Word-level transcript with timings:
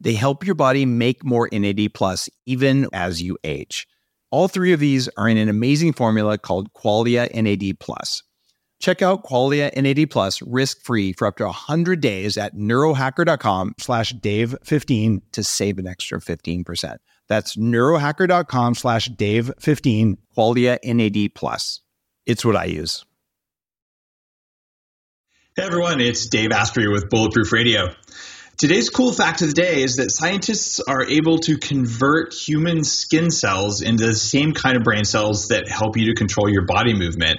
They 0.00 0.14
help 0.14 0.44
your 0.44 0.54
body 0.54 0.86
make 0.86 1.24
more 1.24 1.48
NAD 1.50 1.94
plus 1.94 2.28
even 2.44 2.88
as 2.92 3.22
you 3.22 3.38
age. 3.44 3.86
All 4.30 4.48
three 4.48 4.72
of 4.72 4.80
these 4.80 5.08
are 5.16 5.28
in 5.28 5.36
an 5.36 5.48
amazing 5.48 5.92
formula 5.92 6.36
called 6.36 6.72
Qualia 6.72 7.32
NAD 7.32 7.78
Plus. 7.78 8.22
Check 8.80 9.00
out 9.00 9.24
Qualia 9.24 9.74
NAD 9.74 10.10
Plus 10.10 10.42
risk-free 10.42 11.14
for 11.14 11.26
up 11.26 11.36
to 11.36 11.44
100 11.44 12.00
days 12.00 12.36
at 12.36 12.54
neurohacker.com 12.54 13.74
slash 13.78 14.12
dave15 14.12 15.22
to 15.32 15.44
save 15.44 15.78
an 15.78 15.86
extra 15.86 16.20
15%. 16.20 16.98
That's 17.28 17.56
neurohacker.com 17.56 18.74
slash 18.74 19.08
dave15, 19.08 20.16
Qualia 20.36 20.78
NAD 20.84 21.34
Plus. 21.34 21.80
It's 22.26 22.44
what 22.44 22.56
I 22.56 22.64
use. 22.64 23.04
Hey 25.56 25.62
everyone, 25.64 26.02
it's 26.02 26.28
Dave 26.28 26.52
Asprey 26.52 26.86
with 26.86 27.08
Bulletproof 27.08 27.50
Radio. 27.50 27.94
Today's 28.58 28.88
cool 28.88 29.12
fact 29.12 29.42
of 29.42 29.48
the 29.48 29.54
day 29.54 29.82
is 29.82 29.96
that 29.96 30.10
scientists 30.10 30.80
are 30.80 31.04
able 31.04 31.40
to 31.40 31.58
convert 31.58 32.32
human 32.32 32.84
skin 32.84 33.30
cells 33.30 33.82
into 33.82 34.06
the 34.06 34.14
same 34.14 34.54
kind 34.54 34.78
of 34.78 34.82
brain 34.82 35.04
cells 35.04 35.48
that 35.48 35.68
help 35.68 35.98
you 35.98 36.06
to 36.06 36.14
control 36.14 36.48
your 36.48 36.64
body 36.64 36.94
movement. 36.94 37.38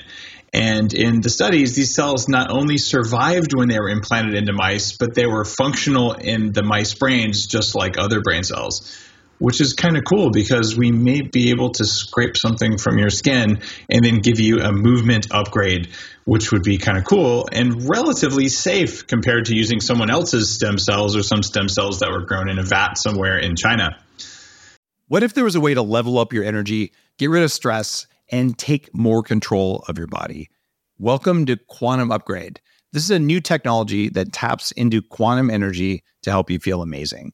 And 0.54 0.94
in 0.94 1.22
the 1.22 1.32
studies, 1.32 1.76
these 1.76 1.95
cells 1.95 2.30
not 2.30 2.52
only 2.52 2.77
survived 2.77 3.56
when 3.56 3.67
they 3.67 3.80
were 3.80 3.89
implanted 3.89 4.36
into 4.36 4.54
mice, 4.54 4.95
but 4.95 5.16
they 5.16 5.26
were 5.26 5.44
functional 5.44 6.14
in 6.14 6.52
the 6.52 6.61
mice 6.61 6.94
brains 6.94 7.48
just 7.48 7.73
like 7.73 7.98
other 7.98 8.22
brain 8.22 8.44
cells 8.44 8.95
which 9.39 9.61
is 9.61 9.73
kind 9.73 9.98
of 9.98 10.03
cool 10.03 10.31
because 10.31 10.75
we 10.75 10.92
may 10.92 11.21
be 11.21 11.52
able 11.52 11.71
to 11.71 11.86
scrape 11.86 12.36
something 12.36 12.77
from 12.77 12.98
your 12.98 13.09
skin 13.09 13.61
and 13.89 14.03
then 14.03 14.20
give 14.20 14.39
you 14.39 14.59
a 14.59 14.71
movement 14.71 15.27
upgrade, 15.31 15.89
which 16.25 16.52
would 16.52 16.64
be 16.64 16.77
kind 16.77 16.98
of 16.98 17.05
cool 17.05 17.47
and 17.52 17.87
relatively 17.87 18.49
safe 18.49 19.05
compared 19.08 19.45
to 19.45 19.55
using 19.55 19.80
someone 19.80 20.09
else's 20.09 20.53
stem 20.53 20.77
cells 20.77 21.15
or 21.15 21.23
some 21.23 21.43
stem 21.43 21.70
cells 21.70 21.99
that 21.99 22.09
were 22.09 22.26
grown 22.26 22.49
in 22.49 22.59
a 22.59 22.64
vat 22.64 22.97
somewhere 22.97 23.37
in 23.37 23.55
China. 23.55 23.97
What 25.08 25.23
if 25.23 25.33
there 25.33 25.45
was 25.45 25.55
a 25.55 25.61
way 25.61 25.73
to 25.73 25.81
level 25.81 26.17
up 26.17 26.33
your 26.33 26.43
energy, 26.43 26.92
get 27.17 27.30
rid 27.30 27.43
of 27.43 27.52
stress, 27.52 28.08
and 28.30 28.58
take 28.58 28.93
more 28.93 29.23
control 29.23 29.86
of 29.87 29.97
your 29.97 30.08
body? 30.08 30.49
Welcome 30.99 31.45
to 31.45 31.55
Quantum 31.55 32.11
Upgrade. 32.11 32.59
This 32.92 33.03
is 33.03 33.11
a 33.11 33.20
new 33.20 33.39
technology 33.39 34.09
that 34.09 34.33
taps 34.33 34.71
into 34.71 35.02
quantum 35.02 35.49
energy 35.49 36.03
to 36.23 36.31
help 36.31 36.49
you 36.49 36.59
feel 36.59 36.81
amazing. 36.81 37.33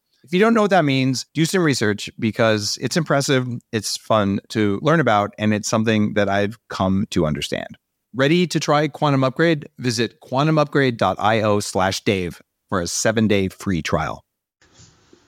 If 0.23 0.33
you 0.33 0.39
don't 0.39 0.53
know 0.53 0.61
what 0.61 0.69
that 0.69 0.85
means, 0.85 1.25
do 1.33 1.45
some 1.45 1.63
research 1.63 2.09
because 2.19 2.77
it's 2.79 2.95
impressive, 2.95 3.47
it's 3.71 3.97
fun 3.97 4.39
to 4.49 4.79
learn 4.83 4.99
about, 4.99 5.33
and 5.39 5.53
it's 5.53 5.67
something 5.67 6.13
that 6.13 6.29
I've 6.29 6.57
come 6.69 7.07
to 7.11 7.25
understand. 7.25 7.77
Ready 8.13 8.45
to 8.47 8.59
try 8.59 8.87
Quantum 8.87 9.23
Upgrade? 9.23 9.69
Visit 9.79 10.19
quantumupgrade.io 10.21 11.59
slash 11.61 12.03
Dave 12.03 12.41
for 12.69 12.81
a 12.81 12.87
seven 12.87 13.27
day 13.27 13.47
free 13.47 13.81
trial. 13.81 14.23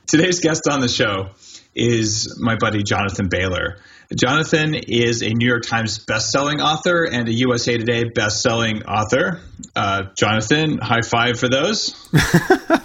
Today's 0.06 0.40
guest 0.42 0.68
on 0.70 0.80
the 0.80 0.90
show 0.90 1.30
is 1.74 2.38
my 2.40 2.56
buddy 2.56 2.84
Jonathan 2.84 3.30
Bailor. 3.30 3.78
Jonathan 4.16 4.76
is 4.76 5.24
a 5.24 5.30
New 5.30 5.48
York 5.48 5.64
Times 5.64 6.06
bestselling 6.06 6.60
author 6.60 7.04
and 7.06 7.28
a 7.28 7.34
USA 7.34 7.78
Today 7.78 8.04
bestselling 8.06 8.86
author. 8.86 9.40
Uh, 9.76 10.04
Jonathan, 10.16 10.78
high 10.78 11.02
five 11.02 11.40
for 11.40 11.50
those. 11.50 11.94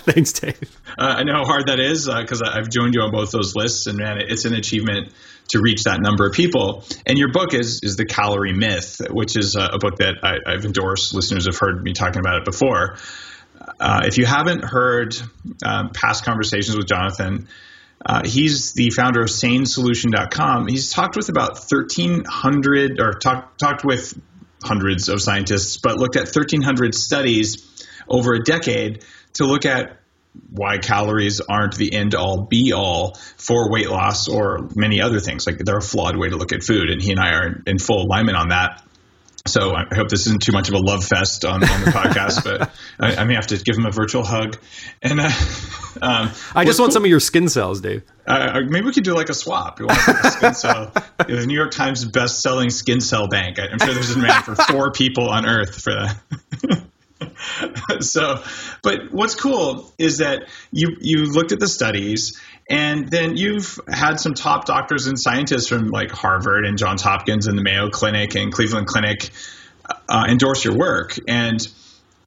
Thanks, 0.06 0.32
Dave. 0.32 0.58
Uh, 0.98 1.14
I 1.19 1.22
know 1.22 1.34
how 1.34 1.44
hard 1.44 1.69
that 1.69 1.78
is 1.78 2.06
because 2.06 2.42
uh, 2.42 2.50
I've 2.53 2.69
joined 2.69 2.94
you 2.94 3.03
on 3.03 3.12
both 3.12 3.31
those 3.31 3.54
lists, 3.54 3.86
and 3.86 3.98
man, 3.98 4.19
it's 4.20 4.44
an 4.44 4.54
achievement 4.54 5.12
to 5.48 5.60
reach 5.60 5.84
that 5.84 6.00
number 6.00 6.26
of 6.26 6.32
people. 6.32 6.84
And 7.06 7.16
your 7.16 7.31
book 7.32 7.54
is 7.54 7.81
is 7.84 7.97
the 7.97 8.04
Calorie 8.04 8.53
Myth, 8.53 9.00
which 9.08 9.37
is 9.37 9.54
a 9.54 9.78
book 9.78 9.98
that 9.98 10.16
I, 10.22 10.53
have 10.53 10.64
endorsed. 10.64 11.14
Listeners 11.14 11.47
have 11.47 11.56
heard 11.56 11.82
me 11.84 11.92
talking 11.92 12.19
about 12.19 12.38
it 12.38 12.44
before. 12.44 12.97
Uh, 13.78 14.03
if 14.04 14.19
you 14.19 14.26
haven't 14.26 14.64
heard 14.64 15.16
um, 15.64 15.91
past 15.91 16.25
conversations 16.25 16.76
with 16.76 16.87
Jonathan, 16.87 17.48
uh, 18.04 18.22
he's 18.25 18.72
the 18.72 18.91
founder 18.91 19.20
of 19.20 19.28
SaneSolution.com. 19.28 20.66
He's 20.66 20.91
talked 20.91 21.16
with 21.16 21.28
about 21.28 21.58
1,300 21.58 23.00
or 23.00 23.12
talked 23.12 23.60
talked 23.60 23.84
with 23.84 24.20
hundreds 24.64 25.08
of 25.08 25.22
scientists, 25.22 25.76
but 25.76 25.98
looked 25.98 26.16
at 26.16 26.25
1,300 26.25 26.94
studies 26.94 27.87
over 28.08 28.34
a 28.34 28.42
decade 28.42 29.04
to 29.34 29.44
look 29.44 29.64
at 29.64 29.97
why 30.50 30.78
calories 30.78 31.41
aren't 31.41 31.77
the 31.77 31.93
end 31.93 32.15
all 32.15 32.43
be 32.43 32.72
all 32.72 33.16
for 33.37 33.71
weight 33.71 33.91
loss 33.91 34.28
or 34.28 34.69
many 34.75 35.00
other 35.00 35.20
things. 35.20 35.47
Like 35.47 35.58
they're 35.58 35.79
a 35.79 35.82
flawed 35.82 36.17
way 36.17 36.29
to 36.29 36.37
look 36.37 36.52
at 36.52 36.62
food, 36.62 36.91
and 36.91 37.02
he 37.02 37.11
and 37.12 37.20
I 37.20 37.31
are 37.32 37.62
in 37.67 37.79
full 37.79 38.02
alignment 38.02 38.37
on 38.37 38.49
that. 38.49 38.82
So 39.47 39.75
I 39.75 39.94
hope 39.94 40.08
this 40.08 40.26
isn't 40.26 40.43
too 40.43 40.52
much 40.52 40.69
of 40.69 40.75
a 40.75 40.79
love 40.79 41.05
fest 41.05 41.44
on, 41.44 41.64
on 41.64 41.81
the 41.85 41.91
podcast, 41.91 42.44
but 42.44 42.70
I, 43.00 43.23
I, 43.23 43.25
may 43.25 43.35
have 43.35 43.47
to 43.47 43.56
give 43.56 43.76
him 43.76 43.87
a 43.87 43.91
virtual 43.91 44.23
hug. 44.23 44.58
And 45.00 45.20
uh, 45.20 45.31
um, 46.02 46.31
I 46.55 46.64
just 46.64 46.79
want 46.79 46.91
cool. 46.91 46.91
some 46.91 47.05
of 47.05 47.11
your 47.11 47.20
skin 47.20 47.49
cells, 47.49 47.81
Dave. 47.81 48.02
Uh, 48.26 48.61
maybe 48.69 48.85
we 48.87 48.93
could 48.93 49.05
do 49.05 49.14
like 49.14 49.31
a 49.31 49.35
swap. 49.35 49.81
You 49.81 49.87
want 49.87 50.06
a 50.06 50.31
skin 50.32 50.55
cell? 50.55 50.93
the 51.26 51.47
New 51.47 51.55
York 51.56 51.70
Times 51.70 52.05
best-selling 52.05 52.69
skin 52.69 53.00
cell 53.00 53.29
bank. 53.29 53.58
I'm 53.58 53.79
sure 53.79 53.94
there's 53.94 54.11
a 54.11 54.14
demand 54.14 54.44
for 54.44 54.55
four 54.55 54.93
people 54.93 55.31
on 55.31 55.47
Earth 55.47 55.82
for 55.82 55.94
that. 55.94 56.85
so, 58.00 58.43
but 58.82 59.11
what's 59.11 59.35
cool 59.35 59.93
is 59.99 60.19
that 60.19 60.49
you 60.70 60.97
you 61.00 61.25
looked 61.25 61.53
at 61.53 61.61
the 61.61 61.69
studies, 61.69 62.41
and 62.69 63.09
then 63.09 63.37
you've 63.37 63.79
had 63.88 64.20
some 64.20 64.35
top 64.35 64.67
doctors 64.67 65.06
and 65.06 65.19
scientists 65.19 65.69
from 65.69 65.88
like 65.88 66.11
Harvard 66.11 66.65
and 66.65 66.79
Johns 66.79 67.03
Hopkins 67.03 67.47
and 67.47 67.59
the 67.59 67.62
Mayo 67.62 67.91
Clinic 67.91 68.35
and 68.35 68.53
Cleveland 68.53 68.87
Clinic 68.87 69.31
uh, 70.09 70.26
endorse 70.29 70.65
your 70.65 70.76
work. 70.76 71.17
And 71.26 71.67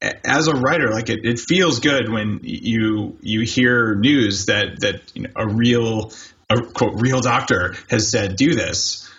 as 0.02 0.48
a 0.48 0.54
writer, 0.54 0.90
like 0.90 1.10
it, 1.10 1.20
it 1.24 1.40
feels 1.40 1.80
good 1.80 2.12
when 2.12 2.40
you 2.44 3.18
you 3.22 3.42
hear 3.42 3.96
news 3.96 4.48
that 4.48 4.80
that 4.82 5.02
you 5.14 5.24
know, 5.24 5.30
a 5.36 5.48
real 5.48 6.12
a 6.50 6.62
quote 6.62 7.00
real 7.00 7.22
doctor 7.22 7.76
has 7.90 8.10
said 8.10 8.36
do 8.36 8.56
this 8.56 9.11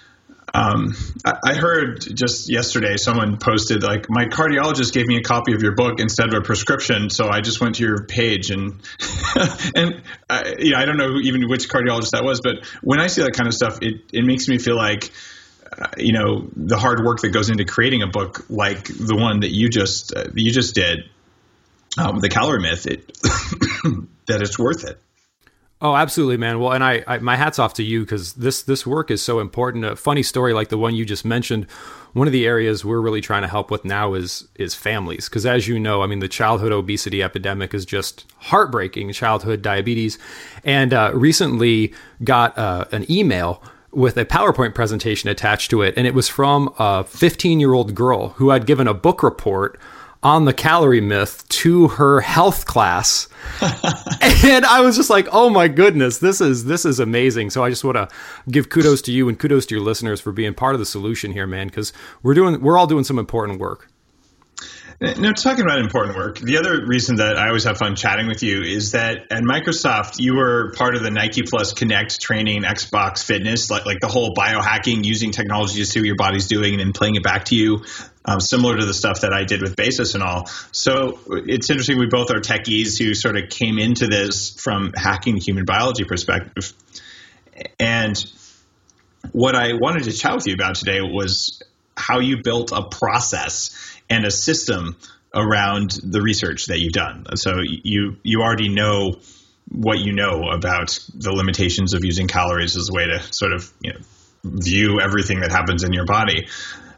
Um, 0.54 0.94
I 1.24 1.54
heard 1.54 2.04
just 2.14 2.50
yesterday 2.50 2.98
someone 2.98 3.38
posted 3.38 3.82
like 3.82 4.10
my 4.10 4.26
cardiologist 4.26 4.92
gave 4.92 5.06
me 5.06 5.16
a 5.16 5.22
copy 5.22 5.54
of 5.54 5.62
your 5.62 5.74
book 5.74 5.98
instead 5.98 6.28
of 6.28 6.34
a 6.34 6.42
prescription, 6.42 7.08
so 7.08 7.28
I 7.28 7.40
just 7.40 7.60
went 7.60 7.76
to 7.76 7.84
your 7.84 8.04
page 8.04 8.50
and 8.50 8.74
and 9.74 10.02
I, 10.28 10.54
know, 10.58 10.76
I 10.76 10.84
don't 10.84 10.98
know 10.98 11.16
even 11.22 11.48
which 11.48 11.70
cardiologist 11.70 12.10
that 12.10 12.22
was, 12.22 12.42
but 12.42 12.66
when 12.82 13.00
I 13.00 13.06
see 13.06 13.22
that 13.22 13.32
kind 13.32 13.46
of 13.46 13.54
stuff, 13.54 13.78
it 13.80 14.02
it 14.12 14.24
makes 14.24 14.46
me 14.46 14.58
feel 14.58 14.76
like 14.76 15.10
uh, 15.76 15.86
you 15.96 16.12
know 16.12 16.50
the 16.54 16.76
hard 16.76 17.02
work 17.02 17.20
that 17.20 17.30
goes 17.30 17.48
into 17.48 17.64
creating 17.64 18.02
a 18.02 18.08
book 18.08 18.44
like 18.50 18.84
the 18.84 19.16
one 19.16 19.40
that 19.40 19.52
you 19.52 19.70
just 19.70 20.14
uh, 20.14 20.24
you 20.34 20.52
just 20.52 20.74
did, 20.74 21.08
um, 21.96 22.20
the 22.20 22.28
calorie 22.28 22.60
myth, 22.60 22.86
it 22.86 23.06
that 24.26 24.42
it's 24.42 24.58
worth 24.58 24.84
it. 24.84 25.00
Oh, 25.84 25.96
absolutely, 25.96 26.36
man. 26.36 26.60
Well, 26.60 26.70
and 26.70 26.84
I, 26.84 27.02
I 27.08 27.18
my 27.18 27.34
hats 27.34 27.58
off 27.58 27.74
to 27.74 27.82
you 27.82 28.02
because 28.02 28.34
this 28.34 28.62
this 28.62 28.86
work 28.86 29.10
is 29.10 29.20
so 29.20 29.40
important. 29.40 29.84
A 29.84 29.96
funny 29.96 30.22
story 30.22 30.54
like 30.54 30.68
the 30.68 30.78
one 30.78 30.94
you 30.94 31.04
just 31.04 31.24
mentioned. 31.24 31.64
One 32.12 32.28
of 32.28 32.32
the 32.32 32.46
areas 32.46 32.84
we're 32.84 33.00
really 33.00 33.20
trying 33.20 33.42
to 33.42 33.48
help 33.48 33.68
with 33.68 33.84
now 33.84 34.14
is 34.14 34.46
is 34.54 34.76
families 34.76 35.28
because, 35.28 35.44
as 35.44 35.66
you 35.66 35.80
know, 35.80 36.02
I 36.02 36.06
mean, 36.06 36.20
the 36.20 36.28
childhood 36.28 36.70
obesity 36.70 37.20
epidemic 37.20 37.74
is 37.74 37.84
just 37.84 38.26
heartbreaking. 38.36 39.12
Childhood 39.12 39.60
diabetes, 39.60 40.20
and 40.62 40.94
uh, 40.94 41.10
recently 41.14 41.92
got 42.22 42.56
uh, 42.56 42.84
an 42.92 43.04
email 43.10 43.60
with 43.90 44.16
a 44.16 44.24
PowerPoint 44.24 44.74
presentation 44.76 45.28
attached 45.28 45.68
to 45.70 45.82
it, 45.82 45.94
and 45.96 46.06
it 46.06 46.14
was 46.14 46.28
from 46.28 46.72
a 46.78 47.02
15 47.02 47.58
year 47.58 47.72
old 47.72 47.96
girl 47.96 48.28
who 48.36 48.50
had 48.50 48.66
given 48.66 48.86
a 48.86 48.94
book 48.94 49.20
report 49.20 49.80
on 50.22 50.44
the 50.44 50.52
calorie 50.52 51.00
myth 51.00 51.48
to 51.48 51.88
her 51.88 52.20
health 52.20 52.66
class. 52.66 53.28
And 54.44 54.64
i 54.64 54.80
was 54.80 54.96
just 54.96 55.10
like 55.10 55.28
oh 55.30 55.50
my 55.50 55.68
goodness 55.68 56.18
this 56.18 56.40
is 56.40 56.64
this 56.64 56.84
is 56.84 56.98
amazing. 56.98 57.50
So 57.50 57.62
i 57.62 57.70
just 57.70 57.84
want 57.84 57.96
to 57.96 58.08
give 58.50 58.68
kudos 58.68 59.02
to 59.02 59.12
you 59.12 59.28
and 59.28 59.38
kudos 59.38 59.66
to 59.66 59.74
your 59.74 59.84
listeners 59.84 60.20
for 60.20 60.32
being 60.32 60.54
part 60.54 60.74
of 60.74 60.80
the 60.80 60.86
solution 60.86 61.32
here 61.32 61.46
man 61.46 61.68
because 61.68 61.92
we're 62.22 62.34
doing 62.34 62.60
we're 62.60 62.76
all 62.76 62.86
doing 62.86 63.04
some 63.04 63.18
important 63.18 63.60
work 63.60 63.88
now, 65.02 65.32
talking 65.32 65.64
about 65.64 65.80
important 65.80 66.16
work, 66.16 66.38
the 66.38 66.58
other 66.58 66.86
reason 66.86 67.16
that 67.16 67.36
I 67.36 67.48
always 67.48 67.64
have 67.64 67.76
fun 67.76 67.96
chatting 67.96 68.28
with 68.28 68.44
you 68.44 68.62
is 68.62 68.92
that 68.92 69.32
at 69.32 69.42
Microsoft, 69.42 70.20
you 70.20 70.36
were 70.36 70.72
part 70.76 70.94
of 70.94 71.02
the 71.02 71.10
Nike 71.10 71.42
Plus 71.42 71.74
Kinect 71.74 72.20
training 72.20 72.62
Xbox 72.62 73.24
Fitness, 73.24 73.68
like, 73.68 73.84
like 73.84 73.98
the 74.00 74.06
whole 74.06 74.32
biohacking, 74.32 75.04
using 75.04 75.32
technology 75.32 75.80
to 75.80 75.86
see 75.86 75.98
what 75.98 76.06
your 76.06 76.16
body's 76.16 76.46
doing 76.46 76.74
and 76.74 76.80
then 76.80 76.92
playing 76.92 77.16
it 77.16 77.24
back 77.24 77.46
to 77.46 77.56
you, 77.56 77.84
um, 78.24 78.40
similar 78.40 78.78
to 78.78 78.86
the 78.86 78.94
stuff 78.94 79.22
that 79.22 79.32
I 79.32 79.44
did 79.44 79.60
with 79.60 79.74
Basis 79.74 80.14
and 80.14 80.22
all. 80.22 80.46
So 80.70 81.18
it's 81.26 81.68
interesting. 81.68 81.98
We 81.98 82.06
both 82.06 82.30
are 82.30 82.40
techies 82.40 82.96
who 82.96 83.14
sort 83.14 83.36
of 83.36 83.48
came 83.50 83.78
into 83.80 84.06
this 84.06 84.50
from 84.60 84.92
hacking 84.94 85.34
the 85.34 85.40
human 85.40 85.64
biology 85.64 86.04
perspective. 86.04 86.72
And 87.80 88.24
what 89.32 89.56
I 89.56 89.72
wanted 89.74 90.04
to 90.04 90.12
chat 90.12 90.34
with 90.36 90.46
you 90.46 90.54
about 90.54 90.76
today 90.76 91.00
was 91.00 91.60
how 91.96 92.20
you 92.20 92.42
built 92.42 92.72
a 92.72 92.84
process 92.84 93.98
and 94.12 94.26
a 94.26 94.30
system 94.30 94.96
around 95.34 95.92
the 96.02 96.20
research 96.20 96.66
that 96.66 96.78
you've 96.80 96.92
done. 96.92 97.24
So 97.36 97.60
you 97.62 98.16
you 98.22 98.42
already 98.42 98.68
know 98.68 99.16
what 99.68 99.98
you 99.98 100.12
know 100.12 100.50
about 100.50 100.98
the 101.14 101.32
limitations 101.32 101.94
of 101.94 102.04
using 102.04 102.28
calories 102.28 102.76
as 102.76 102.90
a 102.90 102.92
way 102.92 103.06
to 103.06 103.22
sort 103.32 103.52
of 103.52 103.72
you 103.80 103.92
know, 103.92 103.98
view 104.44 105.00
everything 105.00 105.40
that 105.40 105.50
happens 105.50 105.82
in 105.82 105.92
your 105.92 106.04
body. 106.04 106.48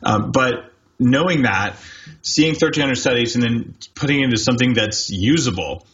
Um, 0.02 0.32
but 0.32 0.72
knowing 0.98 1.42
that, 1.42 1.76
seeing 2.22 2.52
1,300 2.52 2.96
studies 2.96 3.34
and 3.36 3.44
then 3.44 3.74
putting 3.94 4.20
it 4.20 4.24
into 4.24 4.38
something 4.38 4.74
that's 4.74 5.10
usable, 5.10 5.86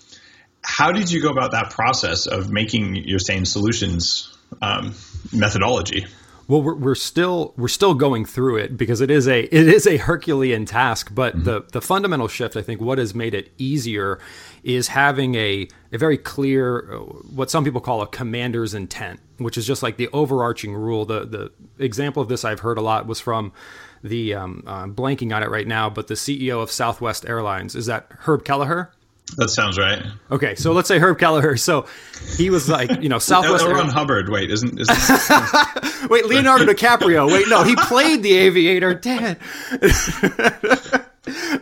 how 0.62 0.92
did 0.92 1.10
you 1.10 1.20
go 1.20 1.30
about 1.30 1.52
that 1.52 1.70
process 1.70 2.26
of 2.26 2.50
making 2.50 2.94
your 2.94 3.18
SANE 3.18 3.44
solutions 3.44 4.34
um, 4.62 4.94
methodology? 5.32 6.06
Well, 6.50 6.62
we're, 6.62 6.74
we're 6.74 6.94
still 6.96 7.54
we're 7.56 7.68
still 7.68 7.94
going 7.94 8.24
through 8.24 8.56
it 8.56 8.76
because 8.76 9.00
it 9.00 9.08
is 9.08 9.28
a 9.28 9.42
it 9.44 9.68
is 9.68 9.86
a 9.86 9.98
Herculean 9.98 10.64
task. 10.64 11.14
But 11.14 11.36
mm-hmm. 11.36 11.44
the 11.44 11.60
the 11.70 11.80
fundamental 11.80 12.26
shift, 12.26 12.56
I 12.56 12.62
think, 12.62 12.80
what 12.80 12.98
has 12.98 13.14
made 13.14 13.34
it 13.34 13.52
easier 13.56 14.18
is 14.64 14.88
having 14.88 15.36
a 15.36 15.68
a 15.92 15.98
very 15.98 16.18
clear 16.18 16.80
what 17.32 17.52
some 17.52 17.62
people 17.62 17.80
call 17.80 18.02
a 18.02 18.06
commander's 18.08 18.74
intent, 18.74 19.20
which 19.38 19.56
is 19.56 19.64
just 19.64 19.80
like 19.84 19.96
the 19.96 20.08
overarching 20.08 20.74
rule. 20.74 21.04
The 21.04 21.24
the 21.24 21.52
example 21.78 22.20
of 22.20 22.28
this 22.28 22.44
I've 22.44 22.60
heard 22.60 22.78
a 22.78 22.82
lot 22.82 23.06
was 23.06 23.20
from 23.20 23.52
the 24.02 24.34
um, 24.34 24.64
uh, 24.66 24.86
blanking 24.86 25.32
on 25.32 25.44
it 25.44 25.50
right 25.50 25.68
now, 25.68 25.88
but 25.88 26.08
the 26.08 26.14
CEO 26.14 26.60
of 26.60 26.72
Southwest 26.72 27.24
Airlines 27.28 27.76
is 27.76 27.86
that 27.86 28.08
Herb 28.26 28.44
Kelleher. 28.44 28.90
That 29.36 29.48
sounds 29.48 29.78
right. 29.78 30.04
Okay, 30.30 30.54
so 30.54 30.72
let's 30.72 30.88
say 30.88 30.98
Herb 30.98 31.18
Kelleher. 31.18 31.56
So 31.56 31.86
he 32.36 32.50
was 32.50 32.68
like, 32.68 33.02
you 33.02 33.08
know, 33.08 33.18
Southwest. 33.20 33.64
Ron 33.64 33.88
Hubbard. 33.88 34.28
Wait, 34.28 34.50
isn't? 34.50 34.78
isn't 34.78 36.10
Wait, 36.10 36.26
Leonardo 36.26 36.64
DiCaprio. 36.72 37.30
Wait, 37.30 37.48
no, 37.48 37.62
he 37.62 37.76
played 37.76 38.22
the 38.22 38.32
aviator. 38.32 38.94
Dad. 38.94 39.38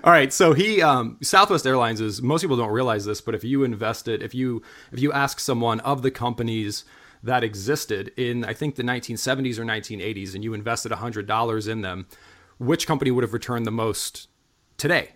All 0.04 0.12
right, 0.12 0.32
so 0.32 0.54
he 0.54 0.80
um, 0.80 1.18
Southwest 1.22 1.66
Airlines 1.66 2.00
is 2.00 2.22
most 2.22 2.40
people 2.42 2.56
don't 2.56 2.70
realize 2.70 3.04
this, 3.04 3.20
but 3.20 3.34
if 3.34 3.44
you 3.44 3.64
invested, 3.64 4.22
if 4.22 4.34
you 4.34 4.62
if 4.92 5.00
you 5.00 5.12
ask 5.12 5.40
someone 5.40 5.80
of 5.80 6.02
the 6.02 6.10
companies 6.10 6.84
that 7.22 7.42
existed 7.44 8.12
in 8.16 8.44
I 8.44 8.54
think 8.54 8.76
the 8.76 8.82
1970s 8.82 9.58
or 9.58 9.64
1980s, 9.64 10.34
and 10.34 10.42
you 10.44 10.54
invested 10.54 10.92
hundred 10.92 11.26
dollars 11.26 11.68
in 11.68 11.82
them, 11.82 12.06
which 12.58 12.86
company 12.86 13.10
would 13.10 13.24
have 13.24 13.32
returned 13.34 13.66
the 13.66 13.72
most 13.72 14.28
today? 14.78 15.10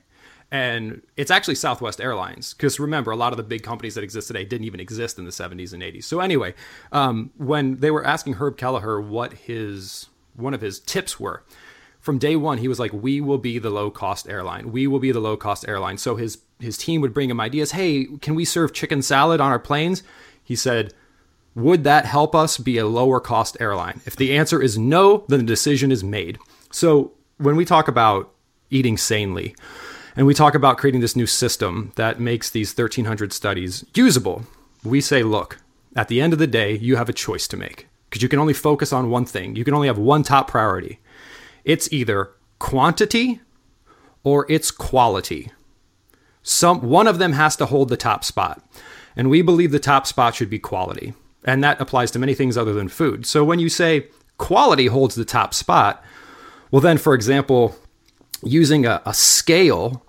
And 0.52 1.00
it's 1.16 1.30
actually 1.30 1.54
Southwest 1.54 1.98
Airlines 1.98 2.52
because 2.52 2.78
remember 2.78 3.10
a 3.10 3.16
lot 3.16 3.32
of 3.32 3.38
the 3.38 3.42
big 3.42 3.62
companies 3.62 3.94
that 3.94 4.04
exist 4.04 4.28
today 4.28 4.44
didn't 4.44 4.66
even 4.66 4.80
exist 4.80 5.18
in 5.18 5.24
the 5.24 5.30
70s 5.30 5.72
and 5.72 5.82
80s. 5.82 6.04
So 6.04 6.20
anyway, 6.20 6.52
um, 6.92 7.30
when 7.38 7.76
they 7.76 7.90
were 7.90 8.04
asking 8.04 8.34
Herb 8.34 8.58
Kelleher 8.58 9.00
what 9.00 9.32
his 9.32 10.10
one 10.36 10.52
of 10.52 10.60
his 10.60 10.78
tips 10.78 11.18
were, 11.18 11.42
from 12.00 12.18
day 12.18 12.36
one 12.36 12.58
he 12.58 12.68
was 12.68 12.78
like, 12.78 12.92
"We 12.92 13.18
will 13.18 13.38
be 13.38 13.58
the 13.58 13.70
low 13.70 13.90
cost 13.90 14.28
airline. 14.28 14.72
We 14.72 14.86
will 14.86 14.98
be 14.98 15.10
the 15.10 15.20
low 15.20 15.38
cost 15.38 15.66
airline." 15.66 15.96
So 15.96 16.16
his 16.16 16.42
his 16.60 16.76
team 16.76 17.00
would 17.00 17.14
bring 17.14 17.30
him 17.30 17.40
ideas. 17.40 17.72
Hey, 17.72 18.06
can 18.20 18.34
we 18.34 18.44
serve 18.44 18.74
chicken 18.74 19.00
salad 19.00 19.40
on 19.40 19.50
our 19.50 19.58
planes? 19.58 20.02
He 20.44 20.54
said. 20.54 20.94
Would 21.54 21.84
that 21.84 22.06
help 22.06 22.34
us 22.34 22.56
be 22.56 22.78
a 22.78 22.86
lower 22.86 23.20
cost 23.20 23.58
airline? 23.60 24.00
If 24.06 24.16
the 24.16 24.34
answer 24.34 24.62
is 24.62 24.78
no, 24.78 25.26
then 25.28 25.40
the 25.40 25.44
decision 25.44 25.92
is 25.92 26.02
made. 26.02 26.38
So, 26.70 27.12
when 27.36 27.56
we 27.56 27.66
talk 27.66 27.88
about 27.88 28.32
eating 28.70 28.96
sanely, 28.96 29.54
and 30.16 30.26
we 30.26 30.34
talk 30.34 30.54
about 30.54 30.78
creating 30.78 31.00
this 31.00 31.16
new 31.16 31.26
system 31.26 31.92
that 31.96 32.20
makes 32.20 32.50
these 32.50 32.76
1,300 32.76 33.32
studies 33.32 33.84
usable. 33.94 34.44
We 34.84 35.00
say, 35.00 35.22
look, 35.22 35.58
at 35.96 36.08
the 36.08 36.20
end 36.20 36.32
of 36.32 36.38
the 36.38 36.46
day, 36.46 36.76
you 36.76 36.96
have 36.96 37.08
a 37.08 37.14
choice 37.14 37.46
to 37.48 37.56
make 37.56 37.88
because 38.08 38.22
you 38.22 38.28
can 38.28 38.38
only 38.38 38.52
focus 38.52 38.92
on 38.92 39.10
one 39.10 39.24
thing. 39.24 39.56
You 39.56 39.64
can 39.64 39.74
only 39.74 39.86
have 39.86 39.98
one 39.98 40.22
top 40.22 40.48
priority. 40.48 41.00
It's 41.64 41.90
either 41.92 42.30
quantity 42.58 43.40
or 44.22 44.46
it's 44.50 44.70
quality. 44.70 45.50
Some 46.42 46.82
one 46.82 47.06
of 47.06 47.18
them 47.18 47.32
has 47.32 47.56
to 47.56 47.66
hold 47.66 47.88
the 47.88 47.96
top 47.96 48.24
spot. 48.24 48.62
And 49.16 49.30
we 49.30 49.42
believe 49.42 49.70
the 49.70 49.78
top 49.78 50.06
spot 50.06 50.34
should 50.34 50.50
be 50.50 50.58
quality. 50.58 51.14
And 51.44 51.62
that 51.64 51.80
applies 51.80 52.10
to 52.12 52.18
many 52.18 52.34
things 52.34 52.56
other 52.56 52.72
than 52.72 52.88
food. 52.88 53.26
So 53.26 53.44
when 53.44 53.58
you 53.58 53.68
say 53.68 54.08
quality 54.38 54.86
holds 54.86 55.14
the 55.14 55.24
top 55.24 55.54
spot, 55.54 56.04
well 56.70 56.80
then 56.80 56.98
for 56.98 57.14
example, 57.14 57.76
using 58.42 58.86
a, 58.86 59.02
a 59.04 59.14
scale 59.14 60.04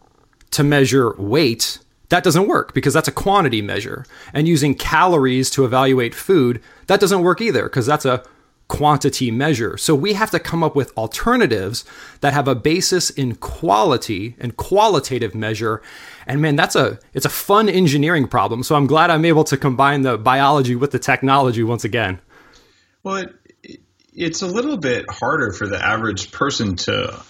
to 0.52 0.64
measure 0.64 1.14
weight, 1.18 1.80
that 2.10 2.24
doesn't 2.24 2.48
work 2.48 2.74
because 2.74 2.94
that's 2.94 3.08
a 3.08 3.12
quantity 3.12 3.62
measure. 3.62 4.06
And 4.34 4.48
using 4.48 4.76
calories 4.76 5.50
to 5.52 5.66
evaluate 5.66 6.14
food, 6.14 6.62
that 6.88 7.00
doesn't 7.00 7.24
work 7.24 7.42
either 7.42 7.64
because 7.64 7.86
that's 7.86 8.06
a 8.06 8.24
quantity 8.68 9.30
measure. 9.32 9.78
So 9.78 9.94
we 9.94 10.14
have 10.14 10.32
to 10.32 10.40
come 10.40 10.64
up 10.64 10.76
with 10.76 10.98
alternatives 10.98 11.86
that 12.22 12.34
have 12.34 12.48
a 12.48 12.56
basis 12.56 13.10
in 13.10 13.36
quality 13.36 14.36
and 14.40 14.56
qualitative 14.58 15.36
measure. 15.36 15.82
And 16.26 16.42
man, 16.42 16.56
that's 16.56 16.76
a 16.76 17.00
it's 17.14 17.26
a 17.26 17.30
fun 17.30 17.70
engineering 17.70 18.28
problem. 18.28 18.64
So 18.64 18.76
I'm 18.76 18.88
glad 18.88 19.10
I'm 19.10 19.26
able 19.26 19.44
to 19.46 19.58
combine 19.58 20.02
the 20.02 20.18
biology 20.18 20.76
with 20.76 20.92
the 20.92 21.00
technology 21.00 21.64
once 21.64 21.84
again. 21.84 22.20
Well, 23.04 23.26
it, 23.64 23.82
it's 24.14 24.42
a 24.42 24.48
little 24.48 24.78
bit 24.78 25.10
harder 25.10 25.52
for 25.52 25.68
the 25.68 25.84
average 25.84 26.32
person 26.32 26.76
to 26.78 27.24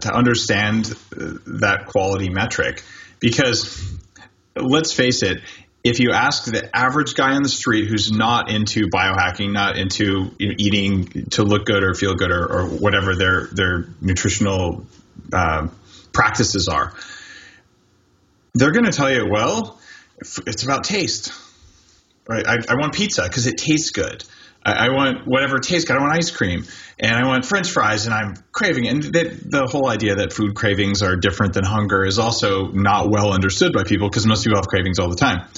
to 0.00 0.12
understand 0.12 0.92
uh, 1.12 1.32
that 1.46 1.86
quality 1.86 2.28
metric 2.28 2.82
because 3.20 3.82
let's 4.56 4.92
face 4.92 5.22
it 5.22 5.40
if 5.86 6.00
you 6.00 6.10
ask 6.10 6.46
the 6.46 6.68
average 6.76 7.14
guy 7.14 7.36
on 7.36 7.44
the 7.44 7.48
street 7.48 7.86
who's 7.86 8.10
not 8.10 8.50
into 8.50 8.88
biohacking, 8.88 9.52
not 9.52 9.76
into 9.76 10.32
eating 10.40 11.26
to 11.30 11.44
look 11.44 11.64
good 11.64 11.84
or 11.84 11.94
feel 11.94 12.14
good 12.14 12.32
or, 12.32 12.44
or 12.44 12.66
whatever 12.66 13.14
their 13.14 13.46
their 13.46 13.86
nutritional 14.00 14.84
uh, 15.32 15.68
practices 16.12 16.66
are, 16.66 16.92
they're 18.54 18.72
going 18.72 18.86
to 18.86 18.90
tell 18.90 19.12
you, 19.12 19.28
well, 19.30 19.78
it's 20.18 20.64
about 20.64 20.82
taste. 20.82 21.32
Right? 22.28 22.44
I, 22.44 22.56
I 22.68 22.74
want 22.74 22.92
pizza 22.92 23.22
because 23.22 23.46
it 23.46 23.56
tastes 23.56 23.90
good. 23.90 24.24
I, 24.66 24.86
I 24.86 24.88
want 24.90 25.26
whatever 25.26 25.58
tastes 25.58 25.88
good. 25.88 25.96
I 25.96 26.00
want 26.00 26.16
ice 26.16 26.30
cream 26.30 26.64
and 26.98 27.14
I 27.14 27.26
want 27.26 27.44
French 27.44 27.70
fries, 27.70 28.06
and 28.06 28.14
I'm 28.14 28.34
craving. 28.52 28.88
And 28.88 29.02
the, 29.02 29.40
the 29.44 29.66
whole 29.66 29.88
idea 29.88 30.16
that 30.16 30.32
food 30.32 30.54
cravings 30.54 31.02
are 31.02 31.16
different 31.16 31.54
than 31.54 31.64
hunger 31.64 32.04
is 32.04 32.18
also 32.18 32.66
not 32.68 33.10
well 33.10 33.32
understood 33.32 33.72
by 33.72 33.84
people 33.84 34.08
because 34.08 34.26
most 34.26 34.44
people 34.44 34.58
have 34.58 34.66
cravings 34.66 34.98
all 34.98 35.08
the 35.08 35.16
time. 35.16 35.48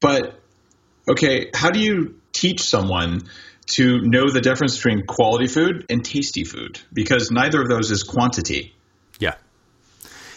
But 0.00 0.40
okay, 1.10 1.50
how 1.52 1.70
do 1.70 1.80
you 1.80 2.20
teach 2.32 2.62
someone 2.62 3.22
to 3.68 4.00
know 4.00 4.30
the 4.30 4.40
difference 4.40 4.76
between 4.76 5.04
quality 5.04 5.46
food 5.46 5.84
and 5.90 6.04
tasty 6.04 6.44
food 6.44 6.80
because 6.92 7.30
neither 7.30 7.60
of 7.60 7.68
those 7.68 7.90
is 7.90 8.02
quantity. 8.02 8.74
Yeah. 9.18 9.34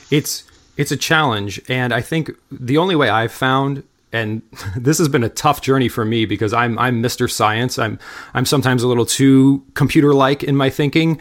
It's 0.09 0.43
it's 0.77 0.91
a 0.91 0.97
challenge 0.97 1.61
and 1.69 1.93
I 1.93 2.01
think 2.01 2.31
the 2.51 2.77
only 2.77 2.95
way 2.95 3.09
I've 3.09 3.31
found 3.31 3.83
and 4.11 4.41
this 4.75 4.97
has 4.97 5.09
been 5.09 5.23
a 5.23 5.29
tough 5.29 5.61
journey 5.61 5.87
for 5.87 6.05
me 6.05 6.25
because 6.25 6.53
I'm 6.53 6.77
I'm 6.79 7.01
Mr. 7.01 7.29
Science. 7.29 7.79
I'm 7.79 7.99
I'm 8.33 8.45
sometimes 8.45 8.83
a 8.83 8.87
little 8.87 9.05
too 9.05 9.63
computer 9.73 10.13
like 10.13 10.43
in 10.43 10.55
my 10.55 10.69
thinking, 10.69 11.19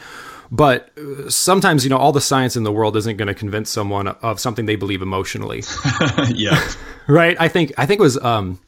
but 0.51 0.91
sometimes 1.29 1.85
you 1.85 1.91
know 1.91 1.99
all 1.99 2.13
the 2.13 2.21
science 2.21 2.57
in 2.57 2.65
the 2.65 2.73
world 2.73 2.97
isn't 2.97 3.17
going 3.17 3.29
to 3.29 3.35
convince 3.35 3.71
someone 3.71 4.09
of 4.09 4.41
something 4.41 4.67
they 4.67 4.77
believe 4.77 5.03
emotionally. 5.03 5.63
yeah. 6.29 6.61
right? 7.07 7.37
I 7.41 7.49
think 7.49 7.73
I 7.79 7.87
think 7.87 8.01
it 8.01 8.03
was 8.03 8.19
um 8.19 8.59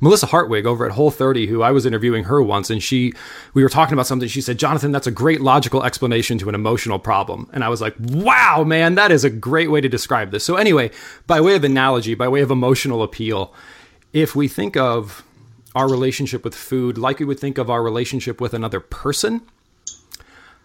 Melissa 0.00 0.26
Hartwig 0.26 0.66
over 0.66 0.84
at 0.86 0.92
Whole 0.92 1.10
30, 1.10 1.46
who 1.46 1.62
I 1.62 1.70
was 1.70 1.86
interviewing 1.86 2.24
her 2.24 2.42
once, 2.42 2.70
and 2.70 2.82
she, 2.82 3.12
we 3.54 3.62
were 3.62 3.68
talking 3.68 3.94
about 3.94 4.06
something. 4.06 4.28
She 4.28 4.40
said, 4.40 4.58
Jonathan, 4.58 4.92
that's 4.92 5.06
a 5.06 5.12
great 5.12 5.40
logical 5.40 5.84
explanation 5.84 6.38
to 6.38 6.48
an 6.48 6.54
emotional 6.54 6.98
problem. 6.98 7.48
And 7.52 7.64
I 7.64 7.68
was 7.68 7.80
like, 7.80 7.94
wow, 7.98 8.64
man, 8.64 8.94
that 8.96 9.10
is 9.10 9.24
a 9.24 9.30
great 9.30 9.70
way 9.70 9.80
to 9.80 9.88
describe 9.88 10.30
this. 10.30 10.44
So, 10.44 10.56
anyway, 10.56 10.90
by 11.26 11.40
way 11.40 11.56
of 11.56 11.64
analogy, 11.64 12.14
by 12.14 12.28
way 12.28 12.40
of 12.40 12.50
emotional 12.50 13.02
appeal, 13.02 13.54
if 14.12 14.34
we 14.34 14.48
think 14.48 14.76
of 14.76 15.24
our 15.74 15.88
relationship 15.88 16.44
with 16.44 16.54
food 16.54 16.96
like 16.96 17.18
we 17.18 17.26
would 17.26 17.38
think 17.38 17.58
of 17.58 17.68
our 17.68 17.82
relationship 17.82 18.40
with 18.40 18.54
another 18.54 18.80
person, 18.80 19.42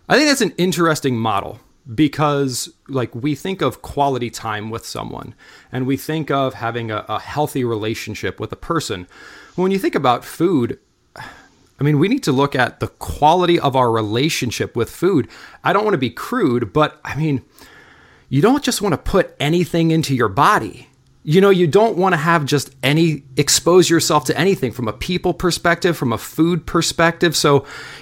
I 0.08 0.16
think 0.16 0.30
that's 0.30 0.42
an 0.42 0.54
interesting 0.58 1.18
model 1.18 1.60
because 1.96 2.72
like 2.88 3.14
we 3.16 3.34
think 3.36 3.62
of 3.62 3.82
quality 3.82 4.30
time 4.30 4.70
with 4.70 4.86
someone 4.86 5.34
and 5.72 5.88
we 5.88 5.98
think 5.98 6.30
of 6.30 6.54
having 6.56 6.92
a, 6.92 7.06
a, 7.10 7.20
healthy 7.20 7.64
relationship 7.64 8.40
with 8.40 8.52
a 8.52 8.56
person. 8.56 9.08
When 9.56 9.72
you 9.72 9.80
think 9.80 9.96
about 9.96 10.24
food 10.24 10.80
i 11.16 11.84
mean 11.84 11.98
we 11.98 12.08
need 12.08 12.24
to 12.24 12.32
look 12.32 12.56
at 12.56 12.80
the 12.80 12.88
quality 12.88 13.60
of 13.60 13.76
our 13.76 13.92
relationship 13.92 14.76
with 14.76 14.90
food. 14.90 15.28
I 15.64 15.74
don't 15.74 15.84
want 15.84 15.96
to 15.96 16.00
be 16.00 16.12
crude 16.12 16.72
but 16.72 17.02
i 17.04 17.16
mean 17.16 17.44
you 18.30 18.42
don't 18.42 18.64
just 18.64 18.82
want 18.82 18.94
to 18.94 18.98
put 18.98 19.36
anything 19.40 19.92
into 19.92 20.16
your 20.16 20.30
body 20.30 20.91
you 21.24 21.40
know, 21.40 21.52
you 21.52 21.68
don't 21.68 21.98
want 21.98 22.14
to 22.14 22.18
have 22.18 22.46
just 22.46 22.76
any 22.82 23.24
expose 23.38 23.90
yourself 23.90 24.26
to 24.26 24.38
anything 24.38 24.72
from 24.72 24.88
a 24.88 24.94
people 24.94 25.34
perspective, 25.34 25.96
from 25.96 26.12
a 26.12 26.18
food 26.18 26.66
perspective. 26.66 27.36
So, 27.36 27.58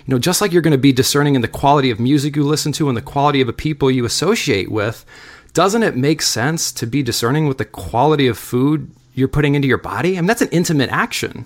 you 0.05 0.13
know, 0.13 0.19
just 0.19 0.39
like 0.39 0.53
you're 0.53 0.61
going 0.61 0.71
to 0.71 0.77
be 0.77 0.93
discerning 0.93 1.35
in 1.35 1.41
the 1.41 1.49
quality 1.49 1.91
of 1.91 1.99
music 1.99 2.35
you 2.35 2.43
listen 2.43 2.71
to 2.73 2.87
and 2.87 2.95
the 2.95 3.01
quality 3.01 3.41
of 3.41 3.47
the 3.47 3.53
people 3.53 3.91
you 3.91 4.05
associate 4.05 4.71
with, 4.71 5.05
doesn't 5.53 5.83
it 5.83 5.97
make 5.97 6.21
sense 6.21 6.71
to 6.73 6.87
be 6.87 7.03
discerning 7.03 7.47
with 7.47 7.57
the 7.57 7.65
quality 7.65 8.27
of 8.27 8.37
food 8.37 8.89
you're 9.13 9.27
putting 9.27 9.55
into 9.55 9.67
your 9.67 9.77
body? 9.77 10.17
I 10.17 10.21
mean, 10.21 10.27
that's 10.27 10.41
an 10.41 10.49
intimate 10.51 10.89
action. 10.89 11.45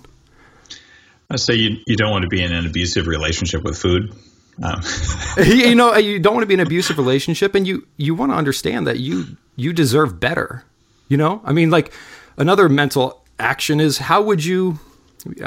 I 1.30 1.36
say 1.36 1.54
you, 1.54 1.78
you 1.86 1.96
don't 1.96 2.12
want 2.12 2.22
to 2.22 2.28
be 2.28 2.42
in 2.42 2.52
an 2.52 2.66
abusive 2.66 3.08
relationship 3.08 3.64
with 3.64 3.76
food. 3.76 4.14
Um. 4.62 4.80
you 5.44 5.74
know, 5.74 5.96
you 5.96 6.20
don't 6.20 6.34
want 6.34 6.44
to 6.44 6.46
be 6.46 6.54
in 6.54 6.60
an 6.60 6.66
abusive 6.66 6.98
relationship, 6.98 7.56
and 7.56 7.66
you 7.66 7.84
you 7.96 8.14
want 8.14 8.30
to 8.30 8.36
understand 8.36 8.86
that 8.86 9.00
you 9.00 9.36
you 9.56 9.72
deserve 9.72 10.20
better 10.20 10.64
you 11.08 11.16
know, 11.16 11.40
I 11.44 11.52
mean, 11.52 11.70
like 11.70 11.92
another 12.36 12.68
mental 12.68 13.24
action 13.38 13.80
is 13.80 13.98
how 13.98 14.22
would 14.22 14.44
you? 14.44 14.78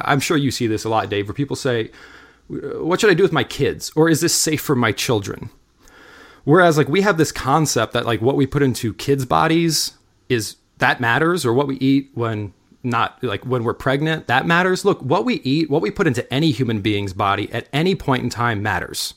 I'm 0.03 0.19
sure 0.19 0.37
you 0.37 0.51
see 0.51 0.67
this 0.67 0.85
a 0.85 0.89
lot, 0.89 1.09
Dave, 1.09 1.27
where 1.27 1.33
people 1.33 1.55
say, 1.55 1.91
"What 2.47 2.99
should 2.99 3.09
I 3.09 3.13
do 3.13 3.23
with 3.23 3.31
my 3.31 3.43
kids?" 3.43 3.91
or 3.95 4.09
"Is 4.09 4.21
this 4.21 4.33
safe 4.33 4.61
for 4.61 4.75
my 4.75 4.91
children?" 4.91 5.49
Whereas, 6.43 6.77
like, 6.77 6.87
we 6.87 7.01
have 7.01 7.17
this 7.17 7.31
concept 7.31 7.93
that 7.93 8.05
like 8.05 8.21
what 8.21 8.37
we 8.37 8.47
put 8.47 8.63
into 8.63 8.93
kids' 8.93 9.25
bodies 9.25 9.93
is 10.29 10.55
that 10.77 10.99
matters, 11.01 11.45
or 11.45 11.53
what 11.53 11.67
we 11.67 11.75
eat 11.77 12.11
when 12.13 12.53
not 12.83 13.21
like 13.23 13.45
when 13.45 13.63
we're 13.63 13.73
pregnant 13.73 14.27
that 14.27 14.45
matters. 14.45 14.85
Look, 14.85 15.01
what 15.01 15.25
we 15.25 15.35
eat, 15.41 15.69
what 15.69 15.81
we 15.81 15.91
put 15.91 16.07
into 16.07 16.31
any 16.33 16.51
human 16.51 16.81
being's 16.81 17.13
body 17.13 17.51
at 17.51 17.67
any 17.73 17.95
point 17.95 18.23
in 18.23 18.29
time 18.29 18.61
matters, 18.61 19.13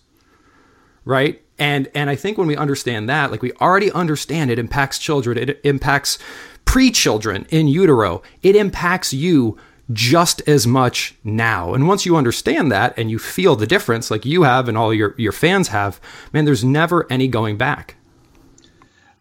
right? 1.05 1.43
And 1.61 1.89
and 1.95 2.11
I 2.11 2.17
think 2.17 2.39
when 2.39 2.49
we 2.49 2.57
understand 2.57 3.09
that, 3.09 3.31
like 3.31 3.43
we 3.43 3.53
already 3.61 3.93
understand 3.93 4.51
it 4.51 4.59
impacts 4.59 4.99
children, 4.99 5.39
it 5.39 5.61
impacts 5.63 6.19
pre-children 6.65 7.47
in 7.51 7.69
utero, 7.69 8.23
it 8.43 8.57
impacts 8.57 9.13
you 9.13 9.59
just 9.93 10.41
as 10.49 10.67
much 10.67 11.15
now. 11.25 11.75
And 11.75 11.87
once 11.87 12.07
you 12.07 12.17
understand 12.17 12.71
that 12.73 12.97
and 12.97 13.11
you 13.11 13.19
feel 13.19 13.57
the 13.57 13.67
difference, 13.67 14.11
like 14.11 14.25
you 14.25 14.45
have 14.45 14.69
and 14.69 14.79
all 14.79 14.95
your, 14.95 15.15
your 15.19 15.33
fans 15.33 15.69
have, 15.69 16.01
man, 16.33 16.45
there's 16.45 16.65
never 16.65 17.11
any 17.11 17.27
going 17.27 17.57
back. 17.57 17.97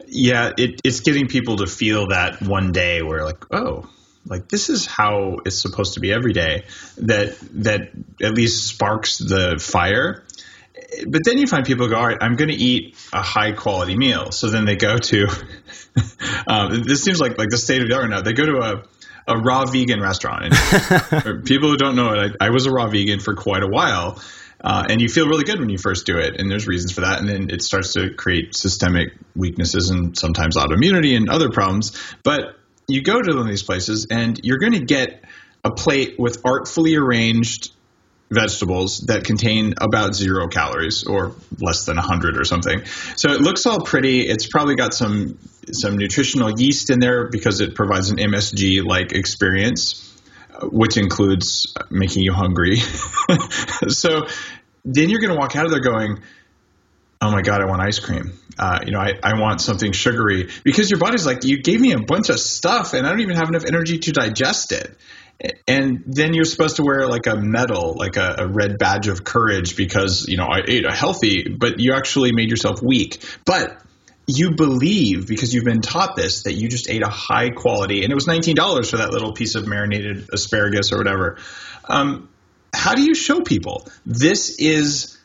Yeah, 0.05 0.51
it, 0.57 0.79
it's 0.83 0.99
getting 0.99 1.27
people 1.27 1.57
to 1.57 1.67
feel 1.67 2.09
that 2.09 2.41
one 2.41 2.71
day 2.71 3.01
where 3.01 3.25
like, 3.25 3.51
oh, 3.51 3.89
like 4.25 4.47
this 4.47 4.69
is 4.69 4.85
how 4.85 5.37
it's 5.45 5.59
supposed 5.61 5.95
to 5.95 5.99
be 5.99 6.13
every 6.13 6.33
day. 6.33 6.65
That 6.97 7.37
that 7.63 7.89
at 8.21 8.33
least 8.33 8.67
sparks 8.67 9.17
the 9.17 9.57
fire 9.59 10.23
but 11.07 11.21
then 11.25 11.37
you 11.37 11.47
find 11.47 11.65
people 11.65 11.87
go, 11.87 11.95
all 11.95 12.07
right, 12.07 12.17
I'm 12.21 12.35
going 12.35 12.49
to 12.49 12.55
eat 12.55 12.95
a 13.13 13.21
high 13.21 13.51
quality 13.51 13.95
meal. 13.95 14.31
So 14.31 14.49
then 14.49 14.65
they 14.65 14.75
go 14.75 14.97
to, 14.97 15.27
um, 16.47 16.83
this 16.83 17.03
seems 17.03 17.19
like 17.19 17.37
like 17.37 17.49
the 17.49 17.57
state 17.57 17.81
of 17.81 17.89
the 17.89 17.95
art 17.95 18.09
now. 18.09 18.21
They 18.21 18.33
go 18.33 18.45
to 18.45 18.57
a, 18.59 18.83
a 19.27 19.37
raw 19.37 19.65
vegan 19.65 20.01
restaurant. 20.01 20.53
And 21.11 21.43
people 21.45 21.69
who 21.69 21.77
don't 21.77 21.95
know 21.95 22.13
it, 22.13 22.35
I, 22.39 22.47
I, 22.47 22.49
was 22.49 22.65
a 22.65 22.71
raw 22.71 22.87
vegan 22.87 23.19
for 23.19 23.35
quite 23.35 23.63
a 23.63 23.67
while. 23.67 24.21
Uh, 24.61 24.85
and 24.89 24.99
you 24.99 25.07
feel 25.07 25.27
really 25.27 25.45
good 25.45 25.59
when 25.59 25.69
you 25.69 25.77
first 25.77 26.05
do 26.05 26.17
it. 26.17 26.39
And 26.39 26.51
there's 26.51 26.67
reasons 26.67 26.91
for 26.91 27.01
that. 27.01 27.19
And 27.19 27.29
then 27.29 27.49
it 27.49 27.61
starts 27.61 27.93
to 27.93 28.13
create 28.13 28.55
systemic 28.55 29.13
weaknesses 29.35 29.89
and 29.89 30.17
sometimes 30.17 30.57
autoimmunity 30.57 31.15
and 31.15 31.29
other 31.29 31.49
problems. 31.49 31.97
But 32.23 32.55
you 32.87 33.01
go 33.01 33.21
to 33.21 33.31
one 33.31 33.41
of 33.41 33.47
these 33.47 33.63
places 33.63 34.07
and 34.09 34.39
you're 34.43 34.57
going 34.57 34.73
to 34.73 34.83
get 34.83 35.23
a 35.63 35.71
plate 35.71 36.15
with 36.19 36.45
artfully 36.45 36.95
arranged 36.95 37.71
vegetables 38.31 38.99
that 39.07 39.23
contain 39.23 39.73
about 39.81 40.13
zero 40.13 40.47
calories 40.47 41.03
or 41.03 41.35
less 41.59 41.85
than 41.85 41.97
100 41.97 42.37
or 42.37 42.45
something. 42.45 42.85
So 43.15 43.31
it 43.31 43.41
looks 43.41 43.65
all 43.65 43.81
pretty. 43.81 44.21
It's 44.21 44.47
probably 44.47 44.75
got 44.75 44.93
some 44.93 45.37
some 45.71 45.97
nutritional 45.97 46.59
yeast 46.59 46.89
in 46.89 46.99
there 46.99 47.29
because 47.29 47.61
it 47.61 47.75
provides 47.75 48.09
an 48.09 48.17
MSG 48.17 48.83
like 48.83 49.11
experience, 49.11 50.17
which 50.63 50.97
includes 50.97 51.73
making 51.89 52.23
you 52.23 52.33
hungry. 52.33 52.77
so 53.87 54.27
then 54.85 55.09
you're 55.09 55.19
going 55.19 55.33
to 55.33 55.39
walk 55.39 55.55
out 55.55 55.65
of 55.65 55.71
there 55.71 55.81
going, 55.81 56.19
oh 57.21 57.31
my 57.31 57.41
god 57.41 57.61
i 57.61 57.65
want 57.65 57.81
ice 57.81 57.99
cream 57.99 58.31
uh, 58.57 58.79
you 58.85 58.91
know 58.91 58.99
I, 58.99 59.13
I 59.23 59.39
want 59.39 59.61
something 59.61 59.91
sugary 59.91 60.49
because 60.63 60.89
your 60.89 60.99
body's 60.99 61.25
like 61.25 61.43
you 61.43 61.61
gave 61.61 61.79
me 61.79 61.93
a 61.93 61.99
bunch 61.99 62.29
of 62.29 62.39
stuff 62.39 62.93
and 62.93 63.05
i 63.05 63.09
don't 63.09 63.21
even 63.21 63.35
have 63.35 63.49
enough 63.49 63.65
energy 63.65 63.99
to 63.99 64.11
digest 64.11 64.71
it 64.71 64.97
and 65.67 66.03
then 66.05 66.33
you're 66.33 66.45
supposed 66.45 66.77
to 66.77 66.83
wear 66.83 67.07
like 67.07 67.27
a 67.27 67.35
medal, 67.35 67.93
like 67.97 68.17
a, 68.17 68.35
a, 68.39 68.47
red 68.47 68.77
badge 68.77 69.07
of 69.07 69.23
courage 69.23 69.77
because 69.77 70.27
you 70.27 70.37
know 70.37 70.45
I 70.45 70.61
ate 70.67 70.85
a 70.85 70.93
healthy, 70.93 71.47
but 71.47 71.79
you 71.79 71.93
actually 71.93 72.33
made 72.33 72.49
yourself 72.49 72.81
weak. 72.81 73.23
But 73.45 73.81
you 74.27 74.51
believe 74.51 75.27
because 75.27 75.53
you've 75.53 75.63
been 75.63 75.81
taught 75.81 76.15
this 76.15 76.43
that 76.43 76.53
you 76.53 76.67
just 76.67 76.89
ate 76.89 77.03
a 77.03 77.09
high 77.09 77.51
quality, 77.51 78.03
and 78.03 78.11
it 78.11 78.15
was 78.15 78.27
nineteen 78.27 78.55
dollars 78.55 78.89
for 78.89 78.97
that 78.97 79.11
little 79.11 79.33
piece 79.33 79.55
of 79.55 79.65
marinated 79.65 80.29
asparagus 80.33 80.91
or 80.91 80.97
whatever. 80.97 81.37
Um, 81.85 82.29
how 82.73 82.95
do 82.95 83.01
you 83.01 83.15
show 83.15 83.41
people 83.41 83.87
this 84.05 84.59
is? 84.59 85.17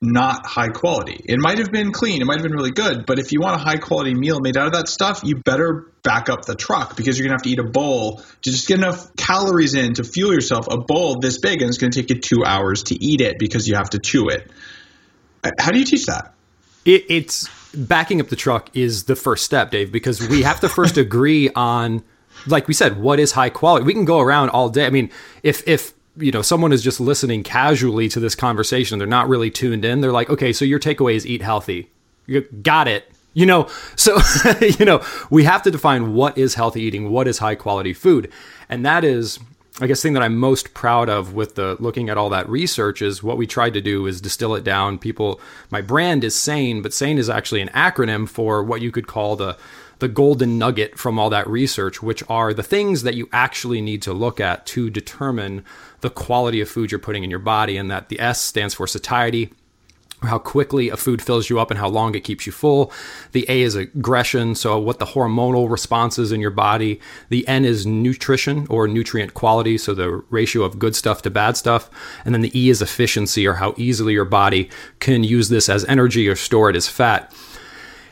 Not 0.00 0.46
high 0.46 0.68
quality. 0.68 1.20
It 1.24 1.38
might 1.38 1.58
have 1.58 1.72
been 1.72 1.92
clean, 1.92 2.20
it 2.20 2.26
might 2.26 2.36
have 2.36 2.42
been 2.42 2.52
really 2.52 2.70
good, 2.70 3.06
but 3.06 3.18
if 3.18 3.32
you 3.32 3.40
want 3.40 3.56
a 3.56 3.58
high 3.64 3.78
quality 3.78 4.14
meal 4.14 4.40
made 4.40 4.56
out 4.56 4.66
of 4.66 4.72
that 4.74 4.88
stuff, 4.88 5.22
you 5.24 5.36
better 5.36 5.86
back 6.02 6.28
up 6.28 6.44
the 6.44 6.54
truck 6.54 6.96
because 6.96 7.18
you're 7.18 7.26
going 7.26 7.36
to 7.36 7.42
have 7.42 7.42
to 7.42 7.50
eat 7.50 7.58
a 7.58 7.70
bowl 7.70 8.18
to 8.42 8.50
just 8.50 8.68
get 8.68 8.78
enough 8.78 9.14
calories 9.16 9.74
in 9.74 9.94
to 9.94 10.04
fuel 10.04 10.32
yourself. 10.32 10.66
A 10.70 10.78
bowl 10.78 11.18
this 11.20 11.38
big, 11.38 11.62
and 11.62 11.68
it's 11.68 11.78
going 11.78 11.90
to 11.90 12.00
take 12.00 12.10
you 12.10 12.20
two 12.20 12.44
hours 12.44 12.84
to 12.84 13.02
eat 13.02 13.20
it 13.20 13.38
because 13.38 13.66
you 13.66 13.74
have 13.74 13.90
to 13.90 13.98
chew 13.98 14.28
it. 14.28 14.50
How 15.58 15.70
do 15.70 15.78
you 15.78 15.84
teach 15.84 16.06
that? 16.06 16.34
It, 16.84 17.04
it's 17.08 17.48
backing 17.74 18.20
up 18.20 18.28
the 18.28 18.36
truck 18.36 18.70
is 18.74 19.04
the 19.04 19.16
first 19.16 19.44
step, 19.44 19.70
Dave, 19.70 19.92
because 19.92 20.26
we 20.28 20.42
have 20.42 20.60
to 20.60 20.68
first 20.68 20.96
agree 20.98 21.50
on 21.50 22.02
like 22.46 22.68
we 22.68 22.74
said, 22.74 22.98
what 22.98 23.18
is 23.18 23.32
high 23.32 23.48
quality? 23.48 23.86
We 23.86 23.94
can 23.94 24.04
go 24.04 24.20
around 24.20 24.50
all 24.50 24.68
day. 24.68 24.86
I 24.86 24.90
mean, 24.90 25.10
if 25.42 25.66
if 25.66 25.94
you 26.18 26.32
know 26.32 26.42
someone 26.42 26.72
is 26.72 26.82
just 26.82 27.00
listening 27.00 27.42
casually 27.42 28.08
to 28.08 28.20
this 28.20 28.34
conversation. 28.34 28.98
They're 28.98 29.06
not 29.06 29.28
really 29.28 29.50
tuned 29.50 29.84
in. 29.84 30.00
They're 30.00 30.12
like 30.12 30.30
okay 30.30 30.52
so 30.52 30.64
your 30.64 30.78
takeaway 30.78 31.14
is 31.14 31.26
eat 31.26 31.42
healthy. 31.42 31.90
You 32.26 32.42
got 32.62 32.88
it. 32.88 33.10
You 33.34 33.46
know 33.46 33.68
so 33.96 34.18
you 34.60 34.84
know 34.84 35.04
we 35.30 35.44
have 35.44 35.62
to 35.62 35.70
define 35.70 36.14
what 36.14 36.36
is 36.38 36.54
healthy 36.54 36.82
eating 36.82 37.10
what 37.10 37.28
is 37.28 37.38
high 37.38 37.54
quality 37.54 37.92
food. 37.92 38.30
And 38.68 38.84
that 38.84 39.04
is 39.04 39.38
i 39.78 39.86
guess 39.86 40.00
thing 40.00 40.14
that 40.14 40.22
i'm 40.22 40.38
most 40.38 40.72
proud 40.72 41.10
of 41.10 41.34
with 41.34 41.54
the 41.54 41.76
looking 41.78 42.08
at 42.08 42.16
all 42.16 42.30
that 42.30 42.48
research 42.48 43.02
is 43.02 43.22
what 43.22 43.36
we 43.36 43.46
tried 43.46 43.74
to 43.74 43.80
do 43.82 44.06
is 44.06 44.22
distill 44.22 44.54
it 44.54 44.64
down. 44.64 44.98
People 44.98 45.40
my 45.70 45.80
brand 45.80 46.24
is 46.24 46.34
sane 46.34 46.82
but 46.82 46.92
sane 46.92 47.18
is 47.18 47.28
actually 47.28 47.60
an 47.60 47.68
acronym 47.68 48.28
for 48.28 48.62
what 48.62 48.80
you 48.80 48.90
could 48.90 49.06
call 49.06 49.36
the 49.36 49.56
the 49.98 50.08
golden 50.08 50.58
nugget 50.58 50.98
from 50.98 51.18
all 51.18 51.30
that 51.30 51.48
research, 51.48 52.02
which 52.02 52.22
are 52.28 52.52
the 52.52 52.62
things 52.62 53.02
that 53.02 53.14
you 53.14 53.28
actually 53.32 53.80
need 53.80 54.02
to 54.02 54.12
look 54.12 54.40
at 54.40 54.66
to 54.66 54.90
determine 54.90 55.64
the 56.00 56.10
quality 56.10 56.60
of 56.60 56.68
food 56.68 56.90
you're 56.90 56.98
putting 56.98 57.24
in 57.24 57.30
your 57.30 57.38
body. 57.38 57.76
And 57.76 57.90
that 57.90 58.08
the 58.08 58.20
S 58.20 58.40
stands 58.40 58.74
for 58.74 58.86
satiety, 58.86 59.52
how 60.22 60.38
quickly 60.38 60.88
a 60.88 60.96
food 60.96 61.20
fills 61.20 61.50
you 61.50 61.60
up 61.60 61.70
and 61.70 61.78
how 61.78 61.88
long 61.88 62.14
it 62.14 62.24
keeps 62.24 62.46
you 62.46 62.52
full. 62.52 62.92
The 63.32 63.46
A 63.48 63.62
is 63.62 63.74
aggression, 63.74 64.54
so 64.54 64.78
what 64.78 64.98
the 64.98 65.06
hormonal 65.06 65.70
responses 65.70 66.32
in 66.32 66.40
your 66.40 66.50
body. 66.50 67.00
The 67.28 67.46
N 67.46 67.64
is 67.64 67.86
nutrition 67.86 68.66
or 68.68 68.88
nutrient 68.88 69.34
quality, 69.34 69.78
so 69.78 69.94
the 69.94 70.22
ratio 70.30 70.62
of 70.62 70.78
good 70.78 70.96
stuff 70.96 71.22
to 71.22 71.30
bad 71.30 71.56
stuff. 71.56 71.90
And 72.24 72.34
then 72.34 72.42
the 72.42 72.58
E 72.58 72.70
is 72.70 72.82
efficiency 72.82 73.46
or 73.46 73.54
how 73.54 73.74
easily 73.76 74.14
your 74.14 74.24
body 74.24 74.70
can 75.00 75.24
use 75.24 75.48
this 75.48 75.68
as 75.68 75.84
energy 75.84 76.28
or 76.28 76.36
store 76.36 76.70
it 76.70 76.76
as 76.76 76.88
fat. 76.88 77.32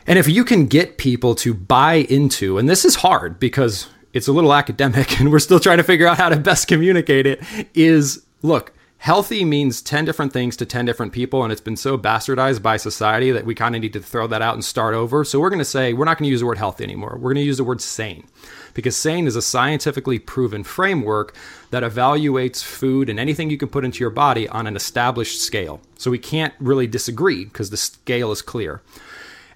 And 0.06 0.18
if 0.18 0.28
you 0.28 0.44
can 0.44 0.66
get 0.66 0.98
people 0.98 1.34
to 1.36 1.54
buy 1.54 1.94
into, 1.94 2.58
and 2.58 2.68
this 2.68 2.84
is 2.84 2.96
hard 2.96 3.38
because 3.40 3.88
it's 4.12 4.28
a 4.28 4.32
little 4.32 4.52
academic 4.52 5.20
and 5.20 5.32
we're 5.32 5.38
still 5.38 5.60
trying 5.60 5.78
to 5.78 5.84
figure 5.84 6.06
out 6.06 6.18
how 6.18 6.28
to 6.28 6.36
best 6.36 6.68
communicate 6.68 7.26
it, 7.26 7.42
is 7.74 8.24
look, 8.42 8.72
healthy 8.98 9.44
means 9.44 9.80
10 9.80 10.04
different 10.04 10.32
things 10.32 10.56
to 10.56 10.66
10 10.66 10.84
different 10.84 11.12
people 11.12 11.42
and 11.42 11.52
it's 11.52 11.60
been 11.60 11.76
so 11.76 11.96
bastardized 11.96 12.62
by 12.62 12.76
society 12.76 13.30
that 13.30 13.46
we 13.46 13.54
kind 13.54 13.74
of 13.74 13.80
need 13.80 13.92
to 13.94 14.00
throw 14.00 14.26
that 14.26 14.42
out 14.42 14.54
and 14.54 14.64
start 14.64 14.94
over. 14.94 15.24
So 15.24 15.40
we're 15.40 15.50
going 15.50 15.58
to 15.58 15.64
say 15.64 15.94
we're 15.94 16.04
not 16.04 16.18
going 16.18 16.28
to 16.28 16.30
use 16.30 16.40
the 16.40 16.46
word 16.46 16.58
healthy 16.58 16.84
anymore. 16.84 17.14
We're 17.14 17.32
going 17.32 17.42
to 17.42 17.42
use 17.42 17.56
the 17.56 17.64
word 17.64 17.80
sane. 17.80 18.26
Because 18.74 18.96
sane 18.96 19.26
is 19.26 19.36
a 19.36 19.42
scientifically 19.42 20.18
proven 20.18 20.64
framework 20.64 21.34
that 21.70 21.82
evaluates 21.82 22.62
food 22.62 23.08
and 23.08 23.18
anything 23.18 23.48
you 23.48 23.56
can 23.56 23.68
put 23.68 23.84
into 23.84 24.00
your 24.00 24.10
body 24.10 24.48
on 24.48 24.66
an 24.66 24.76
established 24.76 25.40
scale. 25.40 25.80
So 25.96 26.10
we 26.10 26.18
can't 26.18 26.52
really 26.58 26.88
disagree 26.88 27.44
because 27.44 27.70
the 27.70 27.76
scale 27.76 28.32
is 28.32 28.42
clear 28.42 28.82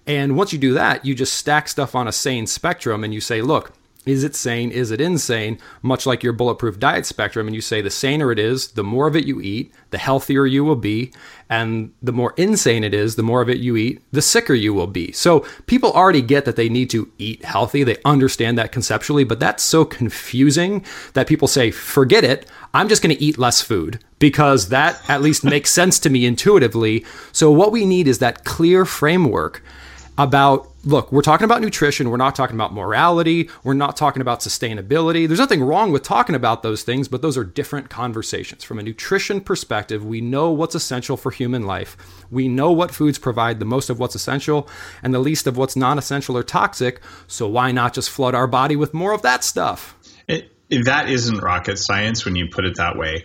and 0.09 0.37
once 0.37 0.53
you 0.53 0.59
do 0.59 0.75
that 0.75 1.05
you 1.05 1.15
just 1.15 1.35
stack 1.35 1.69
stuff 1.69 1.95
on 1.95 2.09
a 2.09 2.13
sane 2.13 2.49
spectrum 2.49 3.05
and 3.05 3.15
you 3.15 3.21
say 3.21 3.41
look 3.41 3.73
is 4.09 4.25
it 4.25 4.35
sane? 4.35 4.71
Is 4.71 4.91
it 4.91 5.03
insane? 5.03 5.59
Much 5.83 6.07
like 6.07 6.23
your 6.23 6.33
bulletproof 6.33 6.79
diet 6.79 7.05
spectrum. 7.05 7.47
And 7.47 7.55
you 7.55 7.61
say 7.61 7.83
the 7.83 7.91
saner 7.91 8.33
it 8.33 8.39
is, 8.39 8.69
the 8.69 8.83
more 8.83 9.07
of 9.07 9.15
it 9.15 9.27
you 9.27 9.39
eat, 9.43 9.71
the 9.91 9.99
healthier 9.99 10.47
you 10.47 10.65
will 10.65 10.77
be. 10.77 11.13
And 11.51 11.93
the 12.03 12.13
more 12.13 12.33
insane 12.39 12.85
it 12.85 12.95
is, 12.95 13.17
the 13.17 13.23
more 13.23 13.43
of 13.43 13.51
it 13.51 13.59
you 13.59 13.77
eat, 13.77 14.03
the 14.11 14.23
sicker 14.23 14.55
you 14.55 14.73
will 14.73 14.87
be. 14.87 15.13
So 15.13 15.47
people 15.67 15.93
already 15.93 16.23
get 16.23 16.47
that 16.47 16.57
they 16.57 16.71
need 16.71 16.89
to 16.91 17.13
eat 17.19 17.45
healthy. 17.45 17.85
They 17.85 17.99
understand 18.03 18.57
that 18.57 18.73
conceptually, 18.73 19.25
but 19.25 19.41
that's 19.41 19.63
so 19.63 19.85
confusing 19.85 20.87
that 21.13 21.27
people 21.27 21.47
say, 21.47 21.71
forget 21.71 22.25
it. 22.25 22.51
I'm 22.73 22.89
just 22.89 23.03
going 23.03 23.15
to 23.15 23.23
eat 23.23 23.37
less 23.37 23.61
food 23.61 24.03
because 24.19 24.71
that 24.71 25.03
at 25.11 25.21
least 25.21 25.45
makes 25.45 25.71
sense 25.71 25.99
to 25.99 26.09
me 26.09 26.25
intuitively. 26.25 27.05
So 27.33 27.51
what 27.51 27.73
we 27.73 27.85
need 27.85 28.09
is 28.09 28.21
that 28.21 28.45
clear 28.45 28.87
framework 28.87 29.63
about 30.19 30.69
look, 30.85 31.13
we're 31.13 31.23
talking 31.23 31.45
about 31.45 31.61
nutrition. 31.61 32.11
We're 32.11 32.17
not 32.17 32.35
talking 32.35 32.57
about 32.57 32.73
morality. 32.73 33.49
We're 33.63 33.75
not 33.75 33.97
talking 33.97 34.21
about 34.21 34.41
sustainability. 34.41 35.29
There's 35.29 35.39
nothing 35.39 35.63
wrong 35.63 35.93
with 35.93 36.03
talking 36.03 36.35
about 36.35 36.63
those 36.63 36.83
things, 36.83 37.09
but 37.09 37.23
those 37.23 37.37
are 37.37 37.45
different 37.45 37.89
conversations. 37.89 38.65
From 38.65 38.79
a 38.79 38.83
nutrition 38.83 39.41
perspective, 39.41 40.05
we 40.05 40.21
know 40.21 40.51
what's 40.51 40.75
essential 40.75 41.17
for 41.17 41.31
human 41.31 41.67
life. 41.67 41.97
We 42.31 42.49
know 42.49 42.73
what 42.73 42.91
foods 42.91 43.19
provide 43.19 43.61
the 43.61 43.65
most 43.65 43.91
of 43.91 44.01
what's 44.01 44.15
essential 44.15 44.69
and 45.03 45.15
the 45.15 45.21
least 45.21 45.47
of 45.47 45.57
what's 45.57 45.77
non 45.77 45.99
essential 45.99 46.37
or 46.37 46.43
toxic. 46.43 47.01
So 47.29 47.47
why 47.49 47.71
not 47.71 47.95
just 47.95 48.11
flood 48.11 48.35
our 48.35 48.47
body 48.47 48.77
with 48.77 48.93
more 48.93 49.13
of 49.13 49.23
that 49.23 49.45
stuff? 49.45 49.97
It, 50.27 50.53
that 50.85 51.09
isn't 51.09 51.39
rocket 51.39 51.79
science 51.79 52.25
when 52.25 52.35
you 52.35 52.49
put 52.49 52.65
it 52.65 52.77
that 52.77 52.97
way. 52.97 53.25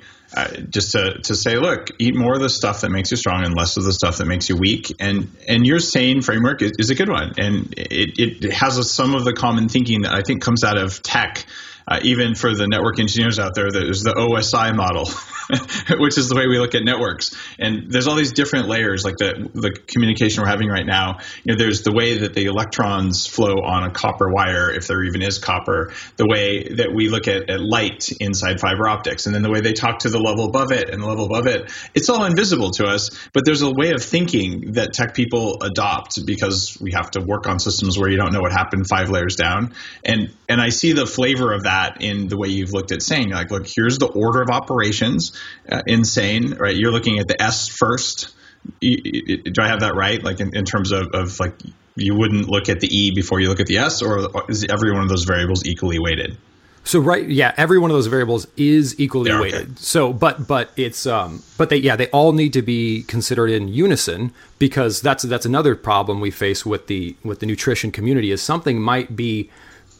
Just 0.69 0.91
to, 0.93 1.19
to 1.23 1.35
say, 1.35 1.57
look, 1.57 1.89
eat 1.99 2.15
more 2.15 2.33
of 2.33 2.41
the 2.41 2.49
stuff 2.49 2.81
that 2.81 2.89
makes 2.89 3.11
you 3.11 3.17
strong 3.17 3.45
and 3.45 3.55
less 3.55 3.77
of 3.77 3.83
the 3.83 3.93
stuff 3.93 4.17
that 4.17 4.25
makes 4.25 4.49
you 4.49 4.57
weak. 4.57 4.91
And 4.99 5.35
and 5.47 5.65
your 5.65 5.79
sane 5.79 6.21
framework 6.21 6.61
is, 6.61 6.71
is 6.79 6.89
a 6.89 6.95
good 6.95 7.09
one, 7.09 7.33
and 7.37 7.73
it, 7.77 8.43
it 8.43 8.53
has 8.53 8.77
a, 8.77 8.83
some 8.83 9.13
of 9.13 9.25
the 9.25 9.33
common 9.33 9.69
thinking 9.69 10.01
that 10.01 10.13
I 10.13 10.21
think 10.21 10.41
comes 10.41 10.63
out 10.63 10.77
of 10.77 11.01
tech. 11.03 11.45
Uh, 11.85 11.99
even 12.03 12.33
for 12.33 12.55
the 12.55 12.65
network 12.65 12.97
engineers 12.97 13.39
out 13.39 13.55
there, 13.55 13.69
there's 13.69 14.03
the 14.03 14.13
OSI 14.13 14.73
model, 14.73 15.03
which 15.99 16.17
is 16.17 16.29
the 16.29 16.35
way 16.35 16.47
we 16.47 16.59
look 16.59 16.75
at 16.75 16.83
networks. 16.83 17.35
And 17.59 17.91
there's 17.91 18.07
all 18.07 18.15
these 18.15 18.31
different 18.33 18.67
layers, 18.67 19.03
like 19.03 19.17
the 19.17 19.49
the 19.53 19.71
communication 19.71 20.41
we're 20.41 20.49
having 20.49 20.67
right 20.67 20.85
now. 20.85 21.19
You 21.43 21.53
know, 21.53 21.57
there's 21.57 21.83
the 21.83 21.91
way 21.91 22.19
that 22.19 22.33
the 22.33 22.45
electrons 22.45 23.27
flow 23.27 23.61
on 23.63 23.83
a 23.83 23.91
copper 23.91 24.29
wire, 24.29 24.71
if 24.71 24.87
there 24.87 25.03
even 25.03 25.21
is 25.21 25.39
copper. 25.39 25.91
The 26.17 26.25
way 26.25 26.75
that 26.75 26.93
we 26.93 27.09
look 27.09 27.27
at, 27.27 27.49
at 27.49 27.59
light 27.61 28.09
inside 28.19 28.59
fiber 28.59 28.87
optics, 28.87 29.25
and 29.25 29.35
then 29.35 29.41
the 29.41 29.51
way 29.51 29.61
they 29.61 29.73
talk 29.73 29.99
to 29.99 30.09
the 30.09 30.19
level 30.19 30.45
above 30.45 30.71
it 30.71 30.89
and 30.89 31.01
the 31.01 31.07
level 31.07 31.25
above 31.25 31.47
it. 31.47 31.71
It's 31.93 32.09
all 32.09 32.25
invisible 32.25 32.71
to 32.71 32.85
us, 32.85 33.09
but 33.33 33.45
there's 33.45 33.61
a 33.61 33.71
way 33.71 33.91
of 33.91 34.03
thinking 34.03 34.73
that 34.73 34.93
tech 34.93 35.13
people 35.13 35.61
adopt 35.61 36.25
because 36.25 36.77
we 36.79 36.91
have 36.93 37.11
to 37.11 37.21
work 37.21 37.47
on 37.47 37.59
systems 37.59 37.97
where 37.97 38.09
you 38.09 38.17
don't 38.17 38.31
know 38.31 38.41
what 38.41 38.51
happened 38.51 38.87
five 38.87 39.09
layers 39.09 39.35
down. 39.35 39.73
And 40.05 40.33
and 40.47 40.61
I 40.61 40.69
see 40.69 40.93
the 40.93 41.05
flavor 41.05 41.51
of 41.53 41.63
that 41.63 42.01
in 42.01 42.27
the 42.27 42.37
way 42.37 42.49
you've 42.49 42.73
looked 42.73 42.91
at 42.91 43.01
saying, 43.01 43.29
like, 43.31 43.51
look, 43.51 43.65
here's 43.67 43.97
the 43.97 44.07
order 44.07 44.41
of 44.41 44.49
operations 44.49 45.32
uh, 45.71 45.81
insane, 45.87 46.55
right? 46.55 46.75
You're 46.75 46.91
looking 46.91 47.19
at 47.19 47.27
the 47.27 47.41
S 47.41 47.67
first. 47.67 48.33
Do 48.79 49.53
I 49.59 49.67
have 49.67 49.81
that 49.81 49.93
right? 49.95 50.23
Like 50.23 50.39
in, 50.39 50.55
in 50.55 50.65
terms 50.65 50.91
of, 50.91 51.07
of 51.13 51.39
like 51.39 51.53
you 51.95 52.15
wouldn't 52.15 52.49
look 52.49 52.69
at 52.69 52.79
the 52.79 52.87
E 52.95 53.11
before 53.11 53.39
you 53.39 53.49
look 53.49 53.59
at 53.59 53.67
the 53.67 53.77
S, 53.77 54.01
or 54.01 54.29
is 54.49 54.65
every 54.65 54.91
one 54.91 55.01
of 55.01 55.09
those 55.09 55.23
variables 55.23 55.65
equally 55.65 55.99
weighted? 55.99 56.37
So 56.85 56.99
right, 56.99 57.27
yeah, 57.27 57.53
every 57.55 57.79
one 57.79 57.91
of 57.91 57.95
those 57.95 58.07
variables 58.07 58.45
is 58.57 58.99
equally 58.99 59.31
yeah, 59.31 59.39
weighted. 59.39 59.61
Okay. 59.61 59.73
So, 59.77 60.11
but 60.11 60.47
but 60.47 60.71
it's 60.75 61.05
um, 61.05 61.41
but 61.57 61.69
they 61.69 61.77
yeah, 61.77 61.95
they 61.95 62.07
all 62.07 62.33
need 62.33 62.51
to 62.53 62.61
be 62.61 63.03
considered 63.03 63.49
in 63.49 63.69
unison 63.69 64.33
because 64.59 65.01
that's 65.01 65.23
that's 65.23 65.45
another 65.45 65.75
problem 65.75 66.19
we 66.19 66.29
face 66.29 66.65
with 66.65 66.87
the 66.87 67.15
with 67.23 67.39
the 67.39 67.45
nutrition 67.45 67.91
community 67.91 68.31
is 68.31 68.41
something 68.41 68.81
might 68.81 69.15
be 69.15 69.49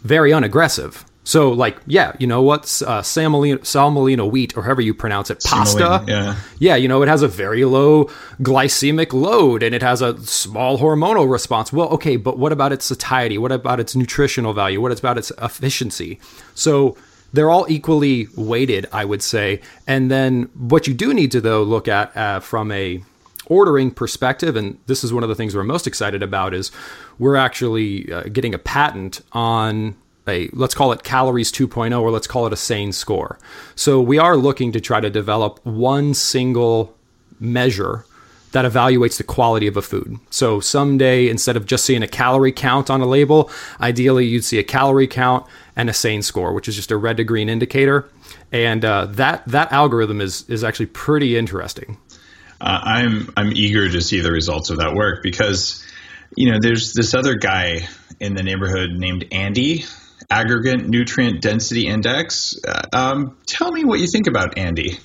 very 0.02 0.32
unaggressive 0.32 1.06
so, 1.26 1.52
like, 1.52 1.78
yeah, 1.88 2.14
you 2.20 2.28
know 2.28 2.42
what's 2.42 2.82
uh, 2.82 3.02
Salmolino, 3.02 3.60
Salmolino 3.60 4.30
wheat, 4.30 4.58
or 4.58 4.64
however 4.64 4.82
you 4.82 4.94
pronounce 4.94 5.30
it, 5.30 5.42
pasta. 5.44 6.04
yeah. 6.08 6.36
Yeah, 6.60 6.76
you 6.76 6.88
know, 6.88 7.02
it 7.02 7.08
has 7.08 7.22
a 7.22 7.28
very 7.28 7.64
low 7.64 8.06
glycemic 8.42 9.14
load 9.14 9.64
and 9.64 9.74
it 9.74 9.82
has 9.82 10.02
a 10.02 10.18
small 10.26 10.78
hormonal 10.80 11.32
response. 11.32 11.72
Well, 11.72 11.88
okay, 11.90 12.18
but 12.18 12.38
what 12.38 12.52
about 12.52 12.74
its 12.74 12.86
satiety? 12.86 13.38
What 13.38 13.54
about 13.54 13.80
its 13.80 13.96
nutritional 13.96 14.54
value? 14.54 14.82
What 14.82 14.98
about 14.98 15.18
its 15.18 15.32
efficiency? 15.42 16.20
So, 16.56 16.98
they're 17.32 17.50
all 17.50 17.66
equally 17.68 18.28
weighted, 18.36 18.88
I 18.92 19.06
would 19.06 19.24
say. 19.24 19.62
And 19.88 20.12
then 20.12 20.44
what 20.54 20.88
you 20.88 20.94
do 20.94 21.14
need 21.14 21.32
to, 21.32 21.42
though, 21.42 21.64
look 21.64 21.88
at 21.88 22.16
uh, 22.16 22.42
from 22.42 22.72
a 22.72 23.02
ordering 23.48 23.92
perspective, 23.92 24.56
and 24.56 24.78
this 24.86 25.04
is 25.04 25.12
one 25.12 25.24
of 25.24 25.30
the 25.30 25.36
things 25.36 25.56
we're 25.56 25.64
most 25.64 25.88
excited 25.88 26.22
about, 26.22 26.54
is 26.54 26.72
we're 27.18 27.36
actually 27.36 28.12
uh, 28.12 28.24
getting 28.24 28.54
a 28.54 28.60
patent 28.60 29.22
on 29.32 29.96
a 30.28 30.50
let's 30.54 30.74
call 30.74 30.92
it 30.92 31.04
calories 31.04 31.52
2.0 31.52 32.00
or 32.00 32.12
let's 32.12 32.28
call 32.28 32.48
it 32.48 32.54
a 32.54 32.58
sane 32.58 32.92
score. 32.92 33.38
So 33.76 34.02
we 34.02 34.18
are 34.18 34.38
looking 34.38 34.72
to 34.72 34.82
try 34.82 35.00
to 35.00 35.10
develop 35.10 35.60
one 35.66 36.14
single 36.14 36.96
measure 37.40 38.06
that 38.52 38.66
evaluates 38.66 39.18
the 39.18 39.24
quality 39.24 39.68
of 39.68 39.76
a 39.76 39.82
food. 39.82 40.18
So 40.30 40.60
someday 40.60 41.28
instead 41.28 41.58
of 41.58 41.66
just 41.66 41.86
seeing 41.86 42.04
a 42.04 42.08
calorie 42.08 42.52
count 42.52 42.90
on 42.90 43.02
a 43.02 43.06
label, 43.06 43.50
ideally 43.82 44.26
you'd 44.26 44.46
see 44.46 44.60
a 44.60 44.64
calorie 44.64 45.08
count 45.08 45.46
and 45.76 45.90
a 45.90 45.94
sane 45.94 46.22
score, 46.22 46.54
which 46.54 46.68
is 46.68 46.76
just 46.76 46.92
a 46.92 46.98
red 46.98 47.18
to 47.18 47.24
green 47.24 47.50
indicator. 47.50 48.08
And 48.52 48.86
uh, 48.86 49.08
that 49.08 49.44
that 49.48 49.72
algorithm 49.72 50.22
is 50.22 50.48
is 50.50 50.64
actually 50.64 50.86
pretty 50.88 51.36
interesting. 51.38 51.98
Uh, 52.62 52.80
I'm 52.84 53.34
I'm 53.36 53.52
eager 53.52 53.90
to 53.90 54.02
see 54.02 54.22
the 54.22 54.32
results 54.32 54.70
of 54.70 54.78
that 54.78 54.94
work 54.94 55.24
because 55.24 55.84
you 56.36 56.52
know 56.52 56.60
there's 56.62 56.94
this 56.94 57.16
other 57.16 57.36
guy 57.36 57.88
in 58.20 58.36
the 58.36 58.44
neighborhood 58.44 58.92
named 58.92 59.26
ANDI 59.32 59.86
aggregate 60.30 60.88
nutrient 60.88 61.42
density 61.42 61.88
index. 61.88 62.56
Uh, 62.66 62.82
um, 62.94 63.38
tell 63.46 63.72
me 63.72 63.84
what 63.84 64.00
you 64.00 64.08
think 64.08 64.28
about 64.28 64.56
ANDI. 64.56 65.00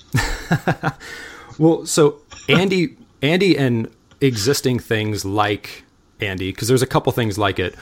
well, 1.59 1.87
so 1.87 2.21
ANDI, 2.49 2.97
ANDI, 3.23 3.59
and 3.59 3.91
existing 4.21 4.79
things 4.79 5.25
like 5.25 5.85
ANDI, 6.21 6.51
because 6.51 6.69
there's 6.69 6.83
a 6.83 6.87
couple 6.87 7.13
things 7.13 7.39
like 7.39 7.59
it. 7.59 7.75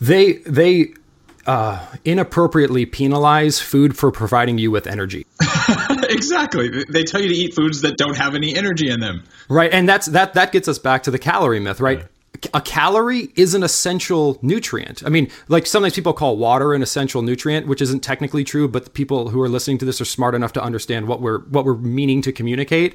They 0.00 0.34
they 0.34 0.94
uh, 1.46 1.84
inappropriately 2.04 2.86
penalize 2.86 3.60
food 3.60 3.96
for 3.96 4.10
providing 4.10 4.58
you 4.58 4.70
with 4.70 4.86
energy. 4.86 5.26
exactly. 6.08 6.84
They 6.88 7.04
tell 7.04 7.20
you 7.20 7.28
to 7.28 7.34
eat 7.34 7.54
foods 7.54 7.82
that 7.82 7.96
don't 7.96 8.16
have 8.16 8.34
any 8.34 8.54
energy 8.54 8.90
in 8.90 9.00
them. 9.00 9.24
Right, 9.48 9.72
and 9.72 9.88
that's 9.88 10.06
that 10.06 10.34
that 10.34 10.52
gets 10.52 10.68
us 10.68 10.78
back 10.78 11.02
to 11.04 11.10
the 11.10 11.18
calorie 11.18 11.60
myth, 11.60 11.80
right? 11.80 11.98
right 11.98 12.06
a 12.54 12.60
calorie 12.60 13.30
is 13.36 13.54
an 13.54 13.62
essential 13.62 14.38
nutrient. 14.42 15.02
I 15.04 15.08
mean, 15.08 15.30
like 15.48 15.66
sometimes 15.66 15.94
people 15.94 16.12
call 16.12 16.36
water 16.36 16.74
an 16.74 16.82
essential 16.82 17.22
nutrient, 17.22 17.66
which 17.66 17.80
isn't 17.82 18.00
technically 18.00 18.44
true, 18.44 18.68
but 18.68 18.84
the 18.84 18.90
people 18.90 19.30
who 19.30 19.40
are 19.40 19.48
listening 19.48 19.78
to 19.78 19.84
this 19.84 20.00
are 20.00 20.06
smart 20.06 20.34
enough 20.34 20.52
to 20.54 20.62
understand 20.62 21.08
what 21.08 21.20
we're 21.20 21.40
what 21.40 21.64
we're 21.64 21.76
meaning 21.76 22.22
to 22.22 22.32
communicate. 22.32 22.94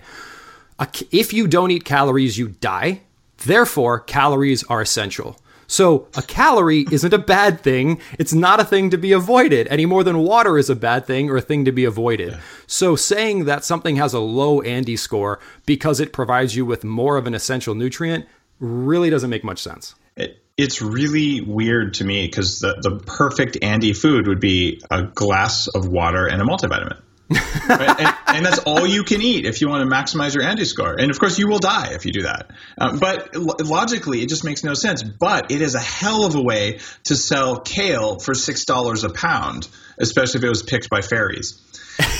If 1.12 1.32
you 1.32 1.48
don't 1.48 1.72
eat 1.72 1.86
calories, 1.86 2.38
you 2.38 2.50
die. 2.50 3.02
Therefore, 3.38 4.00
calories 4.00 4.64
are 4.64 4.82
essential. 4.82 5.38
So, 5.68 6.10
a 6.18 6.22
calorie 6.22 6.86
isn't 6.92 7.14
a 7.14 7.18
bad 7.18 7.62
thing. 7.62 8.02
It's 8.20 8.34
not 8.34 8.60
a 8.60 8.66
thing 8.66 8.90
to 8.90 8.98
be 8.98 9.14
avoided 9.14 9.70
any 9.70 9.86
more 9.86 10.04
than 10.04 10.18
water 10.18 10.58
is 10.58 10.70
a 10.70 10.76
bad 10.76 11.06
thing 11.06 11.30
or 11.30 11.38
a 11.38 11.42
thing 11.42 11.64
to 11.64 11.72
be 11.72 11.86
avoided. 11.86 12.34
Yeah. 12.34 12.40
So, 12.68 12.98
saying 12.98 13.46
that 13.46 13.64
something 13.64 13.96
has 13.96 14.14
a 14.14 14.20
low 14.20 14.62
ANDI 14.62 15.00
score 15.00 15.40
because 15.66 16.02
it 16.02 16.12
provides 16.12 16.58
you 16.58 16.66
with 16.66 16.84
more 16.84 17.16
of 17.16 17.26
an 17.26 17.34
essential 17.34 17.74
nutrient 17.74 18.26
really 18.62 19.10
doesn't 19.10 19.30
make 19.30 19.44
much 19.44 19.60
sense. 19.60 19.96
It, 20.16 20.42
it's 20.56 20.82
really 20.82 21.42
weird 21.42 21.96
to 21.96 22.06
me 22.06 22.26
because 22.26 22.60
the, 22.60 22.78
the 22.82 23.04
perfect 23.04 23.58
ANDI 23.62 23.98
food 23.98 24.28
would 24.28 24.40
be 24.40 24.82
a 24.90 25.04
glass 25.04 25.68
of 25.68 25.88
water 25.88 26.28
and 26.28 26.42
a 26.42 26.46
multivitamin. 26.46 27.02
right? 27.32 28.00
and, 28.00 28.16
and, 28.28 28.46
that's 28.46 28.60
all 28.60 28.86
you 28.86 29.04
can 29.04 29.22
eat 29.22 29.46
if 29.46 29.62
you 29.62 29.70
want 29.70 29.90
to 29.90 29.96
maximize 29.96 30.36
your 30.36 30.44
ANDI 30.44 30.66
score. 30.66 31.00
And 31.00 31.10
of 31.10 31.18
course, 31.18 31.40
you 31.40 31.48
will 31.48 31.60
die 31.60 31.94
if 31.94 32.06
you 32.06 32.12
do 32.12 32.24
that. 32.24 32.52
Um, 32.78 33.00
but 33.00 33.34
lo- 33.34 33.56
logically, 33.64 34.22
it 34.22 34.28
just 34.28 34.44
makes 34.44 34.66
no 34.66 34.74
sense. 34.74 35.02
But 35.02 35.50
it 35.50 35.62
is 35.62 35.74
a 35.74 35.80
hell 35.80 36.26
of 36.26 36.36
a 36.36 36.42
way 36.42 36.80
to 37.06 37.16
sell 37.16 37.62
kale 37.62 38.20
for 38.20 38.34
six 38.34 38.66
dollars 38.66 39.06
a 39.06 39.10
pound, 39.10 39.70
especially 39.98 40.40
if 40.40 40.44
it 40.44 40.50
was 40.50 40.62
picked 40.62 40.90
by 40.90 41.00
fairies. 41.00 41.58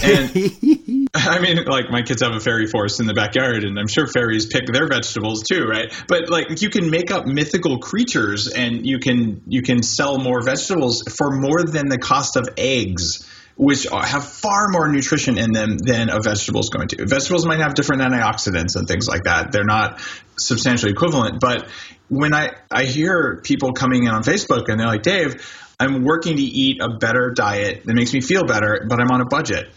And 0.04 1.10
I 1.14 1.40
mean, 1.40 1.64
like 1.66 1.90
my 1.90 2.02
kids 2.02 2.22
have 2.22 2.34
a 2.34 2.40
fairy 2.40 2.68
forest 2.68 3.00
in 3.00 3.08
the 3.08 3.14
backyard, 3.14 3.64
and 3.64 3.78
I'm 3.80 3.88
sure 3.88 4.08
fairies 4.08 4.46
pick 4.46 4.66
their 4.68 4.88
vegetables 4.88 5.44
too, 5.44 5.66
right? 5.66 5.94
But 6.08 6.30
like 6.30 6.62
you 6.62 6.70
can 6.70 6.90
make 6.90 7.12
up 7.12 7.26
mythical 7.26 7.80
creatures, 7.80 8.48
and 8.48 8.86
you 8.86 9.00
can 9.00 9.42
you 9.48 9.62
can 9.62 9.84
sell 9.84 10.18
more 10.18 10.42
vegetables 10.42 11.04
for 11.18 11.32
more 11.32 11.64
than 11.64 11.90
the 11.90 11.98
cost 11.98 12.36
of 12.36 12.48
eggs 12.58 13.28
which 13.56 13.86
have 13.92 14.28
far 14.28 14.70
more 14.70 14.88
nutrition 14.88 15.38
in 15.38 15.52
them 15.52 15.78
than 15.78 16.10
a 16.10 16.20
vegetable 16.20 16.62
is 16.62 16.70
going 16.70 16.88
to. 16.88 17.06
Vegetables 17.06 17.46
might 17.46 17.60
have 17.60 17.76
different 17.76 18.02
antioxidants 18.02 18.76
and 18.76 18.88
things 18.88 19.08
like 19.08 19.26
that. 19.26 19.52
They're 19.52 19.64
not 19.64 20.00
substantially 20.38 20.92
equivalent. 20.92 21.40
But 21.40 21.70
when 22.10 22.34
I, 22.34 22.54
I 22.72 22.86
hear 22.86 23.40
people 23.44 23.74
coming 23.74 24.06
in 24.06 24.10
on 24.10 24.24
Facebook 24.24 24.68
and 24.68 24.80
they're 24.80 24.88
like, 24.88 25.04
Dave, 25.04 25.46
I'm 25.82 26.04
working 26.04 26.38
to 26.38 26.44
eat 26.44 26.80
a 26.80 26.98
better 26.98 27.32
diet 27.32 27.86
that 27.86 27.94
makes 27.94 28.14
me 28.14 28.22
feel 28.22 28.44
better, 28.46 28.86
but 28.88 29.02
I'm 29.02 29.10
on 29.10 29.22
a 29.22 29.26
budget. 29.26 29.68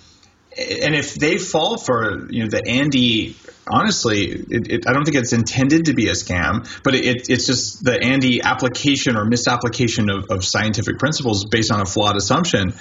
And 0.56 0.94
if 0.94 1.14
they 1.14 1.38
fall 1.38 1.78
for 1.78 2.30
you 2.30 2.44
know 2.44 2.48
the 2.50 2.62
ANDI, 2.62 3.34
honestly, 3.66 4.26
it, 4.26 4.70
it, 4.70 4.86
I 4.86 4.92
don't 4.92 5.04
think 5.04 5.16
it's 5.16 5.32
intended 5.32 5.86
to 5.86 5.94
be 5.94 6.08
a 6.08 6.12
scam, 6.12 6.68
but 6.84 6.94
it, 6.94 7.28
it's 7.30 7.46
just 7.46 7.82
the 7.82 7.92
ANDI 7.92 8.42
application 8.42 9.16
or 9.16 9.24
misapplication 9.24 10.10
of, 10.10 10.26
of 10.30 10.44
scientific 10.44 10.98
principles 10.98 11.46
based 11.46 11.72
on 11.72 11.80
a 11.80 11.86
flawed 11.86 12.16
assumption 12.16 12.74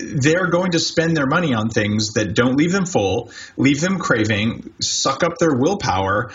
they're 0.00 0.48
going 0.48 0.72
to 0.72 0.78
spend 0.78 1.16
their 1.16 1.26
money 1.26 1.54
on 1.54 1.70
things 1.70 2.14
that 2.14 2.34
don't 2.34 2.56
leave 2.56 2.72
them 2.72 2.86
full, 2.86 3.30
leave 3.56 3.80
them 3.80 3.98
craving, 3.98 4.72
suck 4.80 5.22
up 5.22 5.38
their 5.38 5.54
willpower, 5.54 6.30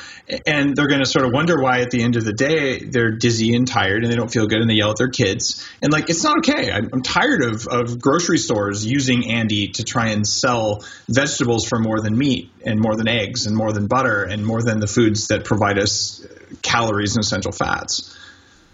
and 0.46 0.76
they're 0.76 0.88
going 0.88 1.00
to 1.00 1.06
sort 1.06 1.26
of 1.26 1.32
wonder 1.32 1.62
why 1.62 1.80
at 1.80 1.92
the 1.92 2.02
end 2.02 2.16
of 2.16 2.26
the 2.26 2.34
day 2.34 2.80
they're 2.80 3.12
dizzy 3.12 3.56
and 3.56 3.68
tired 3.68 4.04
and 4.04 4.12
they 4.12 4.16
don't 4.16 4.32
feel 4.32 4.48
good 4.48 4.60
and 4.60 4.70
they 4.70 4.76
yell 4.76 4.92
at 4.92 4.98
their 4.98 5.10
kids. 5.10 5.68
And 5.82 5.92
like, 5.92 6.10
it's 6.10 6.24
not 6.24 6.40
okay. 6.40 6.72
I'm, 6.72 6.90
I'm 6.92 7.02
tired 7.02 7.44
of, 7.44 7.68
of 7.68 8.00
grocery 8.00 8.38
stores 8.38 8.86
using 8.86 9.24
ANDI 9.24 9.74
to 9.74 9.84
try 9.84 10.10
and 10.10 10.28
sell 10.28 10.84
vegetables 11.08 11.66
for 11.66 11.80
more 11.80 12.02
than 12.02 12.18
meat 12.18 12.52
and 12.66 12.80
more 12.80 12.96
than 12.96 13.08
eggs 13.08 13.46
and 13.46 13.56
more 13.56 13.72
than 13.72 13.88
butter 13.88 14.24
and 14.24 14.46
more 14.46 14.62
than 14.62 14.80
the 14.80 14.88
foods 14.88 15.28
that 15.28 15.46
provide 15.46 15.78
us 15.78 16.26
calories 16.62 17.16
and 17.16 17.24
essential 17.24 17.52
fats. 17.52 18.18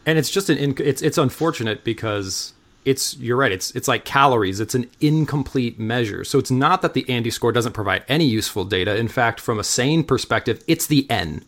And 0.06 0.18
it's 0.18 0.30
just 0.30 0.50
an, 0.50 0.76
it's, 0.80 1.02
it's 1.02 1.18
unfortunate 1.18 1.84
because 1.84 2.54
it's 2.86 3.18
you're 3.18 3.38
right 3.38 3.52
it's 3.52 3.72
it's 3.72 3.88
like 3.88 4.06
calories 4.06 4.60
it's 4.60 4.76
an 4.76 4.90
incomplete 5.02 5.80
measure. 5.80 6.24
So 6.24 6.40
it's 6.40 6.52
not 6.52 6.82
that 6.82 6.94
the 6.94 7.04
ANDI 7.04 7.32
score 7.32 7.52
doesn't 7.52 7.74
provide 7.74 8.04
any 8.08 8.26
useful 8.26 8.66
data. 8.66 8.96
In 8.96 9.08
fact 9.08 9.40
from 9.40 9.60
a 9.60 9.64
sane 9.64 10.04
perspective 10.04 10.64
it's 10.68 10.88
the 10.88 11.10
n. 11.10 11.44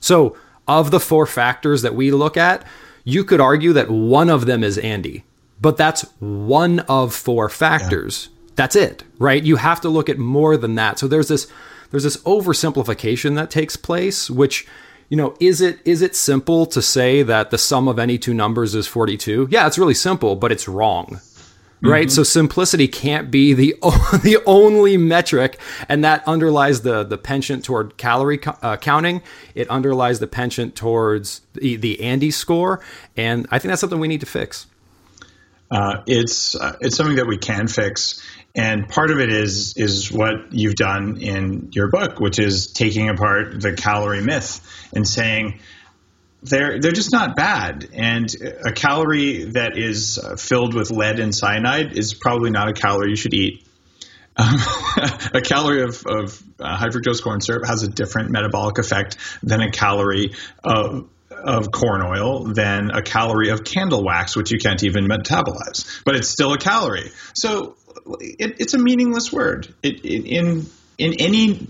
So 0.00 0.36
of 0.68 0.90
the 0.90 1.00
four 1.00 1.26
factors 1.26 1.82
that 1.82 1.94
we 1.94 2.10
look 2.10 2.36
at 2.36 2.66
you 3.04 3.24
could 3.24 3.40
argue 3.40 3.72
that 3.72 3.90
one 3.90 4.30
of 4.30 4.46
them 4.46 4.62
is 4.62 4.78
ANDI 4.78 5.22
but 5.60 5.76
that's 5.76 6.02
one 6.18 6.80
of 6.80 7.14
four 7.14 7.48
factors. 7.48 8.28
Yeah. 8.30 8.52
that's 8.56 8.76
it 8.76 9.04
right? 9.18 9.42
You 9.42 9.56
have 9.56 9.80
to 9.82 9.88
look 9.88 10.08
at 10.08 10.18
more 10.18 10.56
than 10.56 10.74
that. 10.74 10.98
So 10.98 11.08
there's 11.08 11.28
this 11.28 11.46
there's 11.90 12.04
this 12.04 12.16
oversimplification 12.18 13.36
that 13.36 13.50
takes 13.50 13.76
place 13.76 14.28
which 14.30 14.66
you 15.12 15.16
know, 15.16 15.34
is 15.40 15.60
it 15.60 15.78
is 15.84 16.00
it 16.00 16.16
simple 16.16 16.64
to 16.64 16.80
say 16.80 17.22
that 17.22 17.50
the 17.50 17.58
sum 17.58 17.86
of 17.86 17.98
any 17.98 18.16
two 18.16 18.32
numbers 18.32 18.74
is 18.74 18.86
42? 18.86 19.48
Yeah, 19.50 19.66
it's 19.66 19.76
really 19.76 19.92
simple, 19.92 20.36
but 20.36 20.50
it's 20.50 20.66
wrong. 20.66 21.20
Right? 21.82 22.06
Mm-hmm. 22.06 22.14
So 22.14 22.22
simplicity 22.22 22.88
can't 22.88 23.30
be 23.30 23.52
the 23.52 23.76
the 24.22 24.38
only 24.46 24.96
metric 24.96 25.60
and 25.86 26.02
that 26.02 26.26
underlies 26.26 26.80
the 26.80 27.04
the 27.04 27.18
penchant 27.18 27.62
toward 27.62 27.98
calorie 27.98 28.40
uh, 28.62 28.78
counting. 28.78 29.20
It 29.54 29.68
underlies 29.68 30.18
the 30.18 30.26
penchant 30.26 30.76
towards 30.76 31.42
the, 31.52 31.76
the 31.76 31.98
ANDI 32.00 32.32
score 32.32 32.80
and 33.14 33.46
I 33.50 33.58
think 33.58 33.68
that's 33.68 33.82
something 33.82 34.00
we 34.00 34.08
need 34.08 34.20
to 34.20 34.26
fix. 34.26 34.66
Uh, 35.70 36.02
it's 36.06 36.54
uh, 36.54 36.78
it's 36.80 36.96
something 36.96 37.16
that 37.16 37.26
we 37.26 37.36
can 37.36 37.68
fix 37.68 38.22
and 38.54 38.88
part 38.88 39.10
of 39.10 39.18
it 39.18 39.30
is 39.30 39.74
is 39.76 40.12
what 40.12 40.52
you've 40.52 40.74
done 40.74 41.18
in 41.20 41.70
your 41.72 41.88
book, 41.88 42.20
which 42.20 42.38
is 42.38 42.72
taking 42.72 43.08
apart 43.08 43.60
the 43.60 43.72
calorie 43.72 44.22
myth 44.22 44.60
and 44.94 45.08
saying 45.08 45.60
they're 46.42 46.78
they're 46.78 46.92
just 46.92 47.12
not 47.12 47.34
bad. 47.34 47.88
And 47.94 48.28
a 48.64 48.72
calorie 48.72 49.44
that 49.52 49.78
is 49.78 50.18
filled 50.38 50.74
with 50.74 50.90
lead 50.90 51.18
and 51.18 51.34
cyanide 51.34 51.96
is 51.96 52.12
probably 52.12 52.50
not 52.50 52.68
a 52.68 52.74
calorie 52.74 53.10
you 53.10 53.16
should 53.16 53.34
eat. 53.34 53.66
Um, 54.36 54.56
a 55.34 55.40
calorie 55.40 55.82
of, 55.82 56.04
of 56.06 56.42
uh, 56.58 56.76
high 56.76 56.88
fructose 56.88 57.22
corn 57.22 57.40
syrup 57.40 57.66
has 57.66 57.82
a 57.82 57.88
different 57.88 58.30
metabolic 58.30 58.78
effect 58.78 59.16
than 59.42 59.60
a 59.60 59.70
calorie 59.70 60.32
of 60.62 61.08
of 61.44 61.70
corn 61.72 62.02
oil 62.02 62.44
than 62.44 62.90
a 62.90 63.02
calorie 63.02 63.50
of 63.50 63.64
candle 63.64 64.04
wax, 64.04 64.36
which 64.36 64.52
you 64.52 64.58
can't 64.58 64.82
even 64.84 65.06
metabolize, 65.06 66.02
but 66.04 66.14
it's 66.14 66.28
still 66.28 66.52
a 66.52 66.58
calorie. 66.58 67.10
So 67.34 67.76
it, 68.20 68.56
it's 68.60 68.74
a 68.74 68.78
meaningless 68.78 69.32
word. 69.32 69.72
It, 69.82 70.04
it, 70.04 70.26
in 70.26 70.66
in 70.98 71.14
any 71.18 71.66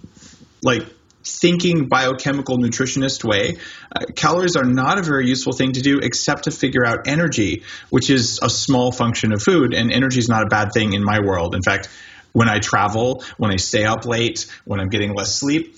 like 0.62 0.86
thinking 1.24 1.88
biochemical 1.88 2.58
nutritionist 2.58 3.24
way, 3.24 3.58
uh, 3.94 4.06
calories 4.14 4.56
are 4.56 4.64
not 4.64 4.98
a 4.98 5.02
very 5.02 5.28
useful 5.28 5.52
thing 5.52 5.72
to 5.72 5.80
do 5.80 5.98
except 5.98 6.44
to 6.44 6.50
figure 6.50 6.84
out 6.84 7.06
energy, 7.06 7.62
which 7.90 8.10
is 8.10 8.40
a 8.42 8.50
small 8.50 8.92
function 8.92 9.32
of 9.32 9.42
food. 9.42 9.74
And 9.74 9.92
energy 9.92 10.18
is 10.18 10.28
not 10.28 10.42
a 10.42 10.46
bad 10.46 10.72
thing 10.72 10.92
in 10.94 11.04
my 11.04 11.20
world. 11.20 11.54
In 11.54 11.62
fact, 11.62 11.88
when 12.32 12.48
I 12.48 12.58
travel, 12.58 13.24
when 13.36 13.52
I 13.52 13.56
stay 13.56 13.84
up 13.84 14.04
late, 14.04 14.46
when 14.64 14.80
I'm 14.80 14.88
getting 14.88 15.14
less 15.14 15.34
sleep, 15.34 15.76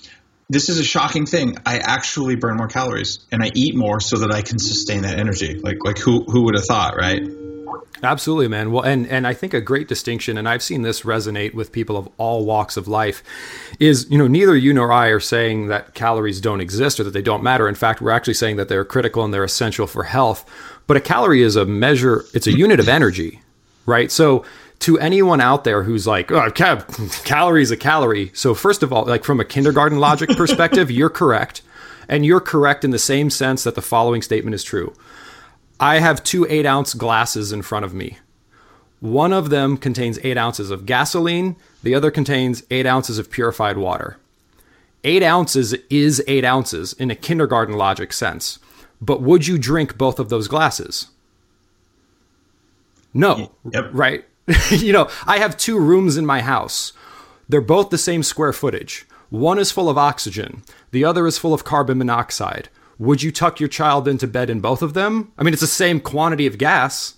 this 0.48 0.68
is 0.68 0.78
a 0.78 0.84
shocking 0.84 1.26
thing. 1.26 1.56
I 1.66 1.78
actually 1.78 2.36
burn 2.36 2.56
more 2.56 2.68
calories 2.68 3.18
and 3.32 3.42
I 3.42 3.50
eat 3.54 3.74
more 3.74 4.00
so 4.00 4.18
that 4.18 4.32
I 4.32 4.42
can 4.42 4.58
sustain 4.58 5.02
that 5.02 5.18
energy. 5.18 5.58
Like 5.58 5.78
like 5.84 5.98
who 5.98 6.24
who 6.24 6.44
would 6.44 6.54
have 6.54 6.66
thought, 6.66 6.96
right? 6.96 7.22
Absolutely, 8.02 8.48
man. 8.48 8.70
Well, 8.72 8.84
and 8.84 9.06
and 9.08 9.26
I 9.26 9.34
think 9.34 9.54
a 9.54 9.60
great 9.60 9.88
distinction, 9.88 10.36
and 10.36 10.48
I've 10.48 10.62
seen 10.62 10.82
this 10.82 11.02
resonate 11.02 11.54
with 11.54 11.72
people 11.72 11.96
of 11.96 12.08
all 12.18 12.44
walks 12.44 12.76
of 12.76 12.86
life, 12.86 13.22
is 13.80 14.06
you 14.10 14.18
know 14.18 14.26
neither 14.26 14.56
you 14.56 14.72
nor 14.74 14.92
I 14.92 15.08
are 15.08 15.20
saying 15.20 15.68
that 15.68 15.94
calories 15.94 16.40
don't 16.40 16.60
exist 16.60 17.00
or 17.00 17.04
that 17.04 17.12
they 17.12 17.22
don't 17.22 17.42
matter. 17.42 17.68
In 17.68 17.74
fact, 17.74 18.00
we're 18.00 18.10
actually 18.10 18.34
saying 18.34 18.56
that 18.56 18.68
they're 18.68 18.84
critical 18.84 19.24
and 19.24 19.32
they're 19.32 19.44
essential 19.44 19.86
for 19.86 20.04
health. 20.04 20.48
But 20.86 20.96
a 20.96 21.00
calorie 21.00 21.42
is 21.42 21.56
a 21.56 21.64
measure; 21.64 22.24
it's 22.34 22.46
a 22.46 22.52
unit 22.52 22.80
of 22.80 22.88
energy, 22.88 23.40
right? 23.86 24.10
So 24.10 24.44
to 24.80 24.98
anyone 24.98 25.40
out 25.40 25.64
there 25.64 25.82
who's 25.84 26.06
like, 26.06 26.30
oh, 26.30 26.50
cal- 26.50 26.82
calorie 27.24 27.62
is 27.62 27.70
a 27.70 27.76
calorie. 27.76 28.30
So 28.34 28.54
first 28.54 28.82
of 28.82 28.92
all, 28.92 29.04
like 29.04 29.24
from 29.24 29.40
a 29.40 29.44
kindergarten 29.44 29.98
logic 29.98 30.30
perspective, 30.30 30.90
you're 30.90 31.08
correct, 31.08 31.62
and 32.08 32.26
you're 32.26 32.40
correct 32.40 32.84
in 32.84 32.90
the 32.90 32.98
same 32.98 33.30
sense 33.30 33.64
that 33.64 33.76
the 33.76 33.82
following 33.82 34.20
statement 34.20 34.54
is 34.54 34.62
true. 34.62 34.94
I 35.84 35.98
have 35.98 36.24
two 36.24 36.46
eight 36.48 36.64
ounce 36.64 36.94
glasses 36.94 37.52
in 37.52 37.60
front 37.60 37.84
of 37.84 37.92
me. 37.92 38.16
One 39.00 39.34
of 39.34 39.50
them 39.50 39.76
contains 39.76 40.18
eight 40.22 40.38
ounces 40.38 40.70
of 40.70 40.86
gasoline, 40.86 41.56
the 41.82 41.94
other 41.94 42.10
contains 42.10 42.62
eight 42.70 42.86
ounces 42.86 43.18
of 43.18 43.30
purified 43.30 43.76
water. 43.76 44.16
Eight 45.04 45.22
ounces 45.22 45.74
is 45.90 46.24
eight 46.26 46.42
ounces 46.42 46.94
in 46.94 47.10
a 47.10 47.14
kindergarten 47.14 47.76
logic 47.76 48.14
sense. 48.14 48.58
But 49.02 49.20
would 49.20 49.46
you 49.46 49.58
drink 49.58 49.98
both 49.98 50.18
of 50.18 50.30
those 50.30 50.48
glasses? 50.48 51.08
No. 53.12 53.52
Yep. 53.70 53.90
Right? 53.92 54.24
you 54.70 54.94
know, 54.94 55.10
I 55.26 55.38
have 55.38 55.54
two 55.58 55.78
rooms 55.78 56.16
in 56.16 56.24
my 56.24 56.40
house. 56.40 56.94
They're 57.46 57.60
both 57.60 57.90
the 57.90 57.98
same 57.98 58.22
square 58.22 58.54
footage. 58.54 59.04
One 59.28 59.58
is 59.58 59.70
full 59.70 59.90
of 59.90 59.98
oxygen, 59.98 60.62
the 60.92 61.04
other 61.04 61.26
is 61.26 61.36
full 61.36 61.52
of 61.52 61.64
carbon 61.64 61.98
monoxide. 61.98 62.70
Would 62.98 63.22
you 63.22 63.32
tuck 63.32 63.60
your 63.60 63.68
child 63.68 64.06
into 64.06 64.26
bed 64.26 64.50
in 64.50 64.60
both 64.60 64.82
of 64.82 64.94
them? 64.94 65.32
I 65.38 65.42
mean, 65.42 65.52
it's 65.52 65.60
the 65.60 65.66
same 65.66 66.00
quantity 66.00 66.46
of 66.46 66.58
gas. 66.58 67.14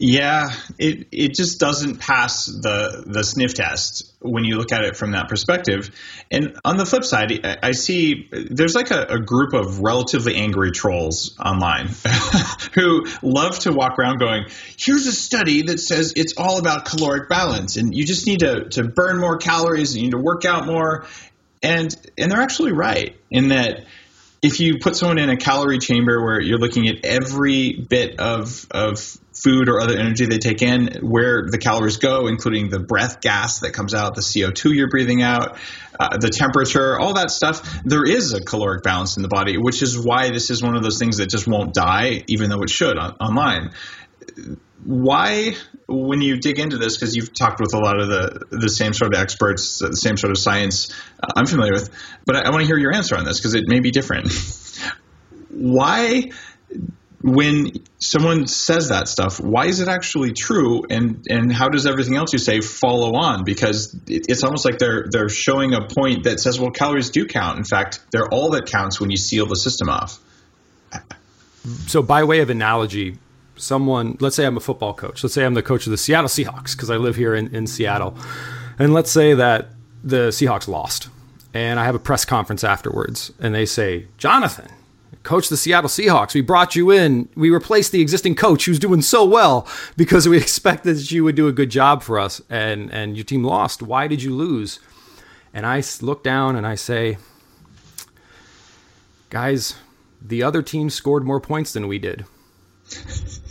Yeah, 0.00 0.50
it 0.78 1.08
it 1.10 1.34
just 1.34 1.58
doesn't 1.58 1.98
pass 1.98 2.46
the 2.46 3.02
the 3.04 3.24
sniff 3.24 3.54
test 3.54 4.14
when 4.20 4.44
you 4.44 4.56
look 4.56 4.70
at 4.70 4.84
it 4.84 4.96
from 4.96 5.10
that 5.10 5.28
perspective. 5.28 5.90
And 6.30 6.56
on 6.64 6.76
the 6.76 6.86
flip 6.86 7.02
side, 7.02 7.32
I 7.64 7.72
see 7.72 8.28
there's 8.30 8.76
like 8.76 8.92
a, 8.92 9.06
a 9.06 9.18
group 9.18 9.54
of 9.54 9.80
relatively 9.80 10.36
angry 10.36 10.70
trolls 10.70 11.36
online 11.44 11.88
who 12.74 13.06
love 13.22 13.58
to 13.60 13.72
walk 13.72 13.98
around 13.98 14.18
going, 14.18 14.44
"Here's 14.76 15.08
a 15.08 15.12
study 15.12 15.62
that 15.62 15.80
says 15.80 16.12
it's 16.14 16.34
all 16.36 16.60
about 16.60 16.84
caloric 16.84 17.28
balance, 17.28 17.76
and 17.76 17.92
you 17.92 18.04
just 18.04 18.24
need 18.24 18.40
to 18.40 18.68
to 18.68 18.84
burn 18.84 19.18
more 19.18 19.36
calories, 19.36 19.94
and 19.94 20.02
you 20.02 20.06
need 20.06 20.12
to 20.16 20.22
work 20.22 20.44
out 20.44 20.64
more." 20.64 21.06
And 21.60 21.92
and 22.16 22.30
they're 22.30 22.40
actually 22.40 22.70
right 22.70 23.16
in 23.32 23.48
that 23.48 23.84
if 24.40 24.60
you 24.60 24.78
put 24.78 24.96
someone 24.96 25.18
in 25.18 25.30
a 25.30 25.36
calorie 25.36 25.78
chamber 25.78 26.22
where 26.22 26.40
you're 26.40 26.58
looking 26.58 26.88
at 26.88 27.04
every 27.04 27.72
bit 27.72 28.20
of 28.20 28.66
of 28.70 29.00
food 29.32 29.68
or 29.68 29.80
other 29.80 29.96
energy 29.96 30.26
they 30.26 30.38
take 30.38 30.62
in, 30.62 30.98
where 31.00 31.46
the 31.48 31.58
calories 31.58 31.96
go, 31.96 32.26
including 32.26 32.70
the 32.70 32.80
breath 32.80 33.20
gas 33.20 33.60
that 33.60 33.72
comes 33.72 33.94
out, 33.94 34.14
the 34.14 34.20
CO2 34.20 34.74
you're 34.74 34.88
breathing 34.88 35.22
out, 35.22 35.58
uh, 35.98 36.16
the 36.18 36.28
temperature, 36.28 36.98
all 36.98 37.14
that 37.14 37.30
stuff, 37.30 37.62
there 37.84 38.04
is 38.04 38.32
a 38.34 38.40
caloric 38.40 38.82
balance 38.82 39.16
in 39.16 39.22
the 39.22 39.28
body, 39.28 39.56
which 39.56 39.82
is 39.82 39.98
why 39.98 40.30
this 40.30 40.50
is 40.50 40.62
one 40.62 40.76
of 40.76 40.82
those 40.82 40.98
things 40.98 41.18
that 41.18 41.30
just 41.30 41.46
won't 41.46 41.72
die, 41.72 42.24
even 42.26 42.50
though 42.50 42.62
it 42.62 42.70
should 42.70 42.98
on, 42.98 43.12
online. 43.20 43.70
Why, 44.84 45.54
when 45.86 46.20
you 46.20 46.38
dig 46.38 46.58
into 46.58 46.78
this, 46.78 46.96
because 46.96 47.16
you've 47.16 47.32
talked 47.34 47.60
with 47.60 47.74
a 47.74 47.78
lot 47.78 48.00
of 48.00 48.08
the 48.08 48.46
the 48.50 48.68
same 48.68 48.92
sort 48.92 49.14
of 49.14 49.20
experts, 49.20 49.78
the 49.78 49.92
same 49.92 50.16
sort 50.16 50.30
of 50.30 50.38
science 50.38 50.92
uh, 51.22 51.32
I'm 51.36 51.46
familiar 51.46 51.72
with, 51.72 51.90
but 52.24 52.36
I, 52.36 52.40
I 52.42 52.50
want 52.50 52.62
to 52.62 52.66
hear 52.66 52.78
your 52.78 52.94
answer 52.94 53.16
on 53.16 53.24
this 53.24 53.38
because 53.38 53.54
it 53.54 53.64
may 53.66 53.80
be 53.80 53.90
different. 53.90 54.32
why 55.50 56.30
when 57.20 57.72
someone 57.98 58.46
says 58.46 58.90
that 58.90 59.08
stuff, 59.08 59.40
why 59.40 59.66
is 59.66 59.80
it 59.80 59.88
actually 59.88 60.32
true, 60.32 60.84
and 60.88 61.26
and 61.28 61.52
how 61.52 61.68
does 61.68 61.86
everything 61.86 62.16
else 62.16 62.32
you 62.32 62.38
say 62.38 62.60
follow 62.60 63.14
on? 63.16 63.44
Because 63.44 63.94
it, 64.06 64.26
it's 64.28 64.44
almost 64.44 64.64
like 64.64 64.78
they're 64.78 65.06
they're 65.10 65.28
showing 65.28 65.74
a 65.74 65.86
point 65.86 66.24
that 66.24 66.38
says, 66.38 66.60
well, 66.60 66.70
calories 66.70 67.10
do 67.10 67.26
count. 67.26 67.58
In 67.58 67.64
fact, 67.64 68.00
they're 68.12 68.28
all 68.28 68.50
that 68.50 68.66
counts 68.66 69.00
when 69.00 69.10
you 69.10 69.16
seal 69.16 69.46
the 69.46 69.56
system 69.56 69.88
off. 69.88 70.18
So, 71.86 72.02
by 72.02 72.22
way 72.24 72.40
of 72.40 72.50
analogy, 72.50 73.18
someone, 73.58 74.16
let's 74.20 74.36
say 74.36 74.46
I'm 74.46 74.56
a 74.56 74.60
football 74.60 74.94
coach. 74.94 75.22
Let's 75.22 75.34
say 75.34 75.44
I'm 75.44 75.54
the 75.54 75.62
coach 75.62 75.86
of 75.86 75.90
the 75.90 75.98
Seattle 75.98 76.28
Seahawks 76.28 76.72
because 76.72 76.90
I 76.90 76.96
live 76.96 77.16
here 77.16 77.34
in, 77.34 77.54
in 77.54 77.66
Seattle, 77.66 78.16
and 78.78 78.94
let's 78.94 79.10
say 79.10 79.34
that 79.34 79.68
the 80.02 80.28
Seahawks 80.28 80.68
lost, 80.68 81.08
and 81.52 81.78
I 81.78 81.84
have 81.84 81.94
a 81.94 82.00
press 82.00 82.24
conference 82.24 82.64
afterwards, 82.64 83.32
and 83.40 83.54
they 83.54 83.66
say, 83.66 84.06
Jonathan 84.16 84.68
coach 85.28 85.50
the 85.50 85.56
Seattle 85.58 85.90
Seahawks. 85.90 86.32
We 86.32 86.40
brought 86.40 86.74
you 86.74 86.90
in. 86.90 87.28
We 87.34 87.50
replaced 87.50 87.92
the 87.92 88.00
existing 88.00 88.34
coach 88.34 88.64
who's 88.64 88.78
doing 88.78 89.02
so 89.02 89.26
well 89.26 89.68
because 89.96 90.26
we 90.26 90.36
expected 90.38 90.96
that 90.96 91.10
you 91.10 91.22
would 91.24 91.34
do 91.34 91.48
a 91.48 91.52
good 91.52 91.70
job 91.70 92.02
for 92.02 92.18
us, 92.18 92.40
and 92.48 92.90
and 92.92 93.16
your 93.16 93.24
team 93.24 93.44
lost. 93.44 93.82
Why 93.82 94.06
did 94.06 94.22
you 94.22 94.34
lose? 94.34 94.80
And 95.52 95.66
I 95.66 95.82
look 96.00 96.22
down 96.22 96.56
and 96.56 96.66
I 96.66 96.74
say, 96.74 97.18
guys, 99.30 99.74
the 100.20 100.42
other 100.42 100.62
team 100.62 100.90
scored 100.90 101.24
more 101.24 101.40
points 101.40 101.72
than 101.72 101.88
we 101.88 101.98
did. 101.98 102.24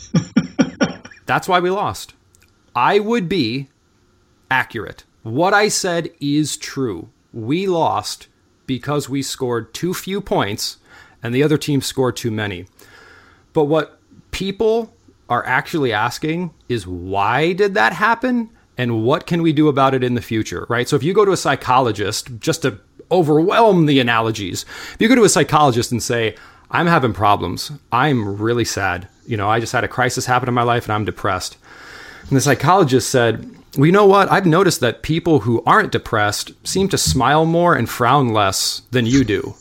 That's 1.28 1.48
why 1.48 1.60
we 1.60 1.70
lost. 1.70 2.14
I 2.76 3.00
would 3.00 3.30
be 3.30 3.70
accurate. 4.50 5.04
What 5.24 5.54
I 5.54 5.68
said 5.68 6.10
is 6.20 6.58
true. 6.58 7.10
We 7.34 7.68
lost 7.68 8.28
because 8.66 9.10
we 9.10 9.22
scored 9.22 9.74
too 9.74 9.94
few 9.94 10.22
points 10.22 10.78
and 11.22 11.36
the 11.36 11.44
other 11.44 11.58
team 11.58 11.82
scored 11.82 12.16
too 12.16 12.32
many. 12.32 12.66
But 13.54 13.66
what 13.66 14.00
people 14.32 14.94
are 15.30 15.46
actually 15.46 15.92
asking 15.92 16.54
is 16.70 16.88
why 16.88 17.54
did 17.54 17.74
that 17.74 17.94
happen 17.94 18.50
and 18.78 19.04
what 19.04 19.26
can 19.26 19.42
we 19.42 19.52
do 19.52 19.68
about 19.68 19.94
it 19.94 20.04
in 20.04 20.14
the 20.14 20.22
future, 20.22 20.66
right? 20.70 20.88
So 20.88 20.96
if 20.96 21.04
you 21.04 21.14
go 21.14 21.26
to 21.26 21.32
a 21.32 21.38
psychologist, 21.38 22.30
just 22.40 22.62
to 22.62 22.80
overwhelm 23.12 23.86
the 23.86 24.00
analogies, 24.00 24.66
if 24.94 24.98
you 25.00 25.10
go 25.10 25.16
to 25.16 25.24
a 25.24 25.30
psychologist 25.30 25.92
and 25.92 26.02
say, 26.02 26.36
I'm 26.70 26.88
having 26.88 27.14
problems, 27.14 27.72
I'm 27.92 28.38
really 28.38 28.66
sad, 28.66 29.08
you 29.28 29.38
know, 29.38 29.50
I 29.50 29.60
just 29.60 29.74
had 29.74 29.84
a 29.84 29.88
crisis 29.88 30.26
happen 30.26 30.48
in 30.48 30.56
my 30.56 30.64
life 30.64 30.86
and 30.86 30.94
I'm 30.94 31.06
depressed. 31.06 31.58
And 32.28 32.36
the 32.36 32.42
psychologist 32.42 33.10
said, 33.10 33.50
well, 33.76 33.86
you 33.86 33.92
know 33.92 34.06
what? 34.06 34.32
I've 34.32 34.46
noticed 34.46 34.80
that 34.80 35.04
people 35.04 35.42
who 35.42 35.64
aren't 35.66 35.92
depressed 35.92 36.52
seem 36.66 36.90
to 36.90 36.98
smile 36.98 37.46
more 37.46 37.76
and 37.76 37.90
frown 37.90 38.30
less 38.30 38.82
than 38.92 39.06
you 39.06 39.24
do 39.24 39.56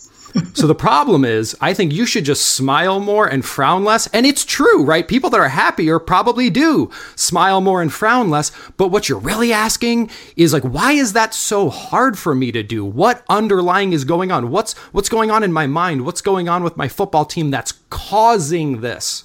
so 0.54 0.66
the 0.66 0.74
problem 0.74 1.24
is, 1.24 1.56
I 1.60 1.72
think 1.72 1.92
you 1.92 2.06
should 2.06 2.24
just 2.24 2.46
smile 2.46 3.00
more 3.00 3.26
and 3.26 3.44
frown 3.44 3.84
less. 3.84 4.06
And 4.08 4.26
it's 4.26 4.44
true, 4.44 4.84
right? 4.84 5.06
People 5.06 5.30
that 5.30 5.40
are 5.40 5.48
happier 5.48 5.98
probably 5.98 6.50
do 6.50 6.90
smile 7.14 7.60
more 7.60 7.80
and 7.80 7.92
frown 7.92 8.30
less. 8.30 8.52
But 8.76 8.88
what 8.88 9.08
you're 9.08 9.18
really 9.18 9.52
asking 9.52 10.10
is 10.36 10.52
like, 10.52 10.62
why 10.62 10.92
is 10.92 11.12
that 11.14 11.34
so 11.34 11.70
hard 11.70 12.18
for 12.18 12.34
me 12.34 12.52
to 12.52 12.62
do? 12.62 12.84
What 12.84 13.24
underlying 13.28 13.92
is 13.92 14.04
going 14.04 14.30
on? 14.30 14.50
What's 14.50 14.74
what's 14.92 15.08
going 15.08 15.30
on 15.30 15.42
in 15.42 15.52
my 15.52 15.66
mind? 15.66 16.04
What's 16.04 16.22
going 16.22 16.48
on 16.48 16.62
with 16.62 16.76
my 16.76 16.88
football 16.88 17.24
team 17.24 17.50
that's 17.50 17.72
causing 17.90 18.80
this? 18.80 19.24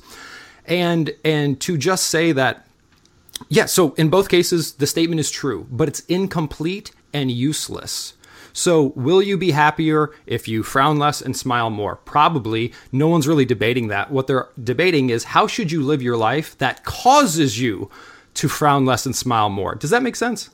And 0.72 1.14
and 1.26 1.60
to 1.62 1.78
just 1.78 2.08
say 2.08 2.32
that 2.32 2.66
yeah, 3.50 3.66
so 3.66 3.94
in 3.94 4.10
both 4.10 4.30
cases 4.30 4.74
the 4.74 4.88
statement 4.88 5.20
is 5.20 5.30
true, 5.30 5.68
but 5.70 5.88
it's 5.88 6.00
incomplete 6.02 6.92
and 7.14 7.30
useless. 7.30 8.14
So, 8.54 8.94
will 8.96 9.22
you 9.22 9.38
be 9.38 9.52
happier 9.52 10.12
if 10.26 10.48
you 10.48 10.64
frown 10.64 10.98
less 10.98 11.22
and 11.22 11.36
smile 11.36 11.70
more? 11.70 11.98
Probably. 11.98 12.74
No 12.92 13.08
one's 13.08 13.28
really 13.28 13.46
debating 13.46 13.88
that. 13.88 14.12
What 14.12 14.28
they're 14.28 14.50
debating 14.62 15.10
is 15.10 15.24
how 15.24 15.48
should 15.48 15.72
you 15.72 15.82
live 15.82 16.02
your 16.02 16.18
life 16.18 16.58
that 16.58 16.84
causes 16.84 17.60
you 17.60 17.90
to 18.36 18.50
frown 18.50 18.86
less 18.86 19.06
and 19.06 19.16
smile 19.16 19.50
more? 19.50 19.76
Does 19.76 19.90
that 19.90 20.04
make 20.04 20.16
sense? 20.16 20.50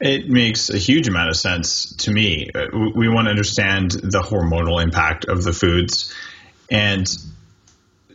It 0.00 0.28
makes 0.28 0.70
a 0.70 0.78
huge 0.78 1.08
amount 1.08 1.30
of 1.30 1.36
sense 1.36 1.94
to 1.96 2.12
me. 2.12 2.50
We 2.72 3.08
want 3.08 3.26
to 3.26 3.30
understand 3.30 3.92
the 3.92 4.20
hormonal 4.20 4.82
impact 4.82 5.24
of 5.24 5.44
the 5.44 5.52
foods. 5.52 6.12
And 6.70 7.06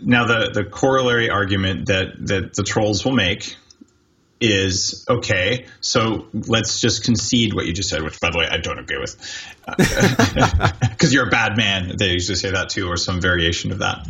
now 0.01 0.25
the, 0.25 0.51
the 0.53 0.63
corollary 0.63 1.29
argument 1.29 1.87
that, 1.87 2.13
that 2.27 2.53
the 2.55 2.63
trolls 2.63 3.05
will 3.05 3.13
make 3.13 3.55
is 4.39 5.05
okay. 5.09 5.65
So 5.81 6.27
let's 6.33 6.79
just 6.79 7.03
concede 7.03 7.53
what 7.53 7.65
you 7.65 7.73
just 7.73 7.89
said, 7.89 8.01
which, 8.03 8.19
by 8.19 8.29
the 8.31 8.37
way, 8.37 8.47
I 8.49 8.57
don't 8.57 8.79
agree 8.79 8.97
with, 8.97 9.17
because 9.65 11.03
uh, 11.03 11.07
you're 11.09 11.27
a 11.27 11.31
bad 11.31 11.57
man. 11.57 11.97
They 11.97 12.09
usually 12.09 12.35
say 12.35 12.51
that 12.51 12.69
too, 12.69 12.87
or 12.87 12.97
some 12.97 13.21
variation 13.21 13.71
of 13.71 13.79
that. 13.79 14.07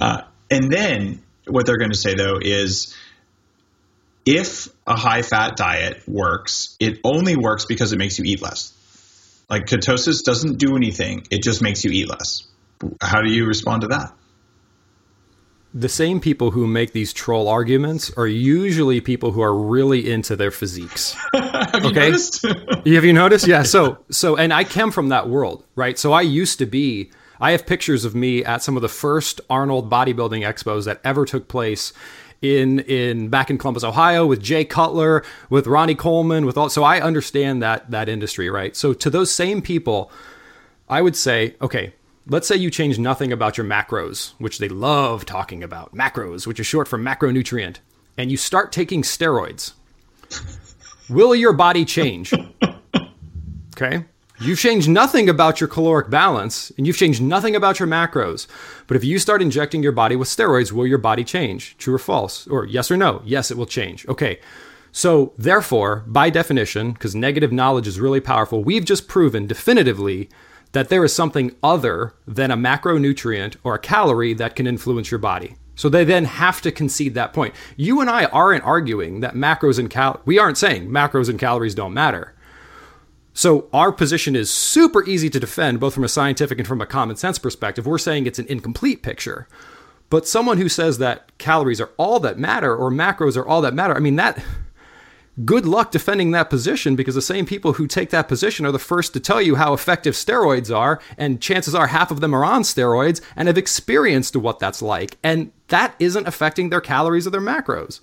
Uh, 0.00 0.22
and 0.50 0.70
then 0.70 1.22
what 1.46 1.66
they're 1.66 1.78
going 1.78 1.90
to 1.90 1.98
say 1.98 2.14
though 2.14 2.38
is, 2.40 2.94
if 4.24 4.68
a 4.86 4.96
high 4.96 5.22
fat 5.22 5.56
diet 5.56 6.02
works, 6.08 6.76
it 6.80 6.98
only 7.04 7.36
works 7.36 7.64
because 7.64 7.92
it 7.92 7.98
makes 7.98 8.18
you 8.18 8.24
eat 8.24 8.42
less. 8.42 8.72
Like 9.48 9.66
ketosis 9.66 10.24
doesn't 10.24 10.58
do 10.58 10.76
anything; 10.76 11.26
it 11.30 11.42
just 11.42 11.62
makes 11.62 11.84
you 11.84 11.90
eat 11.92 12.08
less. 12.08 12.46
How 13.00 13.22
do 13.22 13.32
you 13.32 13.46
respond 13.46 13.82
to 13.82 13.88
that? 13.88 14.12
The 15.76 15.88
same 15.90 16.20
people 16.20 16.52
who 16.52 16.66
make 16.66 16.92
these 16.92 17.12
troll 17.12 17.48
arguments 17.48 18.10
are 18.16 18.26
usually 18.26 18.98
people 19.02 19.32
who 19.32 19.42
are 19.42 19.54
really 19.54 20.10
into 20.10 20.34
their 20.34 20.50
physiques. 20.50 21.14
Have 21.34 21.84
okay. 21.84 22.12
You 22.84 22.94
Have 22.94 23.04
you 23.04 23.12
noticed? 23.12 23.46
Yeah. 23.46 23.62
So 23.62 23.98
so 24.10 24.36
and 24.36 24.54
I 24.54 24.64
came 24.64 24.90
from 24.90 25.10
that 25.10 25.28
world, 25.28 25.64
right? 25.74 25.98
So 25.98 26.14
I 26.14 26.22
used 26.22 26.58
to 26.60 26.66
be 26.66 27.10
I 27.38 27.50
have 27.50 27.66
pictures 27.66 28.06
of 28.06 28.14
me 28.14 28.42
at 28.42 28.62
some 28.62 28.76
of 28.76 28.82
the 28.82 28.88
first 28.88 29.42
Arnold 29.50 29.90
bodybuilding 29.90 30.40
expos 30.50 30.86
that 30.86 30.98
ever 31.04 31.26
took 31.26 31.46
place 31.46 31.92
in 32.40 32.80
in 32.80 33.28
back 33.28 33.50
in 33.50 33.58
Columbus, 33.58 33.84
Ohio, 33.84 34.24
with 34.24 34.42
Jay 34.42 34.64
Cutler, 34.64 35.22
with 35.50 35.66
Ronnie 35.66 35.94
Coleman, 35.94 36.46
with 36.46 36.56
all. 36.56 36.70
So 36.70 36.84
I 36.84 37.02
understand 37.02 37.62
that 37.62 37.90
that 37.90 38.08
industry, 38.08 38.48
right? 38.48 38.74
So 38.74 38.94
to 38.94 39.10
those 39.10 39.30
same 39.30 39.60
people, 39.60 40.10
I 40.88 41.02
would 41.02 41.16
say, 41.16 41.54
okay, 41.60 41.92
Let's 42.28 42.48
say 42.48 42.56
you 42.56 42.70
change 42.70 42.98
nothing 42.98 43.32
about 43.32 43.56
your 43.56 43.66
macros, 43.66 44.32
which 44.38 44.58
they 44.58 44.68
love 44.68 45.24
talking 45.24 45.62
about, 45.62 45.94
macros, 45.94 46.46
which 46.46 46.58
is 46.58 46.66
short 46.66 46.88
for 46.88 46.98
macronutrient, 46.98 47.76
and 48.18 48.32
you 48.32 48.36
start 48.36 48.72
taking 48.72 49.02
steroids. 49.02 49.74
Will 51.08 51.34
your 51.34 51.52
body 51.52 51.84
change? 51.84 52.32
Okay? 53.78 54.06
You've 54.40 54.58
changed 54.58 54.88
nothing 54.88 55.28
about 55.28 55.60
your 55.60 55.68
caloric 55.68 56.08
balance 56.08 56.72
and 56.78 56.86
you've 56.86 56.96
changed 56.96 57.20
nothing 57.20 57.54
about 57.54 57.78
your 57.78 57.86
macros. 57.86 58.46
But 58.86 58.96
if 58.96 59.04
you 59.04 59.18
start 59.18 59.42
injecting 59.42 59.82
your 59.82 59.92
body 59.92 60.16
with 60.16 60.28
steroids, 60.28 60.72
will 60.72 60.86
your 60.86 60.96
body 60.96 61.24
change? 61.24 61.76
True 61.76 61.94
or 61.94 61.98
false? 61.98 62.46
Or 62.46 62.64
yes 62.64 62.90
or 62.90 62.96
no? 62.96 63.20
Yes, 63.26 63.50
it 63.50 63.58
will 63.58 63.66
change. 63.66 64.08
Okay. 64.08 64.40
So, 64.92 65.34
therefore, 65.36 66.04
by 66.06 66.30
definition, 66.30 66.92
because 66.92 67.14
negative 67.14 67.52
knowledge 67.52 67.86
is 67.86 68.00
really 68.00 68.20
powerful, 68.20 68.64
we've 68.64 68.86
just 68.86 69.08
proven 69.08 69.46
definitively 69.46 70.30
that 70.76 70.90
there 70.90 71.06
is 71.06 71.14
something 71.14 71.56
other 71.62 72.12
than 72.26 72.50
a 72.50 72.56
macronutrient 72.56 73.56
or 73.64 73.74
a 73.74 73.78
calorie 73.78 74.34
that 74.34 74.54
can 74.54 74.66
influence 74.66 75.10
your 75.10 75.16
body. 75.16 75.56
So 75.74 75.88
they 75.88 76.04
then 76.04 76.26
have 76.26 76.60
to 76.60 76.70
concede 76.70 77.14
that 77.14 77.32
point. 77.32 77.54
You 77.78 78.02
and 78.02 78.10
I 78.10 78.26
aren't 78.26 78.62
arguing 78.62 79.20
that 79.20 79.32
macros 79.32 79.78
and 79.78 79.88
cal 79.88 80.20
we 80.26 80.38
aren't 80.38 80.58
saying 80.58 80.90
macros 80.90 81.30
and 81.30 81.38
calories 81.38 81.74
don't 81.74 81.94
matter. 81.94 82.34
So 83.32 83.70
our 83.72 83.90
position 83.90 84.36
is 84.36 84.52
super 84.52 85.02
easy 85.08 85.30
to 85.30 85.40
defend 85.40 85.80
both 85.80 85.94
from 85.94 86.04
a 86.04 86.08
scientific 86.08 86.58
and 86.58 86.68
from 86.68 86.82
a 86.82 86.86
common 86.86 87.16
sense 87.16 87.38
perspective. 87.38 87.86
We're 87.86 87.96
saying 87.96 88.26
it's 88.26 88.38
an 88.38 88.46
incomplete 88.46 89.02
picture. 89.02 89.48
But 90.10 90.28
someone 90.28 90.58
who 90.58 90.68
says 90.68 90.98
that 90.98 91.38
calories 91.38 91.80
are 91.80 91.90
all 91.96 92.20
that 92.20 92.38
matter 92.38 92.76
or 92.76 92.90
macros 92.90 93.38
are 93.38 93.48
all 93.48 93.62
that 93.62 93.72
matter, 93.72 93.96
I 93.96 94.00
mean 94.00 94.16
that 94.16 94.44
good 95.44 95.66
luck 95.66 95.90
defending 95.90 96.30
that 96.30 96.48
position 96.48 96.96
because 96.96 97.14
the 97.14 97.22
same 97.22 97.46
people 97.46 97.74
who 97.74 97.86
take 97.86 98.10
that 98.10 98.28
position 98.28 98.64
are 98.64 98.72
the 98.72 98.78
first 98.78 99.12
to 99.12 99.20
tell 99.20 99.42
you 99.42 99.56
how 99.56 99.74
effective 99.74 100.14
steroids 100.14 100.74
are, 100.74 101.00
and 101.18 101.40
chances 101.40 101.74
are 101.74 101.88
half 101.88 102.10
of 102.10 102.20
them 102.20 102.34
are 102.34 102.44
on 102.44 102.62
steroids 102.62 103.20
and 103.34 103.48
have 103.48 103.58
experienced 103.58 104.36
what 104.36 104.58
that's 104.58 104.80
like. 104.80 105.18
And 105.22 105.52
that 105.68 105.94
isn't 105.98 106.26
affecting 106.26 106.70
their 106.70 106.80
calories 106.80 107.26
or 107.26 107.30
their 107.30 107.40
macros. 107.40 108.00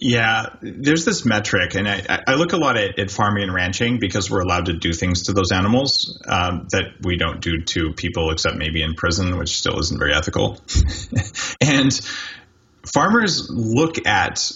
Yeah, 0.00 0.56
there's 0.60 1.04
this 1.04 1.24
metric, 1.24 1.76
and 1.76 1.88
I, 1.88 2.24
I 2.26 2.34
look 2.34 2.52
a 2.52 2.56
lot 2.56 2.76
at, 2.76 2.98
at, 2.98 3.12
farming 3.12 3.44
and 3.44 3.54
ranching 3.54 4.00
because 4.00 4.28
we're 4.28 4.40
allowed 4.40 4.66
to 4.66 4.72
do 4.72 4.92
things 4.92 5.24
to 5.24 5.32
those 5.32 5.52
animals 5.52 6.20
um, 6.26 6.66
that 6.72 6.94
we 7.02 7.16
don't 7.16 7.40
do 7.40 7.62
to 7.62 7.92
people, 7.92 8.32
except 8.32 8.56
maybe 8.56 8.82
in 8.82 8.94
prison, 8.94 9.38
which 9.38 9.56
still 9.56 9.78
isn't 9.78 9.96
very 9.96 10.12
ethical. 10.12 10.58
and 11.60 11.92
farmers 12.92 13.48
look 13.50 14.04
at 14.04 14.50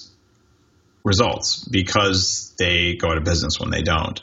results 1.04 1.64
because 1.64 2.54
they 2.58 2.94
go 2.96 3.10
out 3.10 3.18
of 3.18 3.24
business 3.24 3.58
when 3.58 3.70
they 3.70 3.82
don't. 3.82 4.20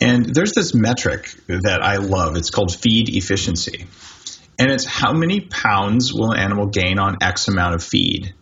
And 0.00 0.34
there's 0.34 0.52
this 0.52 0.74
metric 0.74 1.34
that 1.46 1.80
I 1.82 1.96
love. 1.96 2.36
It's 2.36 2.50
called 2.50 2.74
feed 2.74 3.08
efficiency. 3.08 3.86
And 4.58 4.70
it's 4.70 4.84
how 4.84 5.12
many 5.12 5.40
pounds 5.40 6.12
will 6.12 6.32
an 6.32 6.38
animal 6.38 6.66
gain 6.66 6.98
on 6.98 7.16
X 7.22 7.48
amount 7.48 7.74
of 7.74 7.82
feed. 7.82 8.34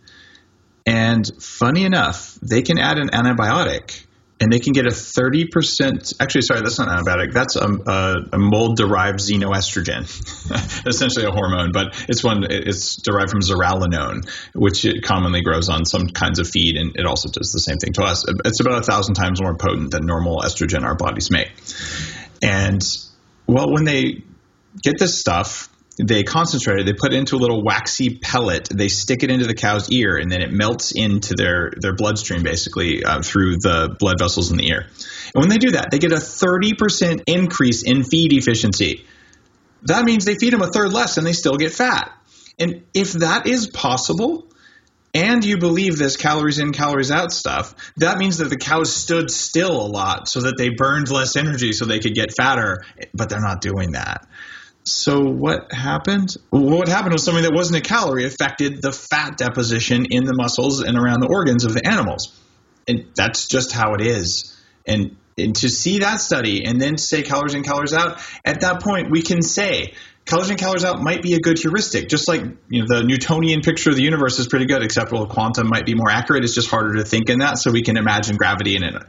And 0.85 1.29
funny 1.41 1.83
enough, 1.83 2.35
they 2.41 2.61
can 2.61 2.77
add 2.77 2.97
an 2.97 3.09
antibiotic 3.09 4.05
and 4.39 4.51
they 4.51 4.59
can 4.59 4.73
get 4.73 4.85
a 4.85 4.89
30% 4.89 6.13
actually 6.19 6.41
sorry 6.41 6.61
that's 6.61 6.77
not 6.77 6.89
antibiotic. 6.89 7.31
That's 7.31 7.55
a, 7.55 7.65
a, 7.65 8.15
a 8.33 8.37
mold 8.37 8.77
derived 8.77 9.19
xenoestrogen 9.19 10.03
essentially 10.87 11.25
a 11.25 11.31
hormone 11.31 11.71
but 11.71 12.05
it's 12.09 12.23
one 12.23 12.45
it's 12.49 12.97
derived 12.97 13.31
from 13.31 13.41
zearalenone 13.41 14.27
which 14.53 14.85
it 14.85 15.03
commonly 15.03 15.41
grows 15.41 15.69
on 15.69 15.85
some 15.85 16.07
kinds 16.07 16.39
of 16.39 16.47
feed 16.47 16.75
and 16.75 16.95
it 16.95 17.05
also 17.05 17.29
does 17.29 17.51
the 17.51 17.59
same 17.59 17.77
thing 17.77 17.93
to 17.93 18.03
us. 18.03 18.25
It's 18.45 18.59
about 18.59 18.79
a 18.79 18.83
thousand 18.83 19.15
times 19.15 19.41
more 19.41 19.55
potent 19.55 19.91
than 19.91 20.05
normal 20.05 20.41
estrogen 20.41 20.83
our 20.83 20.95
bodies 20.95 21.31
make. 21.31 21.51
And 22.41 22.81
well 23.47 23.71
when 23.71 23.85
they 23.85 24.23
get 24.81 24.99
this 24.99 25.17
stuff 25.17 25.69
they 25.97 26.23
concentrate 26.23 26.79
it, 26.79 26.85
they 26.85 26.93
put 26.93 27.13
it 27.13 27.17
into 27.17 27.35
a 27.35 27.39
little 27.39 27.63
waxy 27.63 28.17
pellet, 28.17 28.67
they 28.73 28.89
stick 28.89 29.23
it 29.23 29.31
into 29.31 29.45
the 29.45 29.53
cow's 29.53 29.89
ear, 29.89 30.17
and 30.17 30.29
then 30.29 30.41
it 30.41 30.51
melts 30.51 30.91
into 30.91 31.35
their, 31.35 31.71
their 31.79 31.95
bloodstream 31.95 32.43
basically 32.43 33.03
uh, 33.03 33.21
through 33.21 33.57
the 33.57 33.95
blood 33.99 34.17
vessels 34.19 34.51
in 34.51 34.57
the 34.57 34.67
ear. 34.67 34.87
And 35.33 35.41
when 35.41 35.49
they 35.49 35.57
do 35.57 35.71
that, 35.71 35.91
they 35.91 35.99
get 35.99 36.11
a 36.11 36.15
30% 36.15 37.23
increase 37.27 37.83
in 37.83 38.03
feed 38.03 38.33
efficiency. 38.33 39.05
That 39.83 40.03
means 40.03 40.25
they 40.25 40.35
feed 40.35 40.51
them 40.51 40.61
a 40.61 40.71
third 40.71 40.91
less 40.91 41.17
and 41.17 41.25
they 41.25 41.33
still 41.33 41.57
get 41.57 41.71
fat. 41.71 42.11
And 42.59 42.83
if 42.93 43.13
that 43.13 43.47
is 43.47 43.67
possible, 43.67 44.47
and 45.13 45.45
you 45.45 45.57
believe 45.57 45.97
this 45.97 46.17
calories 46.17 46.59
in, 46.59 46.73
calories 46.73 47.09
out 47.09 47.31
stuff, 47.31 47.93
that 47.97 48.17
means 48.17 48.39
that 48.39 48.49
the 48.49 48.57
cows 48.57 48.93
stood 48.93 49.31
still 49.31 49.71
a 49.71 49.87
lot 49.87 50.27
so 50.27 50.41
that 50.41 50.57
they 50.57 50.69
burned 50.69 51.09
less 51.09 51.37
energy 51.37 51.71
so 51.71 51.85
they 51.85 51.99
could 51.99 52.13
get 52.13 52.33
fatter, 52.35 52.83
but 53.13 53.29
they're 53.29 53.39
not 53.39 53.61
doing 53.61 53.93
that. 53.93 54.27
So 54.85 55.21
what 55.21 55.73
happened? 55.73 56.35
what 56.51 56.87
happened 56.87 57.13
was 57.13 57.23
something 57.23 57.43
that 57.43 57.53
wasn't 57.53 57.79
a 57.79 57.81
calorie 57.81 58.25
affected 58.25 58.81
the 58.83 58.91
fat 58.91 59.35
deposition 59.37 60.05
in 60.05 60.25
the 60.25 60.33
muscles 60.35 60.81
and 60.81 60.95
around 60.95 61.21
the 61.21 61.27
organs 61.27 61.65
of 61.65 61.73
the 61.73 61.85
animals. 61.87 62.39
And 62.87 63.05
that's 63.15 63.47
just 63.47 63.71
how 63.71 63.95
it 63.95 64.01
is. 64.01 64.55
And, 64.85 65.17
and 65.39 65.55
to 65.57 65.69
see 65.69 65.99
that 65.99 66.21
study 66.21 66.65
and 66.65 66.79
then 66.79 66.99
say 66.99 67.23
calories 67.23 67.55
in, 67.55 67.63
calories 67.63 67.93
out, 67.93 68.21
at 68.45 68.61
that 68.61 68.81
point 68.83 69.09
we 69.09 69.23
can 69.23 69.41
say 69.41 69.95
calories 70.25 70.49
in, 70.49 70.57
calories 70.57 70.83
out 70.83 71.01
might 71.01 71.21
be 71.21 71.33
a 71.33 71.39
good 71.39 71.57
heuristic. 71.57 72.09
Just 72.09 72.27
like 72.27 72.41
you 72.69 72.81
know 72.81 72.85
the 72.87 73.03
Newtonian 73.03 73.61
picture 73.61 73.89
of 73.89 73.95
the 73.95 74.03
universe 74.03 74.39
is 74.39 74.47
pretty 74.47 74.65
good, 74.65 74.83
except 74.83 75.11
well 75.11 75.25
quantum 75.27 75.67
might 75.67 75.85
be 75.85 75.95
more 75.95 76.09
accurate. 76.09 76.43
It's 76.43 76.55
just 76.55 76.69
harder 76.69 76.95
to 76.95 77.03
think 77.03 77.29
in 77.29 77.39
that, 77.39 77.57
so 77.57 77.71
we 77.71 77.83
can 77.83 77.97
imagine 77.97 78.35
gravity 78.35 78.75
in 78.75 78.83
it. 78.83 79.03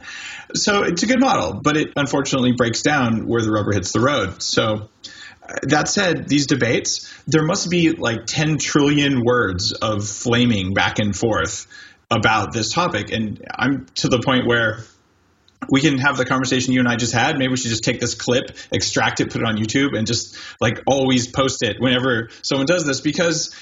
So 0.55 0.83
it's 0.83 1.03
a 1.03 1.07
good 1.07 1.19
model, 1.19 1.59
but 1.61 1.75
it 1.75 1.89
unfortunately 1.95 2.53
breaks 2.53 2.81
down 2.81 3.27
where 3.27 3.41
the 3.41 3.51
rubber 3.51 3.73
hits 3.73 3.91
the 3.91 3.99
road. 3.99 4.41
So 4.41 4.89
that 5.63 5.87
said, 5.87 6.27
these 6.27 6.47
debates, 6.47 7.11
there 7.27 7.43
must 7.43 7.69
be 7.69 7.91
like 7.91 8.25
10 8.25 8.57
trillion 8.57 9.23
words 9.23 9.71
of 9.71 10.07
flaming 10.07 10.73
back 10.73 10.99
and 10.99 11.15
forth 11.15 11.67
about 12.09 12.53
this 12.53 12.71
topic. 12.71 13.11
And 13.11 13.45
I'm 13.53 13.85
to 13.95 14.07
the 14.07 14.19
point 14.19 14.45
where 14.45 14.83
we 15.69 15.81
can 15.81 15.97
have 15.97 16.17
the 16.17 16.25
conversation 16.25 16.73
you 16.73 16.79
and 16.79 16.87
I 16.87 16.95
just 16.95 17.13
had. 17.13 17.37
Maybe 17.37 17.49
we 17.49 17.57
should 17.57 17.69
just 17.69 17.83
take 17.83 17.99
this 17.99 18.13
clip, 18.13 18.51
extract 18.71 19.19
it, 19.19 19.31
put 19.31 19.41
it 19.41 19.47
on 19.47 19.57
YouTube, 19.57 19.97
and 19.97 20.05
just 20.05 20.37
like 20.61 20.81
always 20.85 21.27
post 21.27 21.63
it 21.63 21.77
whenever 21.79 22.29
someone 22.41 22.67
does 22.67 22.85
this 22.85 23.01
because 23.01 23.55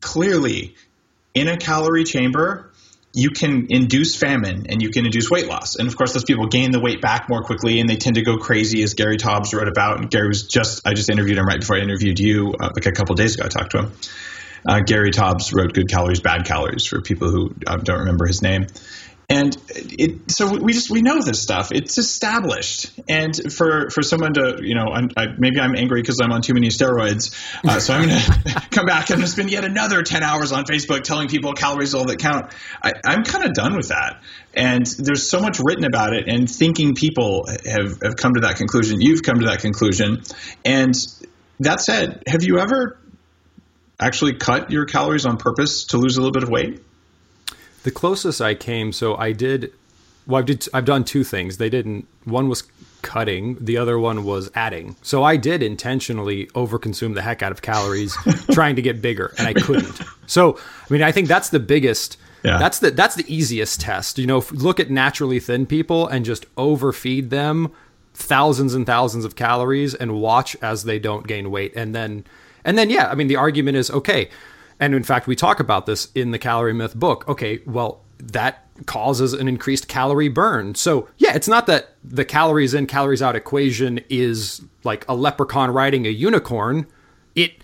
clearly 0.00 0.76
in 1.34 1.48
a 1.48 1.56
calorie 1.56 2.04
chamber, 2.04 2.67
you 3.12 3.30
can 3.30 3.66
induce 3.70 4.14
famine 4.16 4.66
and 4.68 4.82
you 4.82 4.90
can 4.90 5.06
induce 5.06 5.30
weight 5.30 5.46
loss. 5.46 5.76
And 5.76 5.88
of 5.88 5.96
course, 5.96 6.12
those 6.12 6.24
people 6.24 6.46
gain 6.46 6.72
the 6.72 6.80
weight 6.80 7.00
back 7.00 7.28
more 7.28 7.42
quickly 7.42 7.80
and 7.80 7.88
they 7.88 7.96
tend 7.96 8.16
to 8.16 8.22
go 8.22 8.36
crazy, 8.36 8.82
as 8.82 8.94
Gary 8.94 9.16
Taubes 9.16 9.54
wrote 9.54 9.68
about. 9.68 9.98
And 9.98 10.10
Gary 10.10 10.28
was 10.28 10.46
just, 10.46 10.86
I 10.86 10.94
just 10.94 11.10
interviewed 11.10 11.38
him 11.38 11.46
right 11.46 11.60
before 11.60 11.76
I 11.76 11.80
interviewed 11.80 12.18
you, 12.18 12.54
uh, 12.60 12.70
like 12.74 12.86
a 12.86 12.92
couple 12.92 13.14
days 13.14 13.34
ago. 13.34 13.46
I 13.46 13.48
talked 13.48 13.72
to 13.72 13.78
him. 13.78 13.92
Uh, 14.68 14.80
Gary 14.80 15.10
Taubes 15.10 15.54
wrote 15.54 15.72
Good 15.72 15.88
Calories, 15.88 16.20
Bad 16.20 16.44
Calories 16.44 16.84
for 16.84 17.00
people 17.00 17.30
who 17.30 17.54
uh, 17.66 17.76
don't 17.76 18.00
remember 18.00 18.26
his 18.26 18.42
name 18.42 18.66
and 19.30 19.54
it, 19.68 20.30
so 20.30 20.56
we 20.56 20.72
just 20.72 20.90
we 20.90 21.02
know 21.02 21.20
this 21.20 21.42
stuff. 21.42 21.70
It's 21.70 21.98
established. 21.98 22.90
And 23.08 23.34
for 23.52 23.90
for 23.90 24.02
someone 24.02 24.32
to 24.34 24.58
you 24.62 24.74
know 24.74 24.86
I, 25.16 25.26
maybe 25.36 25.60
i'm 25.60 25.74
angry 25.76 26.00
because 26.00 26.18
i'm 26.22 26.32
on 26.32 26.40
too 26.40 26.54
many 26.54 26.68
steroids 26.68 27.34
uh, 27.62 27.78
so 27.78 27.92
i'm 27.92 28.08
going 28.08 28.20
to 28.22 28.68
come 28.70 28.86
back 28.86 29.10
and 29.10 29.28
spend 29.28 29.50
yet 29.50 29.64
another 29.64 30.02
10 30.02 30.22
hours 30.22 30.50
on 30.50 30.64
facebook 30.64 31.02
telling 31.02 31.28
people 31.28 31.52
calories 31.52 31.94
all 31.94 32.06
that 32.06 32.18
count. 32.18 32.54
I, 32.82 32.92
i'm 33.04 33.22
kind 33.22 33.44
of 33.44 33.52
done 33.52 33.76
with 33.76 33.88
that. 33.88 34.22
And 34.54 34.86
there's 34.98 35.28
so 35.28 35.40
much 35.40 35.60
written 35.62 35.84
about 35.84 36.14
it 36.14 36.26
and 36.26 36.50
thinking 36.50 36.94
people 36.94 37.46
have, 37.46 38.00
have 38.02 38.16
come 38.16 38.34
to 38.34 38.40
that 38.40 38.56
conclusion. 38.56 39.00
You've 39.00 39.22
come 39.22 39.40
to 39.40 39.46
that 39.46 39.60
conclusion. 39.60 40.22
And 40.64 40.94
that 41.60 41.82
said 41.82 42.22
have 42.26 42.42
you 42.44 42.58
ever 42.58 42.98
actually 44.00 44.34
cut 44.34 44.70
your 44.70 44.86
calories 44.86 45.26
on 45.26 45.36
purpose 45.36 45.84
to 45.86 45.98
lose 45.98 46.16
a 46.16 46.20
little 46.20 46.32
bit 46.32 46.44
of 46.44 46.48
weight 46.48 46.82
the 47.82 47.90
closest 47.90 48.40
I 48.40 48.54
came, 48.54 48.92
so 48.92 49.16
I 49.16 49.32
did. 49.32 49.72
Well, 50.26 50.42
I 50.42 50.44
did. 50.44 50.68
I've 50.74 50.84
done 50.84 51.04
two 51.04 51.24
things. 51.24 51.58
They 51.58 51.70
didn't. 51.70 52.06
One 52.24 52.48
was 52.48 52.62
cutting. 53.02 53.56
The 53.60 53.76
other 53.76 53.98
one 53.98 54.24
was 54.24 54.50
adding. 54.54 54.96
So 55.02 55.22
I 55.22 55.36
did 55.36 55.62
intentionally 55.62 56.46
overconsume 56.48 57.14
the 57.14 57.22
heck 57.22 57.42
out 57.42 57.52
of 57.52 57.62
calories, 57.62 58.16
trying 58.52 58.76
to 58.76 58.82
get 58.82 59.00
bigger, 59.00 59.34
and 59.38 59.46
I 59.46 59.54
couldn't. 59.54 60.00
So 60.26 60.58
I 60.58 60.92
mean, 60.92 61.02
I 61.02 61.12
think 61.12 61.28
that's 61.28 61.50
the 61.50 61.60
biggest. 61.60 62.18
Yeah. 62.44 62.58
That's 62.58 62.78
the 62.78 62.90
that's 62.90 63.14
the 63.14 63.24
easiest 63.32 63.80
test. 63.80 64.18
You 64.18 64.26
know, 64.26 64.44
look 64.52 64.78
at 64.78 64.90
naturally 64.90 65.40
thin 65.40 65.66
people 65.66 66.06
and 66.06 66.24
just 66.24 66.46
overfeed 66.56 67.30
them 67.30 67.72
thousands 68.14 68.74
and 68.74 68.84
thousands 68.84 69.24
of 69.24 69.36
calories 69.36 69.94
and 69.94 70.20
watch 70.20 70.56
as 70.60 70.84
they 70.84 70.98
don't 70.98 71.26
gain 71.26 71.52
weight 71.52 71.72
and 71.76 71.94
then 71.94 72.24
and 72.64 72.76
then 72.76 72.90
yeah, 72.90 73.08
I 73.08 73.14
mean 73.14 73.28
the 73.28 73.36
argument 73.36 73.76
is 73.76 73.90
okay, 73.90 74.28
and 74.80 74.94
in 74.94 75.02
fact, 75.02 75.26
we 75.26 75.36
talk 75.36 75.60
about 75.60 75.86
this 75.86 76.08
in 76.14 76.30
the 76.30 76.38
Calorie 76.38 76.72
Myth 76.72 76.94
book. 76.94 77.28
Okay, 77.28 77.60
well, 77.66 78.02
that 78.18 78.64
causes 78.86 79.32
an 79.32 79.48
increased 79.48 79.88
calorie 79.88 80.28
burn. 80.28 80.74
So, 80.74 81.08
yeah, 81.18 81.34
it's 81.34 81.48
not 81.48 81.66
that 81.66 81.94
the 82.04 82.24
calories 82.24 82.74
in, 82.74 82.86
calories 82.86 83.22
out 83.22 83.36
equation 83.36 84.00
is 84.08 84.62
like 84.84 85.04
a 85.08 85.14
leprechaun 85.14 85.70
riding 85.70 86.06
a 86.06 86.10
unicorn. 86.10 86.86
It 87.34 87.54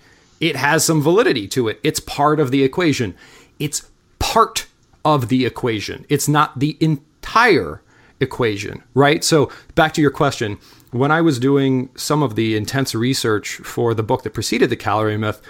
it 0.41 0.57
has 0.57 0.85
some 0.85 1.01
validity 1.01 1.47
to 1.49 1.69
it. 1.69 1.81
It's 1.83 2.01
part 2.01 2.41
of 2.41 2.51
the 2.51 2.65
equation. 2.65 3.15
It's 3.59 3.89
part 4.19 4.67
of 5.05 5.29
the 5.29 5.47
equation. 5.47 6.05
It's 6.09 6.29
not 6.29 6.59
the 6.59 6.77
entire 6.81 7.81
equation, 8.21 8.83
right? 8.95 9.23
So, 9.23 9.51
back 9.75 9.93
to 9.95 10.03
your 10.03 10.11
question, 10.11 10.59
when 10.91 11.11
I 11.11 11.21
was 11.21 11.39
doing 11.39 11.91
some 11.97 12.23
of 12.23 12.35
the 12.35 12.57
intense 12.57 12.95
research 12.95 13.57
for 13.57 13.95
the 13.95 14.03
book 14.03 14.23
that 14.23 14.35
preceded 14.35 14.71
the 14.71 14.77
Calorie 14.77 15.17
Myth, 15.17 15.41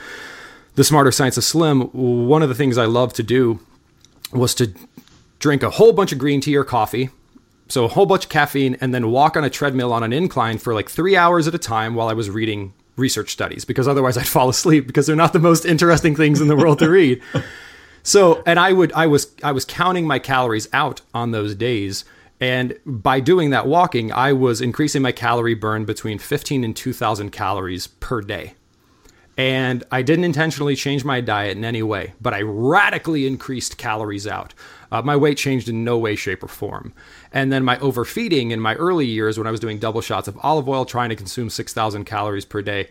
the 0.74 0.84
Smarter 0.84 1.12
Science 1.12 1.36
of 1.36 1.44
Slim, 1.44 1.82
one 1.92 2.42
of 2.42 2.48
the 2.48 2.54
things 2.54 2.78
I 2.78 2.86
love 2.86 3.12
to 3.14 3.22
do 3.22 3.60
was 4.32 4.54
to 4.56 4.72
drink 5.38 5.62
a 5.62 5.70
whole 5.70 5.92
bunch 5.92 6.12
of 6.12 6.18
green 6.18 6.40
tea 6.40 6.56
or 6.56 6.64
coffee, 6.64 7.10
so 7.68 7.84
a 7.84 7.88
whole 7.88 8.06
bunch 8.06 8.24
of 8.24 8.30
caffeine, 8.30 8.76
and 8.80 8.92
then 8.94 9.10
walk 9.10 9.36
on 9.36 9.44
a 9.44 9.50
treadmill 9.50 9.92
on 9.92 10.02
an 10.02 10.12
incline 10.12 10.58
for 10.58 10.74
like 10.74 10.88
three 10.88 11.16
hours 11.16 11.46
at 11.46 11.54
a 11.54 11.58
time 11.58 11.94
while 11.94 12.08
I 12.08 12.12
was 12.12 12.30
reading 12.30 12.74
research 12.96 13.30
studies 13.30 13.64
because 13.64 13.88
otherwise 13.88 14.16
I'd 14.16 14.28
fall 14.28 14.48
asleep 14.48 14.86
because 14.86 15.06
they're 15.06 15.16
not 15.16 15.32
the 15.32 15.38
most 15.38 15.64
interesting 15.64 16.14
things 16.14 16.40
in 16.40 16.48
the 16.48 16.56
world 16.56 16.78
to 16.80 16.90
read. 16.90 17.22
So, 18.06 18.42
and 18.44 18.60
I 18.60 18.74
would, 18.74 18.92
I 18.92 19.06
was, 19.06 19.32
I 19.42 19.52
was 19.52 19.64
counting 19.64 20.06
my 20.06 20.18
calories 20.18 20.68
out 20.74 21.00
on 21.14 21.30
those 21.30 21.54
days. 21.54 22.04
And 22.38 22.78
by 22.84 23.18
doing 23.18 23.48
that 23.50 23.66
walking, 23.66 24.12
I 24.12 24.34
was 24.34 24.60
increasing 24.60 25.00
my 25.00 25.10
calorie 25.10 25.54
burn 25.54 25.86
between 25.86 26.18
15 26.18 26.64
and 26.64 26.76
2000 26.76 27.30
calories 27.30 27.86
per 27.86 28.20
day. 28.20 28.54
And 29.36 29.82
I 29.90 30.02
didn't 30.02 30.24
intentionally 30.24 30.76
change 30.76 31.04
my 31.04 31.20
diet 31.20 31.56
in 31.56 31.64
any 31.64 31.82
way, 31.82 32.14
but 32.20 32.32
I 32.32 32.42
radically 32.42 33.26
increased 33.26 33.78
calories 33.78 34.26
out. 34.26 34.54
Uh, 34.92 35.02
my 35.02 35.16
weight 35.16 35.38
changed 35.38 35.68
in 35.68 35.82
no 35.82 35.98
way, 35.98 36.14
shape, 36.14 36.44
or 36.44 36.48
form. 36.48 36.92
And 37.32 37.52
then 37.52 37.64
my 37.64 37.76
overfeeding 37.78 38.52
in 38.52 38.60
my 38.60 38.74
early 38.76 39.06
years, 39.06 39.36
when 39.36 39.48
I 39.48 39.50
was 39.50 39.58
doing 39.58 39.80
double 39.80 40.00
shots 40.00 40.28
of 40.28 40.38
olive 40.42 40.68
oil, 40.68 40.84
trying 40.84 41.08
to 41.08 41.16
consume 41.16 41.50
6,000 41.50 42.04
calories 42.04 42.44
per 42.44 42.62
day, 42.62 42.88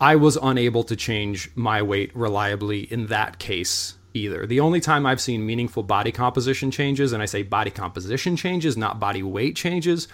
I 0.00 0.16
was 0.16 0.36
unable 0.42 0.82
to 0.84 0.96
change 0.96 1.50
my 1.54 1.82
weight 1.82 2.14
reliably 2.16 2.90
in 2.90 3.08
that 3.08 3.38
case 3.38 3.96
either. 4.14 4.46
The 4.46 4.60
only 4.60 4.80
time 4.80 5.04
I've 5.04 5.20
seen 5.20 5.44
meaningful 5.44 5.82
body 5.82 6.10
composition 6.10 6.70
changes, 6.70 7.12
and 7.12 7.22
I 7.22 7.26
say 7.26 7.42
body 7.42 7.70
composition 7.70 8.36
changes, 8.36 8.76
not 8.76 8.98
body 8.98 9.22
weight 9.22 9.56
changes, 9.56 10.08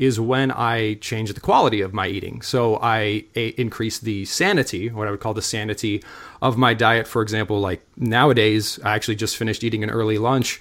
is 0.00 0.18
when 0.18 0.50
I 0.50 0.94
change 0.94 1.30
the 1.34 1.40
quality 1.40 1.82
of 1.82 1.92
my 1.92 2.08
eating. 2.08 2.40
So 2.40 2.78
I 2.78 3.26
a- 3.36 3.60
increase 3.60 3.98
the 3.98 4.24
sanity, 4.24 4.88
what 4.88 5.06
I 5.06 5.10
would 5.10 5.20
call 5.20 5.34
the 5.34 5.42
sanity 5.42 6.02
of 6.40 6.56
my 6.56 6.72
diet. 6.72 7.06
For 7.06 7.20
example, 7.20 7.60
like 7.60 7.86
nowadays, 7.98 8.80
I 8.82 8.94
actually 8.94 9.16
just 9.16 9.36
finished 9.36 9.62
eating 9.62 9.84
an 9.84 9.90
early 9.90 10.16
lunch, 10.16 10.58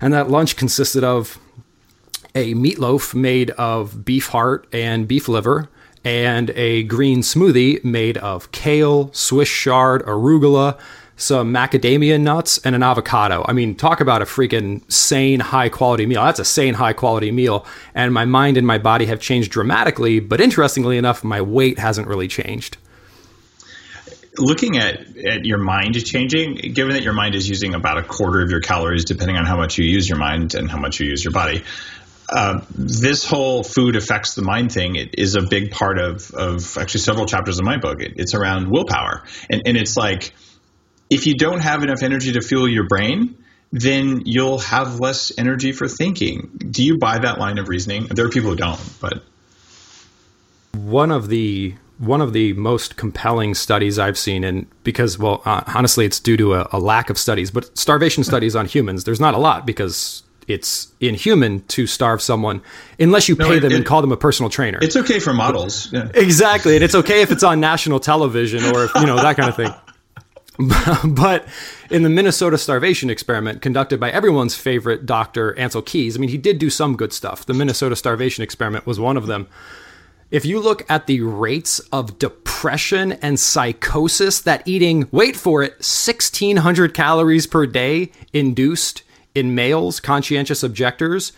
and 0.00 0.14
that 0.14 0.30
lunch 0.30 0.56
consisted 0.56 1.04
of 1.04 1.38
a 2.34 2.54
meatloaf 2.54 3.14
made 3.14 3.50
of 3.50 4.06
beef 4.06 4.28
heart 4.28 4.66
and 4.72 5.06
beef 5.06 5.28
liver, 5.28 5.68
and 6.02 6.48
a 6.50 6.84
green 6.84 7.20
smoothie 7.20 7.84
made 7.84 8.16
of 8.16 8.50
kale, 8.52 9.12
Swiss 9.12 9.50
chard, 9.50 10.02
arugula, 10.06 10.78
some 11.18 11.52
macadamia 11.52 12.18
nuts, 12.18 12.58
and 12.64 12.74
an 12.74 12.82
avocado. 12.82 13.44
I 13.46 13.52
mean, 13.52 13.74
talk 13.74 14.00
about 14.00 14.22
a 14.22 14.24
freaking 14.24 14.90
sane, 14.90 15.40
high 15.40 15.68
quality 15.68 16.06
meal. 16.06 16.22
That's 16.24 16.38
a 16.38 16.44
sane, 16.44 16.74
high 16.74 16.94
quality 16.94 17.32
meal. 17.32 17.66
And 17.94 18.14
my 18.14 18.24
mind 18.24 18.56
and 18.56 18.64
my 18.66 18.78
body 18.78 19.06
have 19.06 19.20
changed 19.20 19.50
dramatically, 19.50 20.20
but 20.20 20.40
interestingly 20.40 20.96
enough, 20.96 21.24
my 21.24 21.42
weight 21.42 21.78
hasn't 21.78 22.06
really 22.06 22.28
changed. 22.28 22.78
looking 24.38 24.78
at, 24.78 25.16
at 25.26 25.44
your 25.44 25.58
mind 25.58 26.02
changing, 26.04 26.56
given 26.72 26.94
that 26.94 27.02
your 27.02 27.12
mind 27.12 27.34
is 27.34 27.48
using 27.48 27.74
about 27.74 27.98
a 27.98 28.02
quarter 28.02 28.40
of 28.40 28.50
your 28.50 28.60
calories, 28.60 29.04
depending 29.04 29.36
on 29.36 29.44
how 29.44 29.56
much 29.56 29.78
you 29.78 29.84
use 29.84 30.08
your 30.08 30.18
mind 30.18 30.54
and 30.54 30.70
how 30.70 30.78
much 30.78 31.00
you 31.00 31.06
use 31.06 31.24
your 31.24 31.32
body, 31.32 31.64
uh, 32.28 32.60
this 32.74 33.24
whole 33.24 33.62
food 33.62 33.96
affects 33.96 34.34
the 34.34 34.42
mind 34.42 34.70
thing 34.70 34.96
it 34.96 35.14
is 35.16 35.34
a 35.34 35.42
big 35.42 35.70
part 35.70 35.98
of, 35.98 36.30
of 36.32 36.76
actually 36.76 37.00
several 37.00 37.26
chapters 37.26 37.58
of 37.58 37.64
my 37.64 37.78
book. 37.78 38.02
It, 38.02 38.14
it's 38.16 38.34
around 38.34 38.70
willpower. 38.70 39.24
And, 39.48 39.62
and 39.64 39.76
it's 39.76 39.96
like, 39.96 40.34
if 41.10 41.26
you 41.26 41.34
don't 41.34 41.60
have 41.60 41.82
enough 41.82 42.02
energy 42.02 42.32
to 42.32 42.40
fuel 42.40 42.68
your 42.68 42.86
brain, 42.86 43.36
then 43.72 44.22
you'll 44.24 44.58
have 44.58 45.00
less 45.00 45.32
energy 45.38 45.72
for 45.72 45.88
thinking. 45.88 46.50
Do 46.70 46.84
you 46.84 46.98
buy 46.98 47.18
that 47.18 47.38
line 47.38 47.58
of 47.58 47.68
reasoning? 47.68 48.06
There 48.06 48.24
are 48.26 48.30
people 48.30 48.50
who 48.50 48.56
don't, 48.56 48.80
but 49.00 49.22
one 50.72 51.10
of 51.10 51.28
the 51.28 51.74
one 51.98 52.20
of 52.20 52.32
the 52.32 52.52
most 52.52 52.96
compelling 52.96 53.54
studies 53.54 53.98
I've 53.98 54.16
seen, 54.16 54.44
and 54.44 54.66
because, 54.84 55.18
well, 55.18 55.42
uh, 55.44 55.62
honestly, 55.74 56.04
it's 56.06 56.20
due 56.20 56.36
to 56.36 56.54
a, 56.54 56.68
a, 56.72 56.78
lack 56.78 57.10
of 57.10 57.18
studies, 57.18 57.50
but 57.50 57.76
starvation 57.76 58.22
studies 58.22 58.54
on 58.54 58.66
humans, 58.66 59.02
there's 59.02 59.18
not 59.18 59.34
a 59.34 59.38
lot 59.38 59.66
because 59.66 60.22
it's 60.46 60.92
inhuman 61.00 61.60
to 61.66 61.86
starve 61.88 62.22
someone 62.22 62.62
unless 63.00 63.28
you 63.28 63.34
no, 63.34 63.48
pay 63.48 63.56
it, 63.56 63.60
them 63.60 63.72
it, 63.72 63.76
and 63.76 63.84
call 63.84 64.00
them 64.00 64.12
a 64.12 64.16
personal 64.16 64.48
trainer. 64.48 64.78
It's 64.80 64.96
okay 64.96 65.18
for 65.18 65.34
models. 65.34 65.92
Yeah. 65.92 66.08
Exactly. 66.14 66.76
And 66.76 66.84
it's 66.84 66.94
okay 66.94 67.20
if 67.20 67.30
it's 67.30 67.42
on 67.42 67.60
national 67.60 68.00
television 68.00 68.64
or, 68.64 68.84
if, 68.84 68.94
you 68.94 69.06
know, 69.06 69.16
that 69.16 69.36
kind 69.36 69.48
of 69.48 69.56
thing. 69.56 69.74
but 71.04 71.46
in 71.88 72.02
the 72.02 72.08
Minnesota 72.08 72.58
starvation 72.58 73.10
experiment 73.10 73.62
conducted 73.62 74.00
by 74.00 74.10
everyone's 74.10 74.56
favorite 74.56 75.06
doctor, 75.06 75.54
Ancel 75.54 75.84
Keys, 75.84 76.16
I 76.16 76.20
mean, 76.20 76.30
he 76.30 76.38
did 76.38 76.58
do 76.58 76.68
some 76.68 76.96
good 76.96 77.12
stuff. 77.12 77.46
The 77.46 77.54
Minnesota 77.54 77.94
starvation 77.94 78.42
experiment 78.42 78.84
was 78.84 78.98
one 78.98 79.16
of 79.16 79.26
them. 79.26 79.46
If 80.30 80.44
you 80.44 80.60
look 80.60 80.88
at 80.90 81.06
the 81.06 81.20
rates 81.22 81.78
of 81.92 82.18
depression 82.18 83.12
and 83.12 83.38
psychosis 83.38 84.40
that 84.42 84.66
eating, 84.66 85.08
wait 85.10 85.36
for 85.36 85.62
it, 85.62 85.72
1600 85.74 86.92
calories 86.92 87.46
per 87.46 87.64
day 87.64 88.10
induced 88.32 89.04
in 89.34 89.54
males, 89.54 90.00
conscientious 90.00 90.62
objectors, 90.62 91.32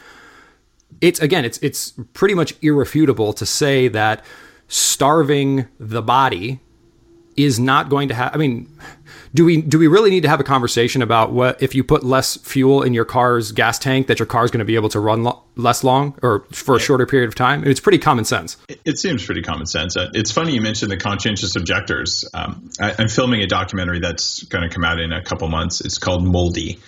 it's 1.01 1.21
again, 1.21 1.45
it's 1.45 1.59
it's 1.59 1.93
pretty 2.15 2.35
much 2.35 2.55
irrefutable 2.63 3.33
to 3.35 3.47
say 3.47 3.87
that 3.89 4.25
starving 4.67 5.69
the 5.79 6.03
body 6.03 6.61
is 7.37 7.61
not 7.61 7.89
going 7.89 8.09
to 8.09 8.15
have 8.15 8.35
I 8.35 8.39
mean, 8.39 8.69
do 9.35 9.45
we 9.45 9.63
do 9.63 9.79
we 9.79 9.87
really 9.87 10.11
need 10.11 10.23
to 10.23 10.29
have 10.29 10.41
a 10.41 10.45
conversation 10.45 11.03
about 11.03 11.33
what 11.33 11.63
if 11.63 11.75
you 11.75 11.85
put 11.85 12.03
less 12.03 12.37
fuel 12.39 12.83
in 12.83 12.95
your 12.95 13.05
car's 13.05 13.53
gas 13.53 13.79
tank 13.79 14.09
that 14.09 14.19
your 14.19 14.27
car 14.27 14.45
is 14.45 14.51
going 14.51 14.59
to 14.61 14.65
be 14.65 14.75
able 14.75 14.89
to 14.89 15.01
run 15.01 15.23
lo- 15.23 15.43
less 15.57 15.85
long 15.85 16.19
or 16.23 16.45
for 16.53 16.77
a 16.77 16.81
shorter 16.81 17.07
period 17.07 17.29
of 17.29 17.35
time? 17.35 17.65
It's 17.65 17.81
pretty 17.81 17.99
common 17.99 18.25
sense. 18.25 18.57
It, 18.69 18.81
it 18.85 18.99
seems 18.99 19.25
pretty 19.25 19.43
common 19.43 19.67
sense. 19.67 19.97
Uh, 19.97 20.11
it's 20.15 20.33
funny 20.33 20.53
you 20.53 20.61
mentioned 20.61 20.91
the 20.91 20.97
conscientious 20.97 21.55
objectors. 21.57 22.29
Um, 22.35 22.71
I, 22.81 22.95
I'm 22.99 23.09
filming 23.09 23.43
a 23.43 23.47
documentary 23.47 24.01
that's 24.01 24.43
going 24.45 24.69
to 24.69 24.75
come 24.75 24.85
out 24.85 24.99
in 24.99 25.13
a 25.13 25.23
couple 25.23 25.49
months. 25.49 25.81
It's 25.81 25.99
called 25.99 26.27
Moldy 26.27 26.81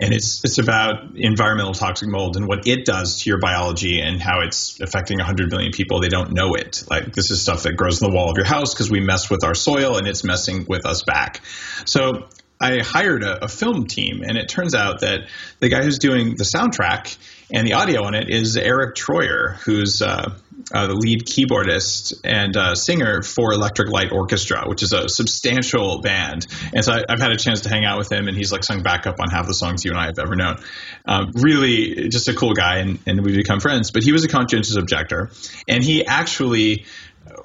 and 0.00 0.12
it's 0.12 0.44
it's 0.44 0.58
about 0.58 1.16
environmental 1.16 1.72
toxic 1.72 2.08
mold 2.08 2.36
and 2.36 2.48
what 2.48 2.66
it 2.66 2.84
does 2.84 3.22
to 3.22 3.30
your 3.30 3.38
biology 3.38 4.00
and 4.00 4.20
how 4.20 4.40
it's 4.40 4.80
affecting 4.80 5.18
100 5.18 5.50
million 5.50 5.72
people. 5.72 6.00
They 6.00 6.08
don't 6.08 6.32
know 6.32 6.54
it. 6.54 6.82
Like 6.90 7.12
this 7.12 7.30
is 7.30 7.40
stuff 7.42 7.62
that 7.62 7.76
grows 7.76 8.02
in 8.02 8.10
the 8.10 8.14
wall 8.14 8.30
of 8.30 8.36
your 8.36 8.46
house 8.46 8.74
because 8.74 8.90
we 8.90 9.00
mess 9.00 9.30
with 9.30 9.44
our 9.44 9.54
soil 9.54 9.96
and 9.96 10.08
it's 10.08 10.24
messing 10.24 10.66
with 10.68 10.84
us 10.84 11.02
back. 11.04 11.42
So 11.86 12.28
I 12.60 12.78
hired 12.80 13.22
a, 13.24 13.44
a, 13.44 13.48
film 13.48 13.86
team, 13.86 14.22
and 14.22 14.38
it 14.38 14.48
turns 14.48 14.74
out 14.74 15.00
that 15.00 15.28
the 15.58 15.68
guy 15.68 15.82
who's 15.82 15.98
doing 15.98 16.36
the 16.36 16.44
soundtrack 16.44 17.16
and 17.52 17.66
the 17.66 17.74
audio 17.74 18.04
on 18.04 18.14
it 18.14 18.30
is 18.30 18.56
Eric 18.56 18.94
Troyer, 18.94 19.56
who's 19.64 20.00
uh, 20.00 20.34
uh, 20.72 20.86
the 20.86 20.94
lead 20.94 21.24
keyboardist 21.24 22.14
and 22.24 22.56
uh, 22.56 22.74
singer 22.74 23.22
for 23.22 23.52
Electric 23.52 23.90
Light 23.90 24.12
Orchestra, 24.12 24.64
which 24.66 24.82
is 24.82 24.92
a 24.92 25.08
substantial 25.08 26.00
band. 26.00 26.46
And 26.72 26.84
so 26.84 26.92
I, 26.92 27.04
have 27.08 27.20
had 27.20 27.32
a 27.32 27.36
chance 27.36 27.62
to 27.62 27.68
hang 27.68 27.84
out 27.84 27.98
with 27.98 28.10
him, 28.10 28.28
and 28.28 28.36
he's 28.36 28.52
like 28.52 28.64
sung 28.64 28.82
backup 28.82 29.20
on 29.20 29.30
half 29.30 29.46
the 29.46 29.54
songs 29.54 29.84
you 29.84 29.90
and 29.90 30.00
I 30.00 30.06
have 30.06 30.18
ever 30.18 30.36
known. 30.36 30.56
Um, 31.04 31.32
really, 31.34 32.08
just 32.08 32.28
a 32.28 32.34
cool 32.34 32.54
guy, 32.54 32.78
and, 32.78 32.98
and 33.06 33.24
we've 33.24 33.36
become 33.36 33.60
friends. 33.60 33.90
But 33.90 34.02
he 34.02 34.12
was 34.12 34.24
a 34.24 34.28
conscientious 34.28 34.76
objector, 34.76 35.30
and 35.68 35.82
he 35.82 36.06
actually 36.06 36.86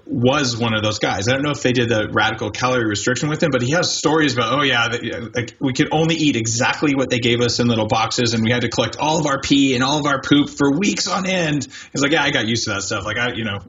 was 0.05 0.57
one 0.57 0.73
of 0.73 0.83
those 0.83 0.99
guys. 0.99 1.27
I 1.27 1.33
don't 1.33 1.43
know 1.43 1.51
if 1.51 1.61
they 1.61 1.71
did 1.71 1.89
the 1.89 2.09
radical 2.11 2.49
calorie 2.49 2.87
restriction 2.87 3.29
with 3.29 3.41
him, 3.41 3.51
but 3.51 3.61
he 3.61 3.71
has 3.71 3.95
stories 3.95 4.33
about, 4.33 4.59
oh 4.59 4.63
yeah, 4.63 4.87
like 5.33 5.55
we 5.59 5.73
could 5.73 5.89
only 5.91 6.15
eat 6.15 6.35
exactly 6.35 6.95
what 6.95 7.09
they 7.09 7.19
gave 7.19 7.41
us 7.41 7.59
in 7.59 7.67
little 7.67 7.87
boxes, 7.87 8.33
and 8.33 8.43
we 8.43 8.51
had 8.51 8.61
to 8.61 8.69
collect 8.69 8.97
all 8.97 9.19
of 9.19 9.27
our 9.27 9.39
pee 9.39 9.75
and 9.75 9.83
all 9.83 9.99
of 9.99 10.05
our 10.05 10.21
poop 10.21 10.49
for 10.49 10.71
weeks 10.71 11.07
on 11.07 11.27
end. 11.27 11.67
He's 11.91 12.01
like, 12.01 12.11
yeah, 12.11 12.23
I 12.23 12.31
got 12.31 12.47
used 12.47 12.65
to 12.65 12.71
that 12.71 12.81
stuff. 12.81 13.05
Like 13.05 13.17
I, 13.17 13.33
you 13.33 13.45
know, 13.45 13.59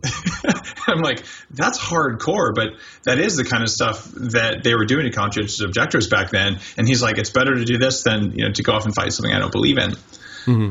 I'm 0.86 1.00
like, 1.00 1.22
that's 1.50 1.78
hardcore, 1.78 2.54
but 2.54 2.70
that 3.04 3.18
is 3.18 3.36
the 3.36 3.44
kind 3.44 3.62
of 3.62 3.68
stuff 3.68 4.10
that 4.12 4.62
they 4.64 4.74
were 4.74 4.86
doing 4.86 5.04
to 5.04 5.10
conscientious 5.10 5.60
objectors 5.60 6.08
back 6.08 6.30
then. 6.30 6.58
And 6.76 6.88
he's 6.88 7.02
like, 7.02 7.18
it's 7.18 7.30
better 7.30 7.54
to 7.54 7.64
do 7.64 7.78
this 7.78 8.02
than 8.02 8.32
you 8.32 8.46
know 8.46 8.52
to 8.52 8.62
go 8.62 8.72
off 8.72 8.86
and 8.86 8.94
fight 8.94 9.12
something 9.12 9.32
I 9.32 9.38
don't 9.38 9.52
believe 9.52 9.78
in. 9.78 9.90
Mm-hmm. 9.90 10.70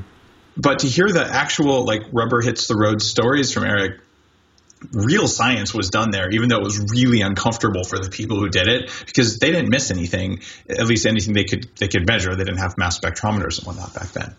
But 0.57 0.79
to 0.79 0.87
hear 0.87 1.07
the 1.07 1.25
actual 1.25 1.85
like 1.85 2.01
rubber 2.11 2.41
hits 2.41 2.67
the 2.67 2.75
road 2.75 3.01
stories 3.01 3.53
from 3.53 3.63
Eric 3.63 4.01
real 4.91 5.27
science 5.27 5.73
was 5.73 5.89
done 5.89 6.11
there, 6.11 6.29
even 6.31 6.49
though 6.49 6.57
it 6.57 6.63
was 6.63 6.79
really 6.91 7.21
uncomfortable 7.21 7.83
for 7.83 7.99
the 7.99 8.09
people 8.09 8.39
who 8.39 8.49
did 8.49 8.67
it 8.67 8.91
because 9.05 9.39
they 9.39 9.51
didn't 9.51 9.69
miss 9.69 9.91
anything, 9.91 10.41
at 10.69 10.85
least 10.85 11.05
anything 11.05 11.33
they 11.33 11.43
could 11.43 11.67
they 11.77 11.87
could 11.87 12.07
measure. 12.07 12.35
They 12.35 12.43
didn't 12.43 12.59
have 12.59 12.77
mass 12.77 12.99
spectrometers 12.99 13.59
and 13.59 13.67
whatnot 13.67 13.93
back 13.93 14.09
then. 14.11 14.35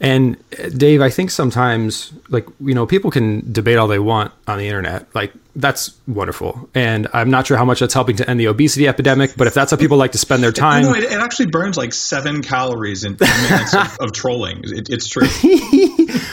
And 0.00 0.36
Dave, 0.76 1.02
I 1.02 1.10
think 1.10 1.30
sometimes, 1.32 2.12
like 2.28 2.46
you 2.60 2.74
know, 2.74 2.86
people 2.86 3.10
can 3.10 3.52
debate 3.52 3.78
all 3.78 3.88
they 3.88 3.98
want 3.98 4.32
on 4.46 4.58
the 4.58 4.66
internet. 4.66 5.12
Like 5.12 5.32
that's 5.56 5.92
wonderful, 6.06 6.70
and 6.72 7.08
I'm 7.12 7.30
not 7.30 7.48
sure 7.48 7.56
how 7.56 7.64
much 7.64 7.80
that's 7.80 7.94
helping 7.94 8.14
to 8.16 8.30
end 8.30 8.38
the 8.38 8.46
obesity 8.46 8.86
epidemic. 8.86 9.34
But 9.36 9.48
if 9.48 9.54
that's 9.54 9.72
how 9.72 9.76
people 9.76 9.96
like 9.96 10.12
to 10.12 10.18
spend 10.18 10.40
their 10.40 10.52
time, 10.66 10.84
no, 10.84 10.94
it, 10.94 11.02
it 11.02 11.20
actually 11.20 11.46
burns 11.46 11.76
like 11.76 11.92
seven 11.92 12.42
calories 12.42 13.02
in 13.02 13.16
minutes 13.18 13.74
of, 13.74 13.98
of, 13.98 14.12
trolling. 14.12 14.60
It, 14.62 14.88
it's 14.88 15.08
true. 15.08 15.26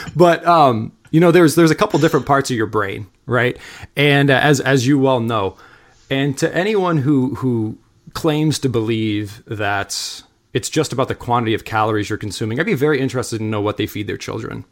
but 0.16 0.46
um, 0.46 0.92
you 1.10 1.20
know 1.20 1.30
there's 1.30 1.54
there's 1.54 1.70
a 1.70 1.74
couple 1.74 1.98
different 1.98 2.26
parts 2.26 2.50
of 2.50 2.56
your 2.56 2.66
brain 2.66 3.06
right? 3.26 3.58
And 3.96 4.30
uh, 4.30 4.34
as 4.34 4.60
as 4.60 4.86
you 4.86 4.98
well 4.98 5.20
know 5.20 5.56
and 6.10 6.38
to 6.38 6.54
anyone 6.54 6.98
who 6.98 7.34
who 7.36 7.78
claims 8.14 8.58
to 8.60 8.68
believe 8.68 9.42
that 9.46 10.22
it's 10.52 10.70
just 10.70 10.92
about 10.92 11.08
the 11.08 11.14
quantity 11.14 11.54
of 11.54 11.64
calories 11.64 12.08
you're 12.08 12.16
consuming 12.16 12.58
i'd 12.58 12.64
be 12.64 12.72
very 12.72 12.98
interested 12.98 13.38
to 13.38 13.44
know 13.44 13.60
what 13.60 13.76
they 13.76 13.86
feed 13.86 14.06
their 14.06 14.16
children 14.16 14.64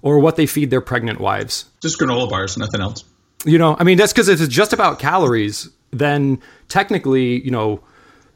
or 0.00 0.18
what 0.18 0.36
they 0.36 0.46
feed 0.46 0.70
their 0.70 0.80
pregnant 0.80 1.20
wives. 1.20 1.66
Just 1.80 2.00
granola 2.00 2.28
bars 2.28 2.56
nothing 2.56 2.80
else. 2.80 3.04
You 3.44 3.58
know 3.58 3.76
i 3.78 3.84
mean 3.84 3.98
that's 3.98 4.12
because 4.12 4.28
if 4.28 4.40
it's 4.40 4.52
just 4.52 4.72
about 4.72 4.98
calories 4.98 5.68
then 5.90 6.40
technically 6.68 7.42
you 7.44 7.50
know 7.50 7.82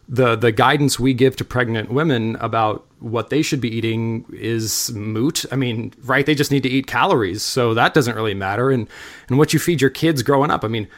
the 0.09 0.37
the 0.37 0.53
guidance 0.53 0.99
we 0.99 1.15
give 1.15 1.37
to 1.37 1.45
pregnant 1.45 1.91
women 1.91 2.37
about 2.37 2.86
what 2.99 3.31
they 3.31 3.43
should 3.43 3.61
be 3.61 3.75
eating 3.75 4.25
is 4.33 4.93
moot. 4.93 5.45
I 5.53 5.57
mean, 5.57 5.93
right? 6.05 6.25
They 6.25 6.35
just 6.35 6.51
need 6.51 6.63
to 6.63 6.69
eat 6.69 6.87
calories, 6.87 7.43
so 7.43 7.75
that 7.75 7.95
doesn't 7.95 8.17
really 8.17 8.35
matter. 8.35 8.71
And 8.71 8.89
and 9.29 9.39
what 9.39 9.53
you 9.53 9.59
feed 9.59 9.81
your 9.81 9.91
kids 9.91 10.23
growing 10.23 10.51
up, 10.51 10.65
I 10.65 10.69
mean, 10.69 10.89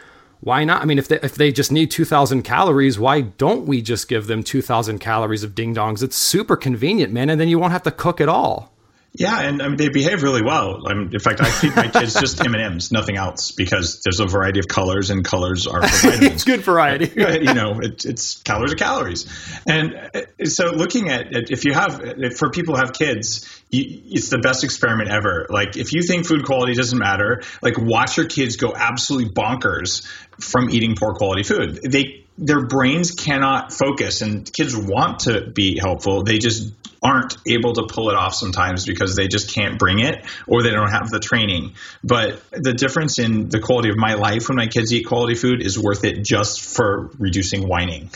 why 0.40 0.64
not? 0.64 0.82
I 0.82 0.84
mean, 0.84 0.98
if 0.98 1.08
they 1.08 1.18
if 1.20 1.34
they 1.34 1.50
just 1.50 1.72
need 1.72 1.90
two 1.90 2.04
thousand 2.04 2.42
calories, 2.42 2.98
why 2.98 3.22
don't 3.22 3.66
we 3.66 3.82
just 3.82 4.08
give 4.08 4.26
them 4.26 4.42
two 4.42 4.62
thousand 4.62 5.00
calories 5.00 5.42
of 5.42 5.54
ding 5.54 5.74
dongs? 5.74 6.02
It's 6.02 6.16
super 6.16 6.56
convenient, 6.56 7.12
man, 7.12 7.30
and 7.30 7.40
then 7.40 7.48
you 7.48 7.58
won't 7.58 7.72
have 7.72 7.82
to 7.84 7.90
cook 7.90 8.20
at 8.20 8.28
all. 8.28 8.72
Yeah, 9.18 9.40
and 9.40 9.60
I 9.60 9.66
mean 9.66 9.76
they 9.76 9.88
behave 9.88 10.22
really 10.22 10.42
well. 10.42 10.84
I 10.86 10.94
mean, 10.94 11.10
in 11.12 11.18
fact, 11.18 11.40
I 11.40 11.50
feed 11.50 11.74
my 11.74 11.88
kids 11.88 12.14
just 12.14 12.40
M 12.44 12.54
and 12.54 12.62
M's, 12.62 12.92
nothing 12.92 13.16
else, 13.16 13.50
because 13.50 14.00
there's 14.04 14.20
a 14.20 14.26
variety 14.26 14.60
of 14.60 14.68
colors, 14.68 15.10
and 15.10 15.24
colors 15.24 15.66
are 15.66 15.80
it's 15.82 16.44
good 16.44 16.60
variety. 16.60 17.10
you 17.16 17.52
know, 17.52 17.80
it, 17.80 18.04
it's 18.04 18.40
calories 18.42 18.72
are 18.72 18.76
calories, 18.76 19.26
and 19.66 19.92
uh, 20.14 20.44
so 20.44 20.66
looking 20.66 21.08
at 21.08 21.26
if 21.32 21.64
you 21.64 21.72
have 21.74 22.00
for 22.36 22.50
people 22.50 22.76
who 22.76 22.80
have 22.80 22.92
kids, 22.92 23.44
you, 23.70 24.02
it's 24.06 24.28
the 24.28 24.38
best 24.38 24.62
experiment 24.62 25.10
ever. 25.10 25.46
Like 25.50 25.76
if 25.76 25.92
you 25.92 26.02
think 26.02 26.24
food 26.24 26.44
quality 26.44 26.74
doesn't 26.74 26.98
matter, 26.98 27.42
like 27.60 27.74
watch 27.76 28.18
your 28.18 28.26
kids 28.26 28.54
go 28.54 28.72
absolutely 28.72 29.30
bonkers 29.30 30.06
from 30.40 30.70
eating 30.70 30.94
poor 30.94 31.14
quality 31.14 31.42
food. 31.42 31.80
They 31.82 32.24
their 32.38 32.64
brains 32.64 33.10
cannot 33.10 33.72
focus, 33.72 34.22
and 34.22 34.50
kids 34.50 34.76
want 34.76 35.20
to 35.20 35.50
be 35.50 35.78
helpful. 35.78 36.22
They 36.22 36.38
just 36.38 36.72
aren't 37.02 37.36
able 37.46 37.74
to 37.74 37.86
pull 37.88 38.10
it 38.10 38.16
off 38.16 38.34
sometimes 38.34 38.86
because 38.86 39.14
they 39.16 39.28
just 39.28 39.54
can't 39.54 39.78
bring 39.78 40.00
it 40.00 40.24
or 40.46 40.62
they 40.62 40.70
don't 40.70 40.90
have 40.90 41.10
the 41.10 41.20
training. 41.20 41.74
But 42.02 42.42
the 42.50 42.72
difference 42.72 43.18
in 43.18 43.48
the 43.48 43.60
quality 43.60 43.90
of 43.90 43.96
my 43.96 44.14
life 44.14 44.48
when 44.48 44.56
my 44.56 44.66
kids 44.66 44.92
eat 44.92 45.04
quality 45.04 45.34
food 45.34 45.62
is 45.62 45.78
worth 45.78 46.04
it 46.04 46.24
just 46.24 46.60
for 46.60 47.10
reducing 47.18 47.68
whining. 47.68 48.10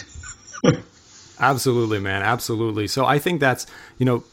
Absolutely, 1.40 1.98
man. 1.98 2.22
Absolutely. 2.22 2.86
So 2.86 3.04
I 3.04 3.18
think 3.18 3.40
that's, 3.40 3.66
you 3.98 4.06
know, 4.06 4.24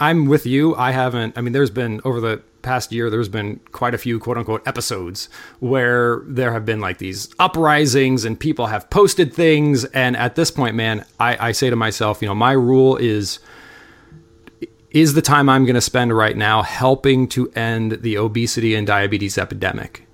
I'm 0.00 0.26
with 0.26 0.46
you. 0.46 0.74
I 0.76 0.92
haven't, 0.92 1.36
I 1.36 1.40
mean, 1.40 1.52
there's 1.52 1.70
been 1.70 2.00
over 2.04 2.20
the 2.20 2.42
past 2.62 2.92
year, 2.92 3.08
there's 3.08 3.28
been 3.28 3.60
quite 3.72 3.94
a 3.94 3.98
few 3.98 4.18
quote 4.18 4.36
unquote 4.36 4.66
episodes 4.66 5.28
where 5.60 6.22
there 6.26 6.52
have 6.52 6.64
been 6.64 6.80
like 6.80 6.98
these 6.98 7.32
uprisings 7.38 8.24
and 8.24 8.38
people 8.38 8.66
have 8.66 8.90
posted 8.90 9.32
things. 9.32 9.84
And 9.86 10.16
at 10.16 10.34
this 10.34 10.50
point, 10.50 10.74
man, 10.74 11.04
I, 11.18 11.48
I 11.48 11.52
say 11.52 11.70
to 11.70 11.76
myself, 11.76 12.20
you 12.20 12.28
know, 12.28 12.34
my 12.34 12.52
rule 12.52 12.96
is 12.96 13.38
is 14.90 15.12
the 15.12 15.22
time 15.22 15.50
I'm 15.50 15.64
going 15.64 15.74
to 15.74 15.82
spend 15.82 16.16
right 16.16 16.36
now 16.36 16.62
helping 16.62 17.28
to 17.28 17.50
end 17.52 18.00
the 18.00 18.16
obesity 18.16 18.74
and 18.74 18.86
diabetes 18.86 19.36
epidemic. 19.36 20.06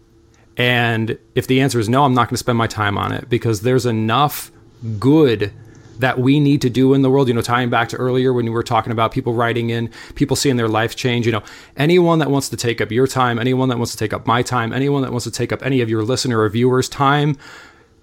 And 0.57 1.17
if 1.35 1.47
the 1.47 1.61
answer 1.61 1.79
is 1.79 1.89
no, 1.89 2.05
I'm 2.05 2.15
not 2.15 2.29
going 2.29 2.35
to 2.35 2.39
spend 2.39 2.59
my 2.59 2.67
time 2.67 2.99
on 2.99 3.13
it 3.13 3.29
because 3.29 3.63
there's 3.63 3.87
enough 3.87 4.51
good 4.99 5.53
that 6.01 6.19
we 6.19 6.41
need 6.41 6.61
to 6.63 6.71
do 6.71 6.95
in 6.95 7.03
the 7.03 7.11
world. 7.11 7.29
You 7.29 7.35
know, 7.35 7.43
tying 7.43 7.71
back 7.71 7.89
to 7.91 7.97
earlier 7.97 8.33
when 8.33 8.47
you 8.47 8.53
were 8.53 8.63
talking 8.63 8.93
about 8.93 9.13
people 9.13 9.35
writing 9.35 9.71
in, 9.71 9.91
people 10.15 10.37
seeing 10.37 10.57
their 10.57 10.69
life 10.69 10.97
change. 10.97 11.27
You 11.27 11.33
know, 11.33 11.43
anyone 11.77 12.19
that 12.19 12.31
wants 12.31 12.49
to 12.51 12.57
take 12.57 12.81
up 12.81 12.91
your 12.91 13.07
time, 13.07 13.39
anyone 13.39 13.69
that 13.69 13.77
wants 13.77 13.93
to 13.93 13.99
take 13.99 14.13
up 14.13 14.27
my 14.27 14.43
time, 14.43 14.73
anyone 14.73 15.03
that 15.03 15.11
wants 15.11 15.25
to 15.25 15.31
take 15.31 15.53
up 15.53 15.65
any 15.65 15.81
of 15.81 15.89
your 15.89 16.03
listener 16.03 16.41
or 16.41 16.49
viewers' 16.49 16.89
time, 16.89 17.37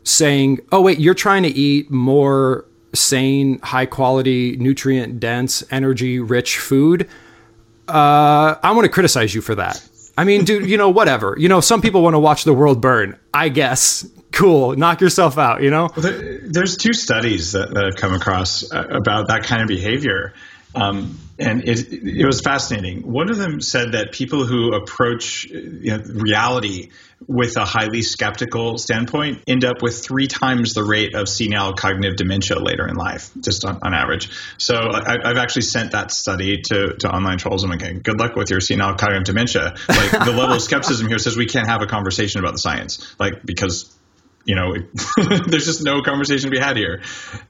saying, 0.04 0.60
"Oh 0.72 0.82
wait, 0.82 1.00
you're 1.00 1.14
trying 1.14 1.44
to 1.44 1.50
eat 1.50 1.92
more 1.92 2.66
sane, 2.94 3.60
high 3.60 3.86
quality, 3.86 4.58
nutrient 4.58 5.20
dense, 5.20 5.64
energy 5.72 6.20
rich 6.20 6.58
food." 6.58 7.08
Uh, 7.88 8.56
I 8.64 8.72
want 8.72 8.86
to 8.86 8.90
criticize 8.90 9.36
you 9.36 9.42
for 9.42 9.56
that. 9.56 9.84
I 10.22 10.24
mean, 10.24 10.46
dude, 10.46 10.70
you 10.70 10.78
know, 10.78 10.92
whatever. 10.92 11.36
You 11.36 11.50
know, 11.50 11.62
some 11.62 11.82
people 11.82 12.04
want 12.04 12.14
to 12.14 12.20
watch 12.20 12.44
the 12.44 12.54
world 12.54 12.80
burn. 12.80 13.18
I 13.34 13.50
guess 13.50 14.08
cool, 14.32 14.76
knock 14.76 15.02
yourself 15.02 15.40
out, 15.40 15.64
you 15.64 15.72
know? 15.72 15.90
Well, 15.98 16.40
there's 16.44 16.78
two 16.78 16.94
studies 16.94 17.54
that, 17.54 17.74
that, 17.74 17.86
I've 17.86 17.96
come 17.96 18.14
across 18.14 18.72
uh, 18.72 18.86
about 18.92 19.30
that 19.30 19.46
kind 19.46 19.64
of 19.64 19.68
behavior. 19.68 20.36
Um, 20.76 21.18
and 21.42 21.68
it, 21.68 21.92
it 21.92 22.26
was 22.26 22.42
fascinating. 22.42 23.12
One 23.12 23.30
of 23.30 23.38
them 23.38 23.62
said 23.62 23.94
that 23.94 24.12
people 24.12 24.46
who 24.46 24.74
approach 24.74 25.46
you 25.46 25.98
know, 25.98 26.04
reality 26.14 26.92
with 27.28 27.58
a 27.58 27.66
highly 27.66 28.02
skeptical 28.02 28.78
standpoint 28.78 29.44
end 29.48 29.66
up 29.66 29.82
with 29.82 30.04
three 30.04 30.28
times 30.28 30.74
the 30.74 30.84
rate 30.84 31.16
of 31.16 31.28
senile 31.28 31.74
cognitive 31.74 32.16
dementia 32.16 32.60
later 32.60 32.88
in 32.88 32.96
life, 32.96 33.32
just 33.40 33.66
on, 33.66 33.80
on 33.82 33.94
average. 33.94 34.30
So 34.58 34.76
I, 34.76 35.28
have 35.28 35.38
actually 35.38 35.64
sent 35.64 35.92
that 35.92 36.12
study 36.12 36.62
to, 36.62 36.96
to 36.98 37.10
online 37.10 37.38
trolls. 37.38 37.64
I'm 37.64 37.72
like, 37.72 38.04
good 38.04 38.20
luck 38.20 38.36
with 38.36 38.50
your 38.50 38.60
senile 38.60 38.96
cognitive 38.96 39.26
dementia. 39.26 39.76
Like 39.88 40.12
the 40.12 40.34
level 40.36 40.54
of 40.54 40.62
skepticism 40.62 41.08
here 41.08 41.20
says 41.20 41.36
we 41.36 41.46
can't 41.48 41.68
have 41.68 41.82
a 41.82 41.88
conversation 41.88 42.40
about 42.40 42.54
the 42.54 42.60
science, 42.60 43.16
like 43.20 43.44
because 43.44 43.96
you 44.46 44.56
know, 44.56 44.74
there's 45.48 45.66
just 45.66 45.84
no 45.84 46.02
conversation 46.02 46.50
to 46.50 46.52
be 46.52 46.60
had 46.60 46.78
here. 46.78 47.02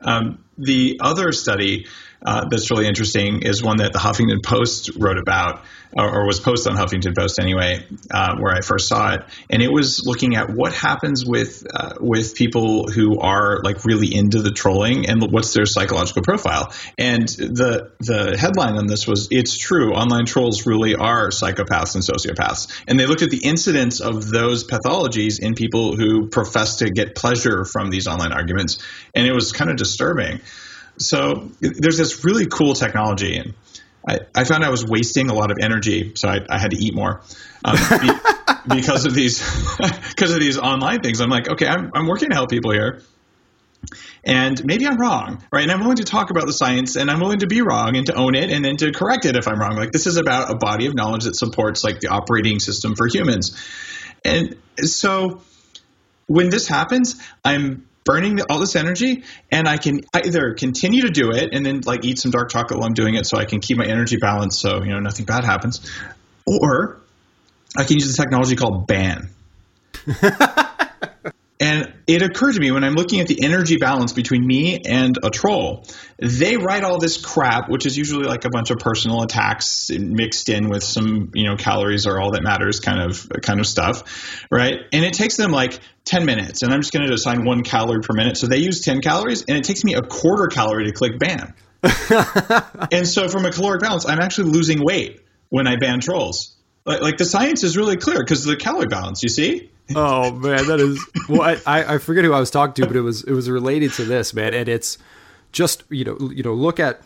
Um, 0.01 0.43
the 0.57 0.99
other 1.01 1.31
study 1.31 1.87
uh, 2.23 2.47
that's 2.49 2.69
really 2.69 2.87
interesting 2.87 3.41
is 3.41 3.63
one 3.63 3.77
that 3.77 3.93
the 3.93 3.99
Huffington 3.99 4.43
Post 4.43 4.91
wrote 4.95 5.17
about, 5.17 5.63
or, 5.97 6.21
or 6.21 6.27
was 6.27 6.39
posted 6.39 6.71
on 6.71 6.77
Huffington 6.77 7.17
Post 7.17 7.39
anyway, 7.39 7.83
uh, 8.11 8.35
where 8.37 8.53
I 8.53 8.61
first 8.61 8.87
saw 8.87 9.15
it, 9.15 9.21
and 9.49 9.61
it 9.61 9.71
was 9.71 10.03
looking 10.05 10.35
at 10.35 10.51
what 10.51 10.71
happens 10.71 11.25
with 11.25 11.65
uh, 11.73 11.95
with 11.99 12.35
people 12.35 12.87
who 12.87 13.19
are 13.19 13.61
like 13.63 13.85
really 13.85 14.13
into 14.13 14.41
the 14.41 14.51
trolling 14.51 15.09
and 15.09 15.31
what's 15.31 15.53
their 15.53 15.65
psychological 15.65 16.21
profile. 16.21 16.71
And 16.97 17.27
the 17.27 17.91
the 17.99 18.37
headline 18.39 18.77
on 18.77 18.85
this 18.85 19.07
was, 19.07 19.27
"It's 19.31 19.57
true, 19.57 19.93
online 19.93 20.25
trolls 20.25 20.67
really 20.67 20.93
are 20.93 21.29
psychopaths 21.29 21.95
and 21.95 22.03
sociopaths." 22.03 22.83
And 22.87 22.99
they 22.99 23.07
looked 23.07 23.23
at 23.23 23.31
the 23.31 23.43
incidence 23.43 23.99
of 23.99 24.29
those 24.29 24.63
pathologies 24.63 25.39
in 25.39 25.55
people 25.55 25.95
who 25.95 26.27
profess 26.27 26.77
to 26.77 26.91
get 26.91 27.15
pleasure 27.15 27.65
from 27.65 27.89
these 27.89 28.05
online 28.05 28.31
arguments, 28.31 28.77
and 29.15 29.25
it 29.25 29.33
was 29.33 29.51
kind 29.53 29.71
of 29.71 29.77
disturbing. 29.77 30.39
So 30.97 31.51
there's 31.59 31.97
this 31.97 32.23
really 32.23 32.47
cool 32.47 32.73
technology, 32.73 33.37
and 33.37 33.53
I, 34.07 34.19
I 34.33 34.43
found 34.43 34.63
I 34.63 34.69
was 34.69 34.85
wasting 34.85 35.29
a 35.29 35.33
lot 35.33 35.51
of 35.51 35.57
energy, 35.61 36.13
so 36.15 36.27
I, 36.27 36.39
I 36.49 36.59
had 36.59 36.71
to 36.71 36.77
eat 36.77 36.93
more 36.93 37.21
um, 37.63 37.77
be, 37.99 38.09
because 38.75 39.05
of 39.05 39.13
these 39.13 39.39
because 40.09 40.33
of 40.33 40.39
these 40.39 40.57
online 40.57 41.01
things. 41.01 41.21
I'm 41.21 41.29
like, 41.29 41.49
okay, 41.49 41.67
I'm 41.67 41.91
I'm 41.93 42.07
working 42.07 42.29
to 42.29 42.35
help 42.35 42.49
people 42.49 42.71
here, 42.71 43.01
and 44.23 44.63
maybe 44.65 44.87
I'm 44.87 44.97
wrong, 44.97 45.43
right? 45.51 45.63
And 45.63 45.71
I'm 45.71 45.79
willing 45.79 45.97
to 45.97 46.03
talk 46.03 46.29
about 46.29 46.45
the 46.45 46.53
science, 46.53 46.95
and 46.95 47.09
I'm 47.09 47.19
willing 47.19 47.39
to 47.39 47.47
be 47.47 47.61
wrong, 47.61 47.95
and 47.95 48.05
to 48.07 48.15
own 48.15 48.35
it, 48.35 48.49
and 48.51 48.63
then 48.63 48.77
to 48.77 48.91
correct 48.91 49.25
it 49.25 49.35
if 49.35 49.47
I'm 49.47 49.59
wrong. 49.59 49.75
Like 49.75 49.91
this 49.91 50.07
is 50.07 50.17
about 50.17 50.51
a 50.51 50.55
body 50.55 50.87
of 50.87 50.95
knowledge 50.95 51.23
that 51.25 51.35
supports 51.35 51.83
like 51.83 51.99
the 51.99 52.07
operating 52.07 52.59
system 52.59 52.95
for 52.95 53.07
humans, 53.07 53.57
and 54.25 54.55
so 54.79 55.41
when 56.27 56.49
this 56.49 56.67
happens, 56.67 57.21
I'm 57.43 57.87
burning 58.03 58.39
all 58.49 58.59
this 58.59 58.75
energy 58.75 59.23
and 59.51 59.67
I 59.67 59.77
can 59.77 60.01
either 60.13 60.53
continue 60.53 61.03
to 61.03 61.09
do 61.09 61.31
it 61.31 61.53
and 61.53 61.65
then 61.65 61.81
like 61.85 62.03
eat 62.03 62.19
some 62.19 62.31
dark 62.31 62.51
chocolate 62.51 62.79
while 62.79 62.87
I'm 62.87 62.93
doing 62.93 63.15
it 63.15 63.25
so 63.25 63.37
I 63.37 63.45
can 63.45 63.59
keep 63.59 63.77
my 63.77 63.85
energy 63.85 64.17
balanced 64.17 64.59
so, 64.59 64.83
you 64.83 64.89
know, 64.89 64.99
nothing 64.99 65.25
bad 65.25 65.43
happens. 65.43 65.91
Or 66.45 67.01
I 67.77 67.83
can 67.83 67.95
use 67.95 68.15
the 68.15 68.21
technology 68.21 68.55
called 68.55 68.87
ban. 68.87 69.29
And 71.61 71.93
it 72.07 72.23
occurred 72.23 72.55
to 72.55 72.59
me 72.59 72.71
when 72.71 72.83
I'm 72.83 72.95
looking 72.95 73.19
at 73.19 73.27
the 73.27 73.43
energy 73.43 73.77
balance 73.77 74.13
between 74.13 74.43
me 74.43 74.79
and 74.83 75.15
a 75.21 75.29
troll, 75.29 75.85
they 76.17 76.57
write 76.57 76.83
all 76.83 76.97
this 76.97 77.23
crap, 77.23 77.69
which 77.69 77.85
is 77.85 77.95
usually 77.95 78.25
like 78.25 78.45
a 78.45 78.49
bunch 78.49 78.71
of 78.71 78.79
personal 78.79 79.21
attacks 79.21 79.91
mixed 79.91 80.49
in 80.49 80.69
with 80.69 80.83
some, 80.83 81.29
you 81.35 81.47
know, 81.47 81.55
calories 81.57 82.07
are 82.07 82.19
all 82.19 82.31
that 82.31 82.41
matters 82.41 82.79
kind 82.79 82.99
of 82.99 83.29
kind 83.43 83.59
of 83.59 83.67
stuff, 83.67 84.43
right? 84.49 84.79
And 84.91 85.05
it 85.05 85.13
takes 85.13 85.37
them 85.37 85.51
like 85.51 85.79
10 86.05 86.25
minutes, 86.25 86.63
and 86.63 86.73
I'm 86.73 86.81
just 86.81 86.91
going 86.91 87.07
to 87.07 87.13
assign 87.13 87.45
one 87.45 87.63
calorie 87.63 88.01
per 88.01 88.13
minute. 88.13 88.37
So 88.37 88.47
they 88.47 88.57
use 88.57 88.81
10 88.81 89.01
calories, 89.01 89.43
and 89.47 89.57
it 89.57 89.63
takes 89.63 89.83
me 89.83 89.93
a 89.93 90.01
quarter 90.01 90.47
calorie 90.47 90.85
to 90.85 90.91
click 90.91 91.19
ban. 91.19 91.53
and 92.91 93.07
so 93.07 93.27
from 93.27 93.45
a 93.45 93.51
caloric 93.51 93.81
balance, 93.81 94.05
I'm 94.05 94.19
actually 94.19 94.51
losing 94.51 94.83
weight 94.83 95.21
when 95.49 95.67
I 95.67 95.75
ban 95.77 95.99
trolls. 95.99 96.55
Like, 96.85 97.01
like 97.01 97.17
the 97.17 97.25
science 97.25 97.63
is 97.63 97.77
really 97.77 97.97
clear 97.97 98.19
because 98.19 98.43
the 98.43 98.55
calorie 98.55 98.87
balance, 98.87 99.21
you 99.23 99.29
see? 99.29 99.69
oh 99.95 100.31
man, 100.31 100.67
that 100.67 100.79
is. 100.79 101.05
Well, 101.27 101.57
I, 101.65 101.95
I 101.95 101.97
forget 101.97 102.23
who 102.23 102.33
I 102.33 102.39
was 102.39 102.51
talking 102.51 102.73
to, 102.75 102.87
but 102.87 102.95
it 102.95 103.01
was 103.01 103.23
it 103.23 103.33
was 103.33 103.49
related 103.49 103.93
to 103.93 104.05
this 104.05 104.33
man, 104.33 104.53
and 104.53 104.67
it's 104.67 104.97
just 105.51 105.83
you 105.89 106.05
know 106.05 106.17
you 106.31 106.43
know 106.43 106.53
look 106.53 106.79
at 106.79 107.01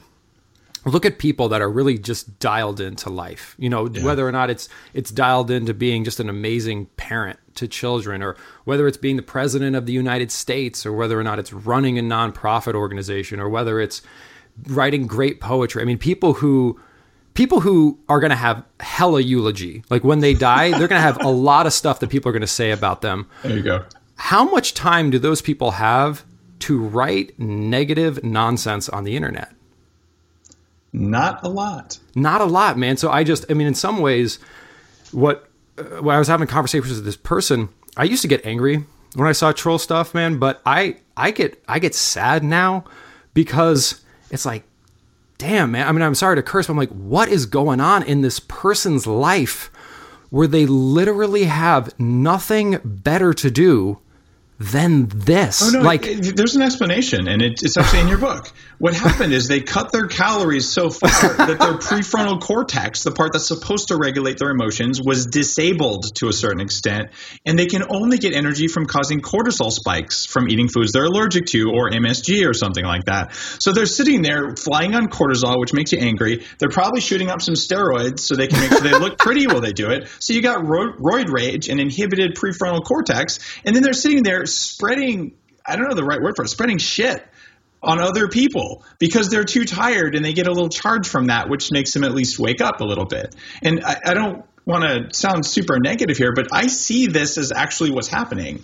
look 0.85 1.05
at 1.05 1.17
people 1.17 1.49
that 1.49 1.61
are 1.61 1.69
really 1.69 1.97
just 1.97 2.39
dialed 2.39 2.79
into 2.79 3.09
life 3.09 3.55
you 3.57 3.69
know 3.69 3.87
yeah. 3.87 4.03
whether 4.03 4.27
or 4.27 4.31
not 4.31 4.49
it's 4.49 4.69
it's 4.93 5.11
dialed 5.11 5.49
into 5.51 5.73
being 5.73 6.03
just 6.03 6.19
an 6.19 6.29
amazing 6.29 6.85
parent 6.97 7.39
to 7.55 7.67
children 7.67 8.21
or 8.21 8.35
whether 8.65 8.87
it's 8.87 8.97
being 8.97 9.15
the 9.15 9.23
president 9.23 9.75
of 9.75 9.85
the 9.85 9.93
united 9.93 10.31
states 10.31 10.85
or 10.85 10.93
whether 10.93 11.19
or 11.19 11.23
not 11.23 11.39
it's 11.39 11.53
running 11.53 11.97
a 11.97 12.01
nonprofit 12.01 12.75
organization 12.75 13.39
or 13.39 13.49
whether 13.49 13.79
it's 13.79 14.01
writing 14.67 15.07
great 15.07 15.39
poetry 15.39 15.81
i 15.81 15.85
mean 15.85 15.97
people 15.97 16.33
who 16.33 16.79
people 17.35 17.59
who 17.59 17.99
are 18.09 18.19
going 18.19 18.31
to 18.31 18.35
have 18.35 18.65
hella 18.79 19.21
eulogy, 19.21 19.83
like 19.91 20.03
when 20.03 20.19
they 20.19 20.33
die, 20.33 20.71
they're 20.71 20.87
going 20.87 20.99
to 20.99 20.99
have 20.99 21.23
a 21.23 21.27
lot 21.29 21.67
of 21.67 21.73
stuff 21.73 21.99
that 21.99 22.09
people 22.09 22.29
are 22.29 22.33
going 22.33 22.41
to 22.41 22.47
say 22.47 22.71
about 22.71 23.01
them. 23.01 23.29
There 23.43 23.55
you 23.55 23.61
go. 23.61 23.85
How 24.15 24.49
much 24.49 24.73
time 24.73 25.11
do 25.11 25.19
those 25.19 25.41
people 25.41 25.71
have 25.71 26.25
to 26.59 26.79
write 26.79 27.37
negative 27.37 28.23
nonsense 28.23 28.89
on 28.89 29.03
the 29.03 29.15
internet? 29.15 29.51
Not 30.99 31.43
a 31.43 31.49
lot. 31.49 31.99
Not 32.15 32.41
a 32.41 32.45
lot, 32.45 32.77
man. 32.77 32.97
So 32.97 33.11
I 33.11 33.23
just, 33.23 33.45
I 33.49 33.53
mean, 33.53 33.67
in 33.67 33.75
some 33.75 33.99
ways, 33.99 34.39
what 35.11 35.49
uh, 35.77 36.01
when 36.01 36.15
I 36.15 36.19
was 36.19 36.27
having 36.27 36.47
conversations 36.47 36.95
with 36.95 37.05
this 37.05 37.17
person, 37.17 37.69
I 37.97 38.05
used 38.05 38.21
to 38.21 38.27
get 38.27 38.45
angry 38.45 38.83
when 39.15 39.27
I 39.27 39.33
saw 39.33 39.51
troll 39.51 39.77
stuff, 39.77 40.13
man. 40.13 40.39
But 40.39 40.61
I, 40.65 40.97
I 41.17 41.31
get, 41.31 41.61
I 41.67 41.79
get 41.79 41.95
sad 41.95 42.43
now 42.43 42.85
because 43.33 44.01
it's 44.31 44.45
like, 44.45 44.63
damn, 45.37 45.71
man. 45.71 45.87
I 45.87 45.91
mean, 45.91 46.01
I'm 46.01 46.15
sorry 46.15 46.37
to 46.37 46.43
curse, 46.43 46.67
but 46.67 46.73
I'm 46.73 46.77
like, 46.77 46.89
what 46.89 47.29
is 47.29 47.45
going 47.45 47.81
on 47.81 48.03
in 48.03 48.21
this 48.21 48.39
person's 48.39 49.05
life 49.05 49.71
where 50.29 50.47
they 50.47 50.65
literally 50.65 51.45
have 51.45 51.97
nothing 51.99 52.79
better 52.83 53.33
to 53.33 53.51
do 53.51 53.99
than 54.57 55.07
this. 55.09 55.61
Oh, 55.61 55.79
no, 55.79 55.85
like, 55.85 56.05
it, 56.05 56.25
it, 56.25 56.37
there's 56.37 56.55
an 56.55 56.61
explanation, 56.61 57.27
and 57.27 57.41
it, 57.41 57.61
it's 57.61 57.77
actually 57.77 57.99
in 58.01 58.07
your 58.07 58.17
book. 58.17 58.51
What 58.77 58.93
happened 58.93 59.33
is 59.33 59.47
they 59.47 59.59
cut 59.59 59.91
their 59.91 60.07
calories 60.07 60.69
so 60.69 60.89
far 60.89 61.09
that 61.09 61.59
their 61.59 61.73
prefrontal 61.73 62.41
cortex, 62.41 63.03
the 63.03 63.11
part 63.11 63.33
that's 63.33 63.47
supposed 63.47 63.89
to 63.89 63.97
regulate 63.97 64.37
their 64.37 64.51
emotions, 64.51 65.01
was 65.01 65.25
disabled 65.25 66.15
to 66.15 66.29
a 66.29 66.33
certain 66.33 66.61
extent, 66.61 67.09
and 67.45 67.59
they 67.59 67.65
can 67.65 67.83
only 67.89 68.17
get 68.17 68.33
energy 68.33 68.69
from 68.69 68.85
causing 68.85 69.19
cortisol 69.19 69.71
spikes 69.71 70.25
from 70.25 70.49
eating 70.49 70.69
foods 70.69 70.93
they're 70.93 71.03
allergic 71.03 71.47
to, 71.47 71.71
or 71.73 71.89
MSG, 71.89 72.47
or 72.47 72.53
something 72.53 72.85
like 72.85 73.05
that. 73.05 73.33
So 73.59 73.73
they're 73.73 73.85
sitting 73.85 74.21
there 74.21 74.55
flying 74.55 74.95
on 74.95 75.07
cortisol, 75.07 75.59
which 75.59 75.73
makes 75.73 75.91
you 75.91 75.99
angry. 75.99 76.45
They're 76.59 76.69
probably 76.69 77.01
shooting 77.01 77.29
up 77.29 77.41
some 77.41 77.55
steroids 77.55 78.19
so 78.19 78.35
they 78.35 78.47
can 78.47 78.61
make 78.61 78.69
sure 78.69 78.81
they 78.81 78.97
look 78.97 79.17
pretty 79.17 79.47
while 79.47 79.61
they 79.61 79.73
do 79.73 79.89
it. 79.89 80.07
So 80.19 80.31
you 80.31 80.41
got 80.41 80.65
ro- 80.65 80.93
roid 80.93 81.29
rage 81.29 81.67
and 81.67 81.81
inhibited 81.81 82.35
prefrontal 82.35 82.85
cortex, 82.85 83.39
and 83.65 83.75
then 83.75 83.83
they're 83.83 83.93
sitting 83.93 84.23
there 84.23 84.44
spreading 84.45 85.35
I 85.65 85.75
don't 85.75 85.89
know 85.89 85.95
the 85.95 86.03
right 86.03 86.21
word 86.21 86.35
for 86.35 86.43
it, 86.43 86.49
spreading 86.49 86.77
shit 86.77 87.25
on 87.81 87.99
other 87.99 88.27
people 88.27 88.83
because 88.99 89.29
they're 89.29 89.43
too 89.45 89.65
tired 89.65 90.15
and 90.15 90.23
they 90.23 90.33
get 90.33 90.47
a 90.47 90.51
little 90.51 90.69
charge 90.69 91.07
from 91.07 91.27
that, 91.27 91.49
which 91.49 91.71
makes 91.71 91.91
them 91.91 92.03
at 92.03 92.13
least 92.13 92.39
wake 92.39 92.61
up 92.61 92.81
a 92.81 92.83
little 92.83 93.05
bit. 93.05 93.35
And 93.61 93.83
I, 93.83 93.97
I 94.05 94.13
don't 94.13 94.45
want 94.65 94.83
to 94.83 95.17
sound 95.17 95.45
super 95.45 95.79
negative 95.79 96.17
here, 96.17 96.33
but 96.35 96.47
I 96.51 96.67
see 96.67 97.07
this 97.07 97.37
as 97.37 97.51
actually 97.51 97.91
what's 97.91 98.07
happening. 98.07 98.63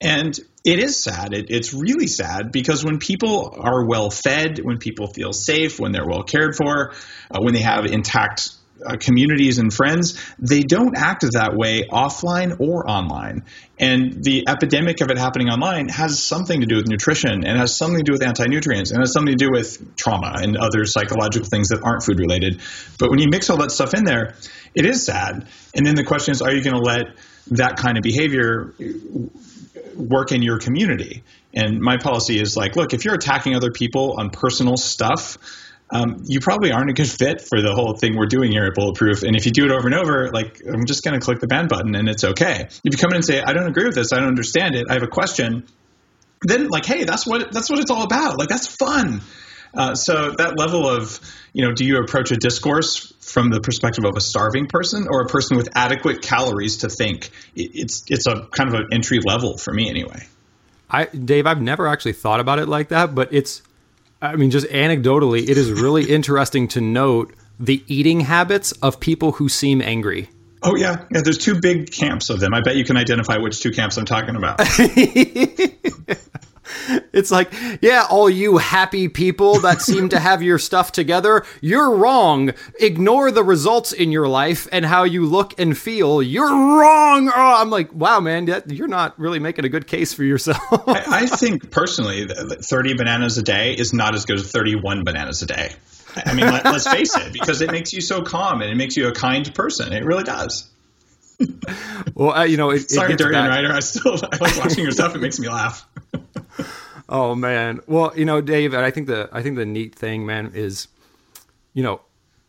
And 0.00 0.38
it 0.64 0.78
is 0.78 1.02
sad. 1.02 1.34
It, 1.34 1.46
it's 1.50 1.74
really 1.74 2.06
sad 2.06 2.52
because 2.52 2.84
when 2.84 2.98
people 2.98 3.54
are 3.58 3.86
well 3.86 4.10
fed, 4.10 4.58
when 4.62 4.78
people 4.78 5.08
feel 5.08 5.32
safe, 5.32 5.78
when 5.78 5.92
they're 5.92 6.06
well 6.06 6.22
cared 6.22 6.56
for, 6.56 6.92
uh, 7.30 7.38
when 7.40 7.54
they 7.54 7.60
have 7.60 7.84
intact 7.84 8.50
uh, 8.84 8.96
communities 8.98 9.58
and 9.58 9.72
friends, 9.72 10.20
they 10.38 10.62
don't 10.62 10.96
act 10.96 11.22
that 11.22 11.54
way 11.54 11.84
offline 11.90 12.60
or 12.60 12.88
online. 12.88 13.44
And 13.78 14.22
the 14.22 14.44
epidemic 14.48 15.00
of 15.00 15.10
it 15.10 15.18
happening 15.18 15.48
online 15.48 15.88
has 15.88 16.22
something 16.22 16.60
to 16.60 16.66
do 16.66 16.76
with 16.76 16.86
nutrition 16.86 17.46
and 17.46 17.58
has 17.58 17.76
something 17.76 17.98
to 17.98 18.04
do 18.04 18.12
with 18.12 18.22
anti 18.22 18.46
nutrients 18.46 18.90
and 18.90 19.00
has 19.00 19.12
something 19.12 19.36
to 19.36 19.44
do 19.44 19.50
with 19.50 19.96
trauma 19.96 20.34
and 20.36 20.56
other 20.56 20.84
psychological 20.84 21.48
things 21.48 21.68
that 21.68 21.80
aren't 21.82 22.02
food 22.02 22.18
related. 22.18 22.60
But 22.98 23.10
when 23.10 23.18
you 23.18 23.28
mix 23.30 23.48
all 23.50 23.56
that 23.58 23.70
stuff 23.70 23.94
in 23.94 24.04
there, 24.04 24.34
it 24.74 24.84
is 24.84 25.04
sad. 25.04 25.46
And 25.74 25.86
then 25.86 25.94
the 25.94 26.04
question 26.04 26.32
is, 26.32 26.42
are 26.42 26.52
you 26.52 26.62
going 26.62 26.76
to 26.76 26.82
let 26.82 27.06
that 27.52 27.76
kind 27.76 27.96
of 27.96 28.02
behavior 28.02 28.74
work 29.96 30.32
in 30.32 30.42
your 30.42 30.58
community. 30.58 31.22
And 31.54 31.80
my 31.80 31.96
policy 31.98 32.40
is 32.40 32.56
like, 32.56 32.76
look, 32.76 32.94
if 32.94 33.04
you're 33.04 33.14
attacking 33.14 33.54
other 33.54 33.70
people 33.70 34.16
on 34.18 34.30
personal 34.30 34.76
stuff, 34.76 35.38
um, 35.92 36.22
you 36.26 36.40
probably 36.40 36.72
aren't 36.72 36.90
a 36.90 36.92
good 36.92 37.10
fit 37.10 37.40
for 37.40 37.60
the 37.60 37.74
whole 37.74 37.94
thing 37.94 38.16
we're 38.16 38.26
doing 38.26 38.52
here 38.52 38.64
at 38.64 38.74
Bulletproof. 38.74 39.22
And 39.22 39.34
if 39.36 39.44
you 39.44 39.52
do 39.52 39.64
it 39.64 39.70
over 39.72 39.88
and 39.88 39.94
over, 39.94 40.30
like 40.30 40.60
I'm 40.66 40.86
just 40.86 41.02
going 41.02 41.18
to 41.18 41.24
click 41.24 41.40
the 41.40 41.48
ban 41.48 41.66
button 41.66 41.94
and 41.94 42.08
it's 42.08 42.22
okay. 42.22 42.68
If 42.68 42.80
you 42.84 42.96
come 42.96 43.10
in 43.10 43.16
and 43.16 43.24
say, 43.24 43.40
I 43.40 43.52
don't 43.52 43.66
agree 43.66 43.84
with 43.84 43.96
this, 43.96 44.12
I 44.12 44.18
don't 44.18 44.28
understand 44.28 44.76
it, 44.76 44.86
I 44.88 44.94
have 44.94 45.02
a 45.02 45.08
question, 45.08 45.66
then 46.42 46.68
like, 46.68 46.86
hey, 46.86 47.04
that's 47.04 47.26
what 47.26 47.52
that's 47.52 47.68
what 47.68 47.80
it's 47.80 47.90
all 47.90 48.04
about. 48.04 48.38
Like 48.38 48.48
that's 48.48 48.66
fun. 48.66 49.20
Uh, 49.72 49.94
so 49.94 50.32
that 50.36 50.58
level 50.58 50.88
of, 50.88 51.20
you 51.52 51.64
know, 51.64 51.72
do 51.72 51.84
you 51.84 51.98
approach 51.98 52.32
a 52.32 52.36
discourse 52.36 53.12
from 53.20 53.50
the 53.50 53.60
perspective 53.60 54.04
of 54.04 54.16
a 54.16 54.20
starving 54.20 54.66
person 54.66 55.06
or 55.08 55.22
a 55.22 55.26
person 55.26 55.56
with 55.56 55.68
adequate 55.74 56.22
calories 56.22 56.78
to 56.78 56.88
think? 56.88 57.30
It's 57.54 58.04
it's 58.08 58.26
a 58.26 58.46
kind 58.52 58.72
of 58.72 58.74
an 58.74 58.88
entry 58.92 59.20
level 59.24 59.58
for 59.58 59.72
me 59.72 59.88
anyway. 59.88 60.26
I 60.88 61.04
Dave, 61.06 61.46
I've 61.46 61.62
never 61.62 61.86
actually 61.86 62.14
thought 62.14 62.40
about 62.40 62.58
it 62.58 62.66
like 62.66 62.88
that, 62.88 63.14
but 63.14 63.32
it's 63.32 63.62
I 64.22 64.36
mean, 64.36 64.50
just 64.50 64.66
anecdotally, 64.66 65.48
it 65.48 65.56
is 65.56 65.72
really 65.72 66.04
interesting 66.10 66.68
to 66.68 66.80
note 66.80 67.34
the 67.58 67.82
eating 67.86 68.20
habits 68.20 68.72
of 68.72 69.00
people 69.00 69.32
who 69.32 69.48
seem 69.48 69.82
angry. 69.82 70.28
Oh 70.62 70.76
yeah, 70.76 71.04
yeah. 71.10 71.22
There's 71.24 71.38
two 71.38 71.58
big 71.58 71.90
camps 71.90 72.28
of 72.28 72.38
them. 72.40 72.52
I 72.52 72.60
bet 72.60 72.76
you 72.76 72.84
can 72.84 72.98
identify 72.98 73.38
which 73.38 73.60
two 73.60 73.70
camps 73.70 73.96
I'm 73.96 74.04
talking 74.04 74.36
about. 74.36 74.60
it's 77.12 77.30
like, 77.30 77.52
yeah, 77.80 78.06
all 78.08 78.28
you 78.28 78.58
happy 78.58 79.08
people 79.08 79.60
that 79.60 79.82
seem 79.82 80.08
to 80.10 80.18
have 80.18 80.42
your 80.42 80.58
stuff 80.58 80.92
together, 80.92 81.44
you're 81.60 81.94
wrong. 81.94 82.52
Ignore 82.78 83.30
the 83.30 83.42
results 83.42 83.92
in 83.92 84.12
your 84.12 84.28
life 84.28 84.68
and 84.72 84.84
how 84.84 85.04
you 85.04 85.26
look 85.26 85.58
and 85.58 85.76
feel. 85.76 86.22
You're 86.22 86.48
wrong. 86.48 87.28
Oh, 87.28 87.54
I'm 87.60 87.70
like, 87.70 87.92
wow, 87.92 88.20
man, 88.20 88.48
you're 88.66 88.88
not 88.88 89.18
really 89.18 89.38
making 89.38 89.64
a 89.64 89.68
good 89.68 89.86
case 89.86 90.12
for 90.12 90.24
yourself. 90.24 90.60
I, 90.88 91.04
I 91.08 91.26
think 91.26 91.70
personally, 91.70 92.26
30 92.26 92.94
bananas 92.94 93.38
a 93.38 93.42
day 93.42 93.74
is 93.74 93.92
not 93.92 94.14
as 94.14 94.24
good 94.24 94.38
as 94.38 94.50
31 94.50 95.04
bananas 95.04 95.42
a 95.42 95.46
day. 95.46 95.72
I 96.16 96.34
mean, 96.34 96.46
let, 96.46 96.66
us 96.66 96.86
face 96.86 97.16
it, 97.16 97.32
because 97.32 97.60
it 97.62 97.70
makes 97.70 97.92
you 97.92 98.00
so 98.00 98.22
calm 98.22 98.62
and 98.62 98.70
it 98.70 98.74
makes 98.74 98.96
you 98.96 99.08
a 99.08 99.12
kind 99.12 99.52
person. 99.54 99.92
It 99.92 100.04
really 100.04 100.24
does. 100.24 100.68
well, 102.14 102.32
uh, 102.32 102.44
you 102.44 102.56
know, 102.56 102.70
it, 102.70 102.90
sorry, 102.90 103.14
it 103.14 103.18
Durian 103.18 103.46
Rider. 103.46 103.72
I 103.72 103.80
still 103.80 104.14
I 104.14 104.36
like 104.36 104.56
watching 104.58 104.82
your 104.82 104.92
stuff. 104.92 105.14
It 105.14 105.20
makes 105.20 105.38
me 105.38 105.48
laugh. 105.48 105.86
oh 107.08 107.34
man. 107.34 107.80
Well, 107.86 108.12
you 108.16 108.24
know, 108.24 108.40
Dave, 108.40 108.74
I 108.74 108.90
think 108.90 109.06
the 109.06 109.28
I 109.32 109.42
think 109.42 109.56
the 109.56 109.66
neat 109.66 109.94
thing, 109.94 110.26
man, 110.26 110.52
is, 110.54 110.88
you 111.72 111.82
know, 111.82 112.00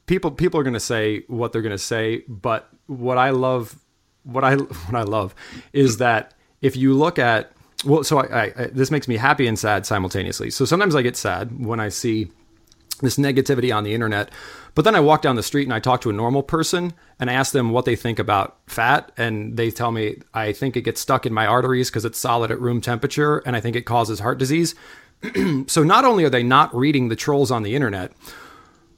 people 0.05 0.31
people 0.31 0.59
are 0.59 0.63
going 0.63 0.73
to 0.73 0.79
say 0.79 1.23
what 1.27 1.51
they're 1.51 1.61
going 1.61 1.71
to 1.71 1.77
say, 1.77 2.23
but 2.27 2.69
what 2.87 3.17
I 3.17 3.29
love, 3.31 3.79
what 4.23 4.43
I 4.43 4.55
what 4.55 4.95
I 4.95 5.03
love, 5.03 5.35
is 5.73 5.97
that 5.97 6.33
if 6.61 6.75
you 6.75 6.93
look 6.93 7.19
at 7.19 7.51
well, 7.83 8.03
so 8.03 8.19
I, 8.19 8.53
I, 8.55 8.65
this 8.67 8.91
makes 8.91 9.07
me 9.07 9.17
happy 9.17 9.47
and 9.47 9.57
sad 9.57 9.85
simultaneously. 9.85 10.51
So 10.51 10.65
sometimes 10.65 10.95
I 10.95 11.01
get 11.01 11.17
sad 11.17 11.65
when 11.65 11.79
I 11.79 11.89
see 11.89 12.31
this 13.01 13.17
negativity 13.17 13.75
on 13.75 13.83
the 13.83 13.93
internet. 13.93 14.29
But 14.73 14.85
then 14.85 14.95
I 14.95 14.99
walk 14.99 15.21
down 15.21 15.35
the 15.35 15.43
street 15.43 15.63
and 15.63 15.73
I 15.73 15.79
talk 15.79 16.01
to 16.01 16.09
a 16.09 16.13
normal 16.13 16.43
person 16.43 16.93
and 17.19 17.29
I 17.29 17.33
ask 17.33 17.51
them 17.51 17.71
what 17.71 17.85
they 17.85 17.95
think 17.95 18.19
about 18.19 18.57
fat. 18.67 19.11
And 19.17 19.57
they 19.57 19.69
tell 19.69 19.91
me, 19.91 20.21
I 20.33 20.53
think 20.53 20.77
it 20.77 20.81
gets 20.81 21.01
stuck 21.01 21.25
in 21.25 21.33
my 21.33 21.45
arteries 21.45 21.89
because 21.89 22.05
it's 22.05 22.17
solid 22.17 22.51
at 22.51 22.59
room 22.59 22.81
temperature 22.81 23.39
and 23.39 23.55
I 23.55 23.59
think 23.59 23.75
it 23.75 23.81
causes 23.81 24.19
heart 24.19 24.37
disease. 24.37 24.75
so 25.67 25.83
not 25.83 26.05
only 26.05 26.23
are 26.23 26.29
they 26.29 26.43
not 26.43 26.73
reading 26.75 27.09
the 27.09 27.15
trolls 27.15 27.51
on 27.51 27.63
the 27.63 27.75
internet, 27.75 28.11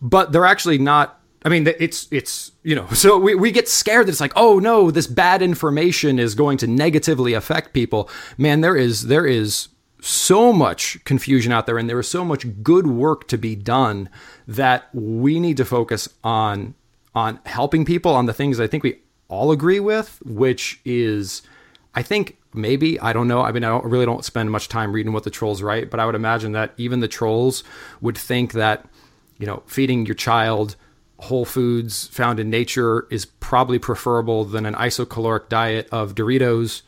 but 0.02 0.32
they're 0.32 0.46
actually 0.46 0.78
not. 0.78 1.20
I 1.46 1.50
mean, 1.50 1.68
it's 1.68 2.08
it's 2.12 2.52
you 2.64 2.76
know, 2.76 2.88
so 2.94 3.18
we, 3.18 3.36
we 3.36 3.52
get 3.52 3.68
scared 3.68 4.08
that 4.08 4.12
it's 4.12 4.22
like, 4.22 4.34
oh 4.36 4.60
no, 4.60 4.92
this 4.92 5.08
bad 5.08 5.42
information 5.42 6.20
is 6.20 6.36
going 6.36 6.58
to 6.60 6.68
negatively 6.68 7.34
affect 7.34 7.74
people. 7.74 8.10
Man, 8.38 8.62
there 8.62 8.76
is 8.76 9.08
there 9.08 9.26
is 9.26 9.70
so 10.04 10.52
much 10.52 11.02
confusion 11.06 11.52
out 11.54 11.66
there 11.66 11.78
and 11.78 11.90
there 11.90 12.00
is 12.00 12.10
so 12.10 12.26
much 12.26 12.46
good 12.62 12.88
work 12.88 13.26
to 13.30 13.38
be 13.38 13.56
done 13.56 14.10
that 14.46 14.94
we 14.94 15.40
need 15.40 15.56
to 15.56 15.64
focus 15.64 16.10
on 16.24 16.76
on 17.16 17.40
helping 17.46 17.86
people 17.86 18.14
on 18.14 18.26
the 18.26 18.34
things 18.34 18.60
I 18.60 18.68
think 18.68 18.84
we 18.84 19.00
all 19.30 19.52
agree 19.52 19.80
with, 19.80 20.20
which 20.26 20.82
is 20.84 21.42
I 21.96 22.02
think 22.02 22.38
maybe 22.54 23.00
I 23.00 23.14
don't 23.14 23.28
know. 23.28 23.42
I 23.42 23.52
mean, 23.52 23.64
I 23.64 23.70
don't, 23.70 23.86
really 23.86 24.06
don't 24.06 24.26
spend 24.26 24.52
much 24.52 24.68
time 24.68 24.92
reading 24.92 25.14
what 25.14 25.24
the 25.24 25.30
trolls 25.30 25.62
write, 25.62 25.90
but 25.90 26.00
I 26.00 26.06
would 26.06 26.16
imagine 26.16 26.52
that 26.52 26.74
even 26.78 27.00
the 27.00 27.08
trolls 27.08 27.64
would 28.02 28.18
think 28.18 28.54
that 28.54 28.86
you 29.40 29.48
know 29.48 29.64
feeding 29.68 30.06
your 30.06 30.16
child 30.16 30.76
whole 31.20 31.46
foods 31.46 32.08
found 32.08 32.42
in 32.42 32.50
nature 32.50 33.08
is 33.10 33.26
probably 33.26 33.80
preferable 33.80 34.44
than 34.44 34.66
an 34.66 34.74
isocaloric 34.74 35.48
diet 35.48 35.88
of 35.92 36.14
Doritos. 36.16 36.82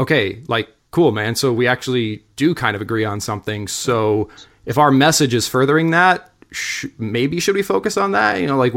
Okay, 0.00 0.42
like 0.48 0.73
cool, 0.94 1.10
man. 1.10 1.34
So 1.34 1.52
we 1.52 1.66
actually 1.66 2.22
do 2.36 2.54
kind 2.54 2.76
of 2.76 2.80
agree 2.80 3.04
on 3.04 3.18
something. 3.20 3.66
So 3.66 4.28
if 4.64 4.78
our 4.78 4.92
message 4.92 5.34
is 5.34 5.48
furthering 5.48 5.90
that, 5.90 6.30
sh- 6.52 6.86
maybe 6.98 7.40
should 7.40 7.56
we 7.56 7.62
focus 7.62 7.96
on 7.96 8.12
that? 8.12 8.40
You 8.40 8.46
know, 8.46 8.56
like 8.56 8.74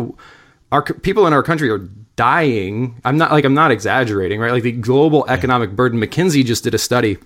our 0.72 0.82
people 0.82 1.28
in 1.28 1.34
our 1.34 1.44
country 1.44 1.70
are 1.70 1.88
dying. 2.16 3.00
I'm 3.06 3.18
not 3.18 3.30
like 3.30 3.46
I'm 3.46 3.54
not 3.54 3.70
exaggerating, 3.70 4.40
right? 4.40 4.52
Like 4.52 4.64
the 4.64 4.72
global 4.72 5.30
economic 5.30 5.76
burden. 5.76 6.02
McKinsey 6.02 6.44
just 6.44 6.64
did 6.64 6.74
a 6.74 6.80
study 6.80 7.20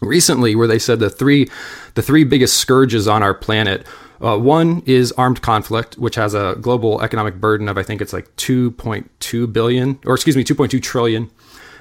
recently 0.00 0.54
where 0.56 0.66
they 0.66 0.78
said 0.78 1.00
the 1.00 1.10
three 1.10 1.50
the 1.92 2.00
three 2.00 2.24
biggest 2.24 2.56
scourges 2.56 3.06
on 3.06 3.22
our 3.22 3.34
planet. 3.34 3.86
Uh, 4.22 4.38
one 4.38 4.82
is 4.86 5.12
armed 5.12 5.42
conflict, 5.42 5.98
which 5.98 6.14
has 6.14 6.32
a 6.32 6.56
global 6.62 7.02
economic 7.02 7.34
burden 7.34 7.68
of 7.68 7.76
I 7.76 7.82
think 7.82 8.00
it's 8.00 8.14
like 8.14 8.34
2.2 8.36 9.52
billion, 9.52 9.98
or 10.06 10.14
excuse 10.14 10.34
me, 10.34 10.44
2.2 10.44 10.82
trillion. 10.82 11.30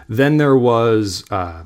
Then 0.09 0.35
there 0.35 0.57
was 0.57 1.23
uh, 1.31 1.63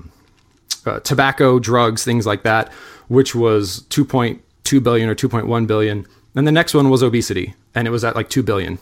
uh, 0.88 0.99
tobacco, 1.01 1.59
drugs, 1.59 2.03
things 2.03 2.25
like 2.25 2.43
that, 2.43 2.71
which 3.07 3.35
was 3.35 3.81
2.2 3.89 4.83
billion 4.83 5.09
or 5.09 5.15
2.1 5.15 5.67
billion. 5.67 6.05
And 6.35 6.47
the 6.47 6.51
next 6.51 6.73
one 6.73 6.89
was 6.89 7.03
obesity, 7.03 7.55
and 7.75 7.88
it 7.88 7.91
was 7.91 8.03
at 8.03 8.15
like 8.15 8.29
2 8.29 8.43
billion. 8.43 8.77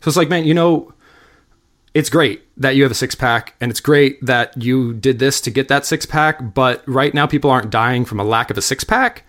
So 0.00 0.08
it's 0.08 0.16
like, 0.16 0.28
man, 0.28 0.44
you 0.44 0.54
know, 0.54 0.92
it's 1.94 2.10
great 2.10 2.42
that 2.56 2.76
you 2.76 2.82
have 2.82 2.92
a 2.92 2.94
six 2.94 3.14
pack 3.14 3.54
and 3.60 3.70
it's 3.70 3.80
great 3.80 4.24
that 4.24 4.62
you 4.62 4.94
did 4.94 5.18
this 5.18 5.40
to 5.40 5.50
get 5.50 5.68
that 5.68 5.84
six 5.84 6.06
pack, 6.06 6.54
but 6.54 6.82
right 6.86 7.12
now 7.14 7.26
people 7.26 7.50
aren't 7.50 7.70
dying 7.70 8.04
from 8.04 8.20
a 8.20 8.24
lack 8.24 8.50
of 8.50 8.58
a 8.58 8.62
six 8.62 8.84
pack 8.84 9.24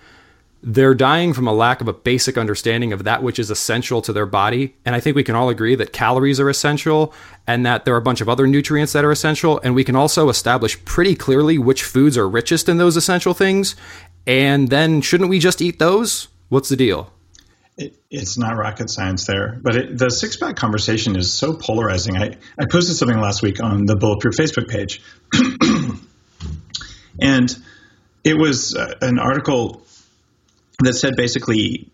they're 0.62 0.94
dying 0.94 1.34
from 1.34 1.48
a 1.48 1.54
lack 1.54 1.80
of 1.80 1.88
a 1.88 1.94
basic 1.94 2.38
understanding 2.38 2.92
of 2.92 3.06
that 3.06 3.24
which 3.24 3.40
is 3.40 3.50
essential 3.50 4.02
to 4.02 4.12
their 4.12 4.26
body. 4.26 4.76
And 4.86 4.94
I 4.94 5.00
think 5.00 5.16
we 5.16 5.24
can 5.24 5.36
all 5.36 5.50
agree 5.50 5.76
that 5.76 5.94
calories 5.94 6.40
are 6.40 6.50
essential 6.50 7.14
and 7.48 7.66
that 7.66 7.86
there 7.86 7.94
are 7.94 7.98
a 7.98 8.02
bunch 8.02 8.20
of 8.20 8.28
other 8.28 8.46
nutrients 8.46 8.94
that 8.94 9.06
are 9.06 9.12
essential. 9.12 9.60
And 9.64 9.74
we 9.74 9.84
can 9.84 9.96
also 9.96 10.28
establish 10.28 10.84
pretty 10.84 11.16
clearly 11.16 11.58
which 11.58 11.84
foods 11.84 12.18
are 12.18 12.28
richest 12.28 12.68
in 12.68 12.78
those 12.78 12.98
essential 12.98 13.34
things. 13.34 13.76
And 14.28 14.70
then 14.70 15.02
shouldn't 15.02 15.30
we 15.30 15.40
just 15.40 15.62
eat 15.62 15.80
those? 15.80 16.28
What's 16.50 16.70
the 16.70 16.76
deal? 16.76 17.14
It, 17.78 17.96
it's 18.12 18.38
not 18.38 18.58
rocket 18.58 18.90
science 18.90 19.26
there, 19.26 19.58
but 19.62 19.76
it, 19.78 19.98
the 19.98 20.12
six 20.12 20.36
pack 20.36 20.58
conversation 20.58 21.16
is 21.16 21.32
so 21.32 21.54
polarizing. 21.54 22.18
I, 22.18 22.36
I 22.60 22.66
posted 22.70 22.98
something 22.98 23.20
last 23.22 23.42
week 23.42 23.64
on 23.64 23.86
the 23.86 23.96
Bulletproof 23.96 24.36
Facebook 24.36 24.68
page. 24.68 25.02
and 27.22 27.56
it 28.26 28.38
was 28.38 28.76
uh, 28.76 28.96
an 29.02 29.18
article 29.18 29.86
that 30.80 30.94
said 30.94 31.14
basically 31.16 31.92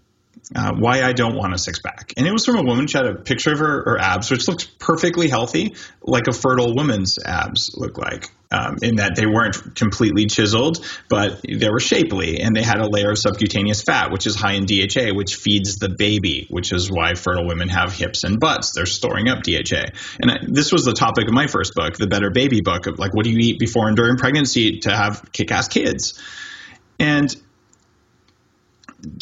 uh, 0.54 0.74
why 0.78 1.02
I 1.02 1.14
don't 1.14 1.36
want 1.36 1.54
a 1.54 1.58
six 1.58 1.80
pack. 1.80 2.14
And 2.18 2.28
it 2.28 2.32
was 2.32 2.46
from 2.46 2.58
a 2.58 2.64
woman. 2.64 2.88
She 2.88 2.98
had 2.98 3.08
a 3.08 3.16
picture 3.16 3.54
of 3.54 3.60
her, 3.60 3.84
her 3.86 4.00
abs, 4.00 4.30
which 4.30 4.48
looked 4.48 4.78
perfectly 4.78 5.30
healthy, 5.30 5.76
like 6.02 6.28
a 6.28 6.34
fertile 6.34 6.76
woman's 6.76 7.18
abs 7.24 7.74
look 7.76 7.98
like, 7.98 8.30
um, 8.52 8.78
in 8.82 8.98
that 8.98 9.16
they 9.16 9.26
weren't 9.26 9.76
completely 9.76 10.28
chiseled, 10.28 10.86
but 11.10 11.42
they 11.42 11.70
were 11.70 11.80
shapely. 11.80 12.42
And 12.42 12.56
they 12.56 12.62
had 12.62 12.80
a 12.80 12.88
layer 12.88 13.12
of 13.12 13.18
subcutaneous 13.18 13.82
fat, 13.82 14.12
which 14.12 14.28
is 14.28 14.36
high 14.36 14.54
in 14.54 14.66
DHA, 14.66 15.16
which 15.16 15.36
feeds 15.36 15.78
the 15.78 15.90
baby, 15.90 16.46
which 16.50 16.72
is 16.72 16.92
why 16.92 17.16
fertile 17.16 17.48
women 17.48 17.70
have 17.70 17.94
hips 17.94 18.24
and 18.24 18.40
butts. 18.40 18.74
They're 18.76 18.86
storing 18.86 19.30
up 19.30 19.40
DHA. 19.42 19.86
And 20.22 20.32
I, 20.32 20.38
this 20.48 20.72
was 20.72 20.84
the 20.84 20.94
topic 20.94 21.28
of 21.28 21.34
my 21.34 21.48
first 21.48 21.74
book, 21.74 21.98
the 21.98 22.08
Better 22.08 22.30
Baby 22.30 22.62
book, 22.62 22.86
of 22.86 23.00
like, 23.00 23.16
what 23.16 23.26
do 23.26 23.32
you 23.32 23.40
eat 23.40 23.58
before 23.58 23.88
and 23.88 23.98
during 23.98 24.18
pregnancy 24.18 24.80
to 24.82 24.96
have 24.96 25.32
kick 25.32 25.52
ass 25.52 25.68
kids? 25.68 26.22
And 27.00 27.36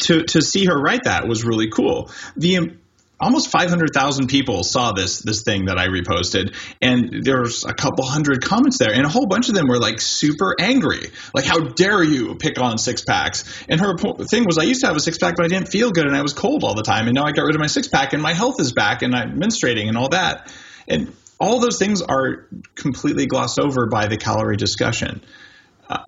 to 0.00 0.24
to 0.24 0.42
see 0.42 0.66
her 0.66 0.76
write 0.76 1.04
that 1.04 1.28
was 1.28 1.44
really 1.44 1.70
cool. 1.70 2.10
The 2.36 2.58
um, 2.58 2.78
almost 3.20 3.50
500,000 3.50 4.26
people 4.26 4.64
saw 4.64 4.92
this 4.92 5.20
this 5.20 5.42
thing 5.42 5.66
that 5.66 5.78
I 5.78 5.86
reposted 5.86 6.54
and 6.82 7.22
there's 7.24 7.64
a 7.64 7.72
couple 7.72 8.04
hundred 8.04 8.42
comments 8.42 8.78
there 8.78 8.92
and 8.92 9.06
a 9.06 9.08
whole 9.08 9.26
bunch 9.26 9.48
of 9.48 9.54
them 9.54 9.66
were 9.68 9.78
like 9.78 10.00
super 10.00 10.54
angry. 10.58 11.10
Like 11.32 11.44
how 11.44 11.60
dare 11.60 12.02
you 12.02 12.34
pick 12.34 12.60
on 12.60 12.76
six 12.76 13.02
packs? 13.02 13.44
And 13.68 13.80
her 13.80 13.96
thing 13.96 14.44
was 14.44 14.58
I 14.58 14.64
used 14.64 14.80
to 14.80 14.88
have 14.88 14.96
a 14.96 15.00
six 15.00 15.18
pack 15.18 15.36
but 15.36 15.44
I 15.44 15.48
didn't 15.48 15.68
feel 15.68 15.90
good 15.90 16.06
and 16.06 16.16
I 16.16 16.22
was 16.22 16.32
cold 16.32 16.64
all 16.64 16.74
the 16.74 16.82
time 16.82 17.06
and 17.06 17.14
now 17.14 17.24
I 17.24 17.32
got 17.32 17.42
rid 17.42 17.54
of 17.54 17.60
my 17.60 17.66
six 17.68 17.88
pack 17.88 18.12
and 18.12 18.22
my 18.22 18.34
health 18.34 18.60
is 18.60 18.72
back 18.72 19.02
and 19.02 19.14
I'm 19.14 19.38
menstruating 19.40 19.88
and 19.88 19.96
all 19.96 20.08
that. 20.10 20.52
And 20.86 21.14
all 21.38 21.60
those 21.60 21.78
things 21.78 22.02
are 22.02 22.46
completely 22.74 23.26
glossed 23.26 23.58
over 23.58 23.86
by 23.86 24.06
the 24.06 24.16
calorie 24.16 24.56
discussion. 24.56 25.22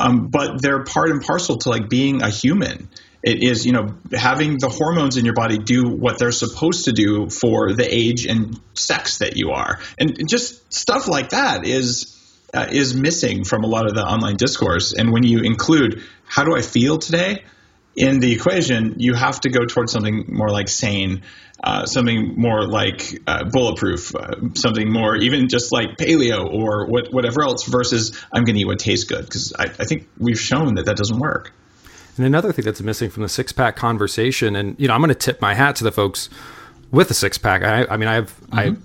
Um, 0.01 0.29
but 0.29 0.63
they're 0.63 0.85
part 0.85 1.11
and 1.11 1.23
parcel 1.23 1.59
to 1.59 1.71
like 1.71 1.89
being 1.89 2.23
a 2.23 2.31
human 2.31 2.89
It 3.27 3.43
is, 3.43 3.67
you 3.67 3.73
know, 3.73 3.97
having 4.13 4.57
the 4.59 4.69
hormones 4.69 5.17
in 5.17 5.25
your 5.25 5.35
body 5.35 5.59
do 5.59 5.89
what 5.89 6.17
they're 6.17 6.31
supposed 6.31 6.85
to 6.85 6.93
do 6.93 7.29
for 7.29 7.73
the 7.73 7.85
age 7.85 8.25
and 8.25 8.61
sex 8.75 9.19
that 9.19 9.37
you 9.37 9.51
are. 9.51 9.81
And 9.99 10.29
just 10.29 10.73
stuff 10.73 11.09
like 11.09 11.31
that 11.31 11.67
is 11.67 12.13
uh, 12.55 12.69
is 12.71 12.95
missing 12.95 13.43
from 13.43 13.65
a 13.65 13.67
lot 13.67 13.87
of 13.87 13.95
the 13.95 14.05
online 14.05 14.37
discourse. 14.37 14.93
And 14.93 15.13
when 15.13 15.25
you 15.25 15.41
include 15.41 16.05
how 16.25 16.45
do 16.45 16.55
I 16.57 16.63
feel 16.63 16.99
today 16.99 17.43
in 17.97 18.21
the 18.21 18.31
equation, 18.31 18.95
you 18.99 19.15
have 19.15 19.41
to 19.41 19.51
go 19.51 19.65
towards 19.65 19.91
something 19.91 20.27
more 20.29 20.51
like 20.51 20.69
sane, 20.69 21.23
uh, 21.65 21.85
something 21.85 22.35
more 22.37 22.65
like 22.65 23.23
uh, 23.27 23.43
bulletproof, 23.51 24.15
uh, 24.15 24.55
something 24.55 24.93
more 24.93 25.17
even 25.17 25.49
just 25.49 25.73
like 25.73 25.97
paleo 25.97 26.49
or 26.49 26.87
what, 26.87 27.13
whatever 27.13 27.43
else 27.43 27.65
versus 27.65 28.17
I'm 28.33 28.45
going 28.45 28.55
to 28.55 28.61
eat 28.61 28.67
what 28.67 28.79
tastes 28.79 29.07
good. 29.07 29.25
Because 29.25 29.53
I, 29.59 29.65
I 29.65 29.85
think 29.85 30.09
we've 30.17 30.39
shown 30.39 30.77
that 30.77 30.87
that 30.87 30.97
doesn't 30.97 31.19
work. 31.19 31.53
And 32.17 32.27
another 32.27 32.53
thing 32.53 32.65
that's 32.65 32.81
missing 32.81 33.11
from 33.11 33.23
the 33.23 33.29
six 33.29 33.53
pack 33.53 33.77
conversation, 33.77 34.57
and 34.57 34.79
you 34.79 34.89
know, 34.89 34.95
I'm 34.95 35.01
going 35.01 35.09
to 35.09 35.15
tip 35.15 35.41
my 35.41 35.55
hat 35.55 35.77
to 35.77 35.85
the 35.85 35.93
folks 35.93 36.29
with 36.91 37.11
a 37.11 37.15
six 37.15 37.39
pack. 37.39 37.63
I, 37.63 37.85
I 37.93 37.97
mean, 37.97 38.09
I 38.09 38.15
have, 38.15 38.41
mm-hmm. 38.41 38.83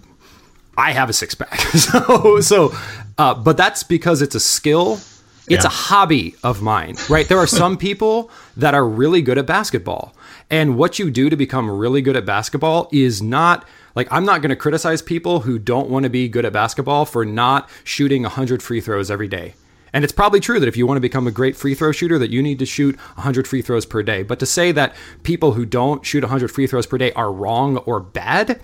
I, 0.78 0.90
I 0.90 0.92
have 0.92 1.10
a 1.10 1.14
six 1.14 1.36
pack. 1.36 1.60
so, 1.60 2.40
so, 2.42 2.74
uh, 3.18 3.34
but 3.34 3.58
that's 3.58 3.84
because 3.84 4.22
it's 4.22 4.36
a 4.36 4.40
skill. 4.40 5.00
It's 5.48 5.64
yeah. 5.64 5.68
a 5.68 5.70
hobby 5.70 6.36
of 6.44 6.62
mine, 6.62 6.96
right? 7.10 7.28
There 7.28 7.40
are 7.40 7.48
some 7.48 7.78
people 7.88 8.30
that 8.58 8.74
are 8.74 8.88
really 8.88 9.22
good 9.22 9.38
at 9.38 9.46
basketball. 9.46 10.14
And 10.50 10.78
what 10.78 11.00
you 11.00 11.10
do 11.10 11.30
to 11.30 11.36
become 11.36 11.72
really 11.72 12.02
good 12.02 12.18
at 12.18 12.26
basketball 12.26 12.90
is 12.92 13.22
not 13.22 13.66
like 13.96 14.08
I'm 14.12 14.26
not 14.26 14.42
going 14.42 14.50
to 14.50 14.56
criticize 14.56 15.02
people 15.02 15.42
who 15.42 15.60
don't 15.60 15.90
want 15.90 16.04
to 16.04 16.10
be 16.10 16.28
good 16.28 16.46
at 16.46 16.54
basketball 16.54 17.06
for 17.06 17.26
not 17.26 17.70
shooting 17.84 18.24
100 18.24 18.62
free 18.62 18.82
throws 18.82 19.10
every 19.10 19.28
day. 19.28 19.56
And 19.94 20.04
it's 20.04 20.14
probably 20.14 20.40
true 20.40 20.60
that 20.60 20.68
if 20.68 20.78
you 20.78 20.88
want 20.88 20.98
to 20.98 21.02
become 21.02 21.28
a 21.28 21.32
great 21.32 21.56
free 21.56 21.76
throw 21.76 21.92
shooter 21.92 22.18
that 22.18 22.30
you 22.30 22.42
need 22.42 22.60
to 22.60 22.66
shoot 22.66 22.96
100 22.96 23.48
free 23.48 23.62
throws 23.62 23.86
per 23.86 24.04
day. 24.04 24.24
But 24.24 24.40
to 24.40 24.46
say 24.46 24.72
that 24.72 24.96
people 25.24 25.54
who 25.54 25.66
don't 25.66 26.06
shoot 26.06 26.24
100 26.24 26.50
free 26.50 26.68
throws 26.68 26.86
per 26.86 26.98
day 26.98 27.12
are 27.14 27.32
wrong 27.32 27.78
or 27.78 28.00
bad 28.00 28.62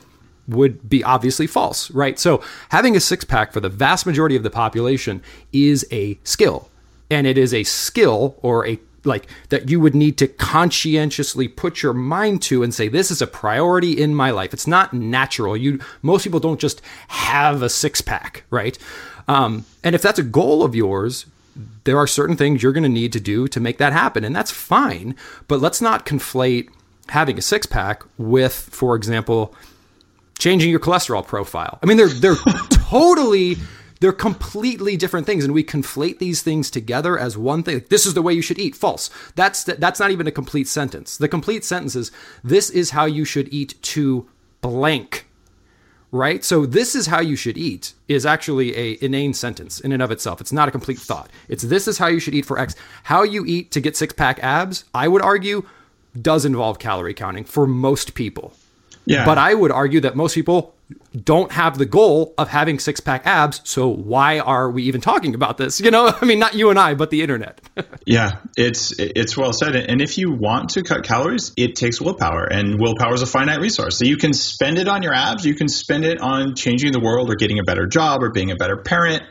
would 0.48 0.90
be 0.90 1.04
obviously 1.04 1.48
false, 1.48 1.92
right? 1.92 2.18
So 2.18 2.42
having 2.70 2.96
a 2.96 3.00
six 3.00 3.26
pack 3.26 3.52
for 3.52 3.60
the 3.60 3.70
vast 3.70 4.06
majority 4.06 4.36
of 4.36 4.44
the 4.44 4.50
population 4.50 5.22
is 5.52 5.86
a 5.92 6.18
skill. 6.24 6.70
And 7.10 7.28
it 7.28 7.38
is 7.38 7.54
a 7.54 7.64
skill 7.64 8.38
or 8.42 8.66
a 8.68 8.80
like 9.06 9.28
that 9.50 9.70
you 9.70 9.80
would 9.80 9.96
need 9.96 10.18
to 10.18 10.28
conscientiously 10.28 11.48
put 11.48 11.82
your 11.82 11.94
mind 11.94 12.42
to 12.42 12.62
and 12.62 12.74
say 12.74 12.88
this 12.88 13.10
is 13.10 13.22
a 13.22 13.28
priority 13.28 13.94
in 13.94 14.14
my 14.14 14.32
life 14.32 14.54
it's 14.54 14.68
not 14.68 14.92
natural 14.92 15.56
you 15.56 15.80
most 16.02 16.24
people 16.24 16.42
don't 16.42 16.60
just 16.60 16.82
have 17.08 17.62
a 17.62 17.70
six 17.70 18.02
pack 18.02 18.44
right 18.50 18.78
um, 19.28 19.66
and 19.84 19.96
if 19.96 20.02
that's 20.02 20.20
a 20.20 20.24
goal 20.24 20.64
of 20.64 20.76
yours, 20.76 21.26
there 21.84 21.98
are 21.98 22.08
certain 22.08 22.38
things 22.38 22.62
you're 22.62 22.74
going 22.74 22.84
to 22.84 22.90
need 22.90 23.14
to 23.14 23.20
do 23.20 23.48
to 23.48 23.60
make 23.60 23.78
that 23.78 23.94
happen. 23.94 24.24
And 24.24 24.36
that's 24.36 24.52
fine. 24.52 25.16
But 25.48 25.60
let's 25.60 25.82
not 25.82 26.06
conflate 26.06 26.70
having 27.10 27.38
a 27.38 27.42
six 27.42 27.66
pack 27.66 28.04
with, 28.18 28.54
for 28.54 28.96
example, 28.96 29.56
changing 30.38 30.70
your 30.70 30.80
cholesterol 30.80 31.26
profile. 31.26 31.80
I 31.82 31.86
mean, 31.86 31.98
they're, 31.98 32.10
they're 32.10 32.36
totally 32.70 33.58
they're 34.00 34.14
completely 34.14 34.96
different 34.96 35.26
things 35.26 35.44
and 35.44 35.56
we 35.56 35.64
conflate 35.64 36.20
these 36.20 36.44
things 36.44 36.70
together 36.70 37.18
as 37.18 37.36
one 37.36 37.64
thing 37.64 37.84
this 37.90 38.06
is 38.06 38.14
the 38.14 38.22
way 38.22 38.32
you 38.32 38.44
should 38.44 38.60
eat 38.60 38.76
false 38.76 39.10
that's 39.34 39.64
that's 39.64 40.00
not 40.00 40.12
even 40.12 40.28
a 40.28 40.32
complete 40.32 40.68
sentence 40.68 41.18
the 41.18 41.28
complete 41.28 41.66
sentence 41.66 41.96
is 41.96 42.12
this 42.44 42.70
is 42.70 42.92
how 42.92 43.06
you 43.06 43.26
should 43.26 43.52
eat 43.52 43.74
to 43.82 44.30
blank 44.62 45.27
right? 46.12 46.44
So 46.44 46.66
this 46.66 46.96
is 46.96 47.08
how 47.08 47.20
you 47.20 47.36
should 47.36 47.58
eat 47.58 47.94
is 48.08 48.26
actually 48.26 48.76
a 48.76 48.98
inane 49.02 49.34
sentence 49.34 49.80
in 49.80 49.92
and 49.92 50.02
of 50.02 50.12
itself. 50.12 50.40
It's 50.42 50.54
not 50.54 50.68
a 50.68 50.72
complete 50.72 51.00
thought. 51.00 51.30
It's 51.50 51.64
this 51.64 51.88
is 51.88 51.98
how 51.98 52.08
you 52.08 52.20
should 52.20 52.34
eat 52.34 52.46
for 52.46 52.58
X. 52.58 52.76
How 53.04 53.24
you 53.24 53.46
eat 53.46 53.72
to 53.72 53.82
get 53.82 53.98
six 53.98 54.14
pack 54.14 54.40
abs, 54.44 54.86
I 54.94 55.08
would 55.08 55.22
argue, 55.22 55.66
does 56.20 56.46
involve 56.46 56.80
calorie 56.80 57.14
counting 57.14 57.44
for 57.44 57.68
most 57.68 58.14
people. 58.14 58.54
Yeah. 59.06 59.26
But 59.26 59.38
I 59.38 59.54
would 59.54 59.72
argue 59.72 60.00
that 60.02 60.16
most 60.16 60.36
people 60.36 60.76
don't 61.24 61.52
have 61.52 61.78
the 61.78 61.86
goal 61.86 62.34
of 62.38 62.48
having 62.48 62.80
six 62.80 63.00
pack 63.00 63.26
abs. 63.26 63.62
So 63.64 63.88
why 63.88 64.40
are 64.40 64.70
we 64.70 64.84
even 64.84 65.02
talking 65.02 65.36
about 65.36 65.58
this? 65.58 65.82
You 65.82 65.92
know, 65.92 66.14
I 66.22 66.26
mean, 66.26 66.40
not 66.40 66.54
you 66.54 66.70
and 66.70 66.80
I, 66.80 66.94
but 66.94 67.10
the 67.10 67.22
internet. 67.22 67.60
yeah, 68.06 68.40
it's 68.56 68.98
it's 68.98 69.36
well 69.36 69.54
said. 69.54 69.76
And 69.76 70.02
if 70.02 70.18
you 70.18 70.32
want 70.32 70.70
to 70.72 70.84
cut 70.84 71.04
calories, 71.04 71.52
it 71.58 71.76
takes 71.76 72.00
willpower, 72.00 72.46
and 72.46 72.80
willpower 72.80 73.14
is 73.14 73.22
a 73.22 73.28
finite 73.28 73.60
resource. 73.60 73.98
So 73.98 74.06
you 74.06 74.18
can 74.18 74.34
spend 74.34 74.78
it 74.78 74.88
on 74.88 75.04
your 75.04 75.14
abs, 75.14 75.46
you 75.46 75.56
can 75.56 75.68
spend 75.68 76.06
it 76.06 76.22
on 76.22 76.56
changing 76.56 76.92
the 76.92 77.02
world, 77.02 77.30
or 77.30 77.36
getting 77.36 77.60
a 77.60 77.64
better 77.64 77.88
job, 77.88 78.24
or 78.24 78.32
being 78.32 78.52
a 78.52 78.56
better 78.56 78.78
parent. 78.78 79.24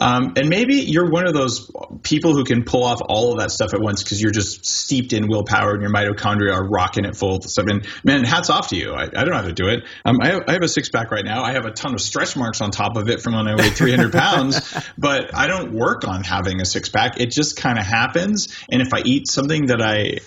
Um, 0.00 0.34
and 0.36 0.48
maybe 0.48 0.74
you're 0.74 1.10
one 1.10 1.26
of 1.26 1.34
those 1.34 1.70
people 2.02 2.34
who 2.34 2.44
can 2.44 2.64
pull 2.64 2.84
off 2.84 3.00
all 3.00 3.32
of 3.32 3.38
that 3.38 3.50
stuff 3.50 3.72
at 3.72 3.80
once 3.80 4.02
because 4.02 4.20
you're 4.20 4.32
just 4.32 4.66
steeped 4.66 5.12
in 5.12 5.28
willpower 5.28 5.72
and 5.72 5.82
your 5.82 5.90
mitochondria 5.90 6.54
are 6.54 6.68
rocking 6.68 7.04
it 7.04 7.16
full 7.16 7.36
of 7.36 7.44
stuff. 7.44 7.66
And 7.68 7.86
man, 8.04 8.24
hats 8.24 8.50
off 8.50 8.68
to 8.68 8.76
you. 8.76 8.92
I, 8.92 9.04
I 9.04 9.06
don't 9.06 9.30
know 9.30 9.36
how 9.36 9.42
to 9.42 9.52
do 9.52 9.68
it. 9.68 9.84
Um, 10.04 10.18
I, 10.20 10.28
have, 10.28 10.42
I, 10.46 10.52
have, 10.52 10.62
a 10.62 10.68
six 10.68 10.90
pack 10.90 11.10
right 11.10 11.24
now. 11.24 11.42
I 11.42 11.52
have 11.52 11.64
a 11.64 11.70
ton 11.70 11.94
of 11.94 12.00
stretch 12.00 12.36
marks 12.36 12.60
on 12.60 12.70
top 12.70 12.96
of 12.96 13.08
it 13.08 13.22
from 13.22 13.34
when 13.34 13.48
I 13.48 13.54
weighed 13.54 13.72
300 13.72 14.12
pounds, 14.18 14.76
but 14.98 15.34
I 15.34 15.46
don't 15.46 15.72
work 15.72 16.06
on 16.06 16.22
having 16.22 16.60
a 16.60 16.64
six 16.64 16.88
pack. 16.88 17.18
It 17.18 17.30
just 17.30 17.56
kind 17.56 17.78
of 17.78 17.86
happens. 17.86 18.48
And 18.70 18.82
if 18.82 18.92
I 18.92 19.00
eat 19.04 19.28
something 19.28 19.66
that 19.66 19.80
I 19.80 20.18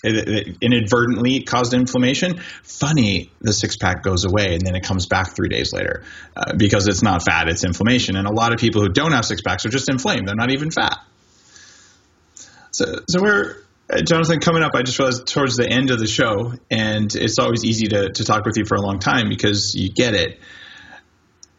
inadvertently 0.62 1.44
caused 1.44 1.74
inflammation, 1.74 2.40
funny, 2.64 3.30
the 3.42 3.54
six 3.54 3.78
pack 3.78 4.04
goes 4.04 4.26
away 4.26 4.56
and 4.56 4.62
then 4.66 4.76
it 4.76 4.84
comes 4.84 5.06
back 5.06 5.36
three 5.36 5.50
days 5.50 5.72
later 5.72 6.04
uh, 6.36 6.54
because 6.58 6.88
it's 6.88 7.04
not 7.04 7.24
fat, 7.24 7.48
it's 7.48 7.64
inflammation. 7.64 8.16
And 8.16 8.28
a 8.28 8.34
lot 8.34 8.54
of 8.54 8.60
people 8.60 8.82
who 8.82 8.90
don't 8.90 9.12
have 9.12 9.26
six 9.26 9.42
packs 9.52 9.66
are 9.66 9.70
just 9.70 9.90
inflamed. 9.90 10.28
They're 10.28 10.36
not 10.36 10.52
even 10.52 10.72
fat. 10.72 10.98
So, 12.72 12.86
so 13.08 13.22
we're 13.22 13.58
uh, 13.90 14.02
Jonathan 14.02 14.40
coming 14.40 14.64
up. 14.64 14.72
I 14.76 14.82
just 14.82 14.98
realized 14.98 15.28
towards 15.28 15.58
the 15.58 15.68
end 15.68 15.92
of 15.92 16.00
the 16.00 16.08
show, 16.08 16.54
and 16.70 17.14
it's 17.14 17.38
always 17.38 17.66
easy 17.66 17.88
to 17.88 18.12
to 18.12 18.24
talk 18.24 18.46
with 18.46 18.58
you 18.58 18.66
for 18.66 18.76
a 18.76 18.82
long 18.82 19.00
time 19.00 19.28
because 19.30 19.76
you 19.76 19.92
get 19.92 20.14
it. 20.14 20.40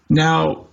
Now, 0.09 0.69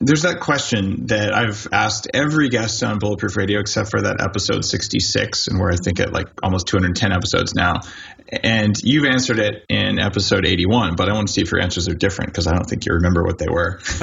there's 0.00 0.22
that 0.22 0.40
question 0.40 1.06
that 1.06 1.34
I've 1.34 1.68
asked 1.72 2.08
every 2.14 2.48
guest 2.48 2.82
on 2.82 2.98
Bulletproof 2.98 3.36
Radio 3.36 3.60
except 3.60 3.90
for 3.90 4.00
that 4.00 4.16
episode 4.20 4.64
66, 4.64 5.48
and 5.48 5.60
where 5.60 5.70
I 5.70 5.76
think 5.76 6.00
at 6.00 6.10
like 6.10 6.28
almost 6.42 6.68
210 6.68 7.12
episodes 7.12 7.54
now. 7.54 7.80
And 8.42 8.74
you've 8.82 9.04
answered 9.04 9.38
it 9.38 9.66
in 9.68 9.98
episode 9.98 10.46
81, 10.46 10.96
but 10.96 11.10
I 11.10 11.12
want 11.12 11.28
to 11.28 11.32
see 11.34 11.42
if 11.42 11.52
your 11.52 11.60
answers 11.60 11.86
are 11.88 11.94
different 11.94 12.32
because 12.32 12.46
I 12.46 12.52
don't 12.52 12.64
think 12.64 12.86
you 12.86 12.94
remember 12.94 13.24
what 13.24 13.38
they 13.38 13.48
were. 13.48 13.78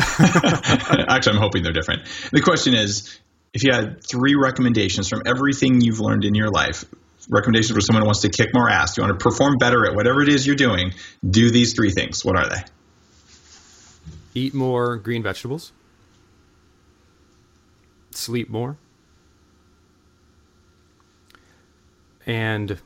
Actually, 1.10 1.38
I'm 1.38 1.42
hoping 1.42 1.64
they're 1.64 1.74
different. 1.74 2.06
The 2.32 2.42
question 2.42 2.76
is 2.76 3.20
if 3.54 3.64
you 3.64 3.74
had 3.74 4.04
three 4.04 4.36
recommendations 4.36 5.10
from 5.10 5.24
everything 5.26 5.82
you've 5.82 6.00
learned 6.00 6.26
in 6.26 6.36
your 6.36 6.52
life, 6.52 6.86
recommendations 7.28 7.72
for 7.72 7.82
someone 7.82 8.04
who 8.04 8.06
wants 8.06 8.22
to 8.22 8.30
kick 8.30 8.50
more 8.54 8.70
ass, 8.70 8.98
you 8.98 9.04
want 9.04 9.18
to 9.18 9.24
perform 9.24 9.58
better 9.58 9.88
at 9.88 9.96
whatever 9.96 10.22
it 10.22 10.30
is 10.30 10.46
you're 10.46 10.56
doing, 10.56 10.94
do 11.28 11.50
these 11.50 11.74
three 11.74 11.90
things. 11.90 12.24
What 12.24 12.38
are 12.38 12.48
they? 12.50 12.62
Eat 14.36 14.54
more 14.54 14.98
green 14.98 15.24
vegetables 15.24 15.72
sleep 18.18 18.50
more, 18.50 18.78
and 22.26 22.78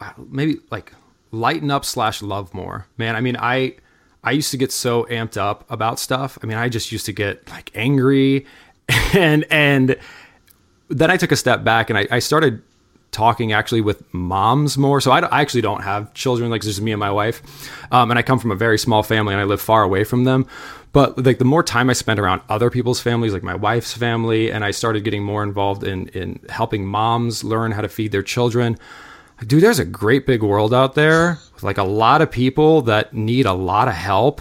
uh, 0.00 0.12
maybe 0.28 0.58
like 0.70 0.92
lighten 1.30 1.70
up 1.70 1.84
slash 1.84 2.22
love 2.22 2.52
more. 2.54 2.86
Man, 2.96 3.16
I 3.16 3.20
mean, 3.20 3.36
I 3.38 3.76
I 4.22 4.32
used 4.32 4.50
to 4.50 4.56
get 4.56 4.72
so 4.72 5.04
amped 5.04 5.36
up 5.36 5.64
about 5.70 5.98
stuff. 5.98 6.38
I 6.42 6.46
mean, 6.46 6.58
I 6.58 6.68
just 6.68 6.92
used 6.92 7.06
to 7.06 7.12
get 7.12 7.48
like 7.50 7.70
angry, 7.74 8.46
and 9.14 9.44
and 9.50 9.96
then 10.88 11.10
I 11.10 11.16
took 11.16 11.32
a 11.32 11.36
step 11.36 11.64
back 11.64 11.90
and 11.90 11.98
I, 11.98 12.06
I 12.10 12.18
started 12.18 12.62
talking 13.10 13.52
actually 13.52 13.80
with 13.80 14.02
moms 14.12 14.76
more. 14.76 15.00
So 15.00 15.10
I, 15.10 15.20
I 15.20 15.40
actually 15.40 15.60
don't 15.60 15.82
have 15.82 16.12
children, 16.14 16.50
like 16.50 16.60
it's 16.60 16.66
just 16.66 16.80
me 16.80 16.92
and 16.92 17.00
my 17.00 17.10
wife. 17.10 17.42
Um, 17.90 18.10
and 18.10 18.18
I 18.18 18.22
come 18.22 18.38
from 18.38 18.50
a 18.50 18.54
very 18.54 18.78
small 18.78 19.02
family 19.02 19.34
and 19.34 19.40
I 19.40 19.44
live 19.44 19.60
far 19.60 19.82
away 19.82 20.04
from 20.04 20.24
them. 20.24 20.46
But 20.92 21.24
like 21.24 21.38
the 21.38 21.44
more 21.44 21.62
time 21.62 21.90
I 21.90 21.92
spent 21.92 22.18
around 22.18 22.40
other 22.48 22.70
people's 22.70 23.00
families, 23.00 23.32
like 23.32 23.42
my 23.42 23.54
wife's 23.54 23.92
family, 23.92 24.50
and 24.50 24.64
I 24.64 24.70
started 24.70 25.04
getting 25.04 25.22
more 25.22 25.42
involved 25.42 25.84
in 25.84 26.08
in 26.08 26.40
helping 26.48 26.86
moms 26.86 27.44
learn 27.44 27.72
how 27.72 27.82
to 27.82 27.88
feed 27.88 28.12
their 28.12 28.22
children. 28.22 28.76
Dude, 29.46 29.62
there's 29.62 29.78
a 29.78 29.84
great 29.84 30.26
big 30.26 30.42
world 30.42 30.74
out 30.74 30.94
there 30.94 31.38
with 31.54 31.62
like 31.62 31.78
a 31.78 31.84
lot 31.84 32.22
of 32.22 32.30
people 32.30 32.82
that 32.82 33.14
need 33.14 33.46
a 33.46 33.52
lot 33.52 33.86
of 33.86 33.94
help. 33.94 34.40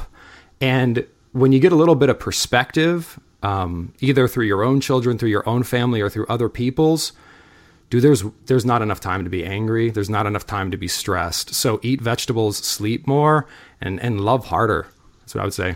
And 0.59 1.05
when 1.33 1.51
you 1.51 1.59
get 1.59 1.71
a 1.71 1.75
little 1.75 1.95
bit 1.95 2.09
of 2.09 2.17
perspective, 2.17 3.19
um, 3.43 3.93
either 3.99 4.27
through 4.27 4.45
your 4.45 4.63
own 4.63 4.81
children, 4.81 5.17
through 5.17 5.29
your 5.29 5.47
own 5.47 5.61
family, 5.63 6.01
or 6.01 6.09
through 6.09 6.25
other 6.27 6.49
people's, 6.49 7.11
dude, 7.89 8.01
there's 8.01 8.23
there's 8.45 8.65
not 8.65 8.81
enough 8.81 8.99
time 8.99 9.23
to 9.23 9.29
be 9.29 9.45
angry. 9.45 9.89
There's 9.89 10.09
not 10.09 10.25
enough 10.25 10.47
time 10.47 10.71
to 10.71 10.77
be 10.77 10.87
stressed. 10.87 11.53
So 11.53 11.79
eat 11.83 12.01
vegetables, 12.01 12.57
sleep 12.57 13.05
more, 13.05 13.45
and 13.81 13.99
and 13.99 14.21
love 14.21 14.45
harder. 14.45 14.87
That's 15.19 15.35
what 15.35 15.41
I 15.41 15.43
would 15.43 15.53
say. 15.53 15.75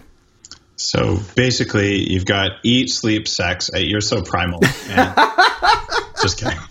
So 0.81 1.19
basically, 1.35 2.11
you've 2.11 2.25
got 2.25 2.51
eat, 2.63 2.89
sleep, 2.89 3.27
sex. 3.27 3.69
You're 3.73 4.01
so 4.01 4.21
primal. 4.21 4.59
just 6.21 6.39
kidding. 6.39 6.57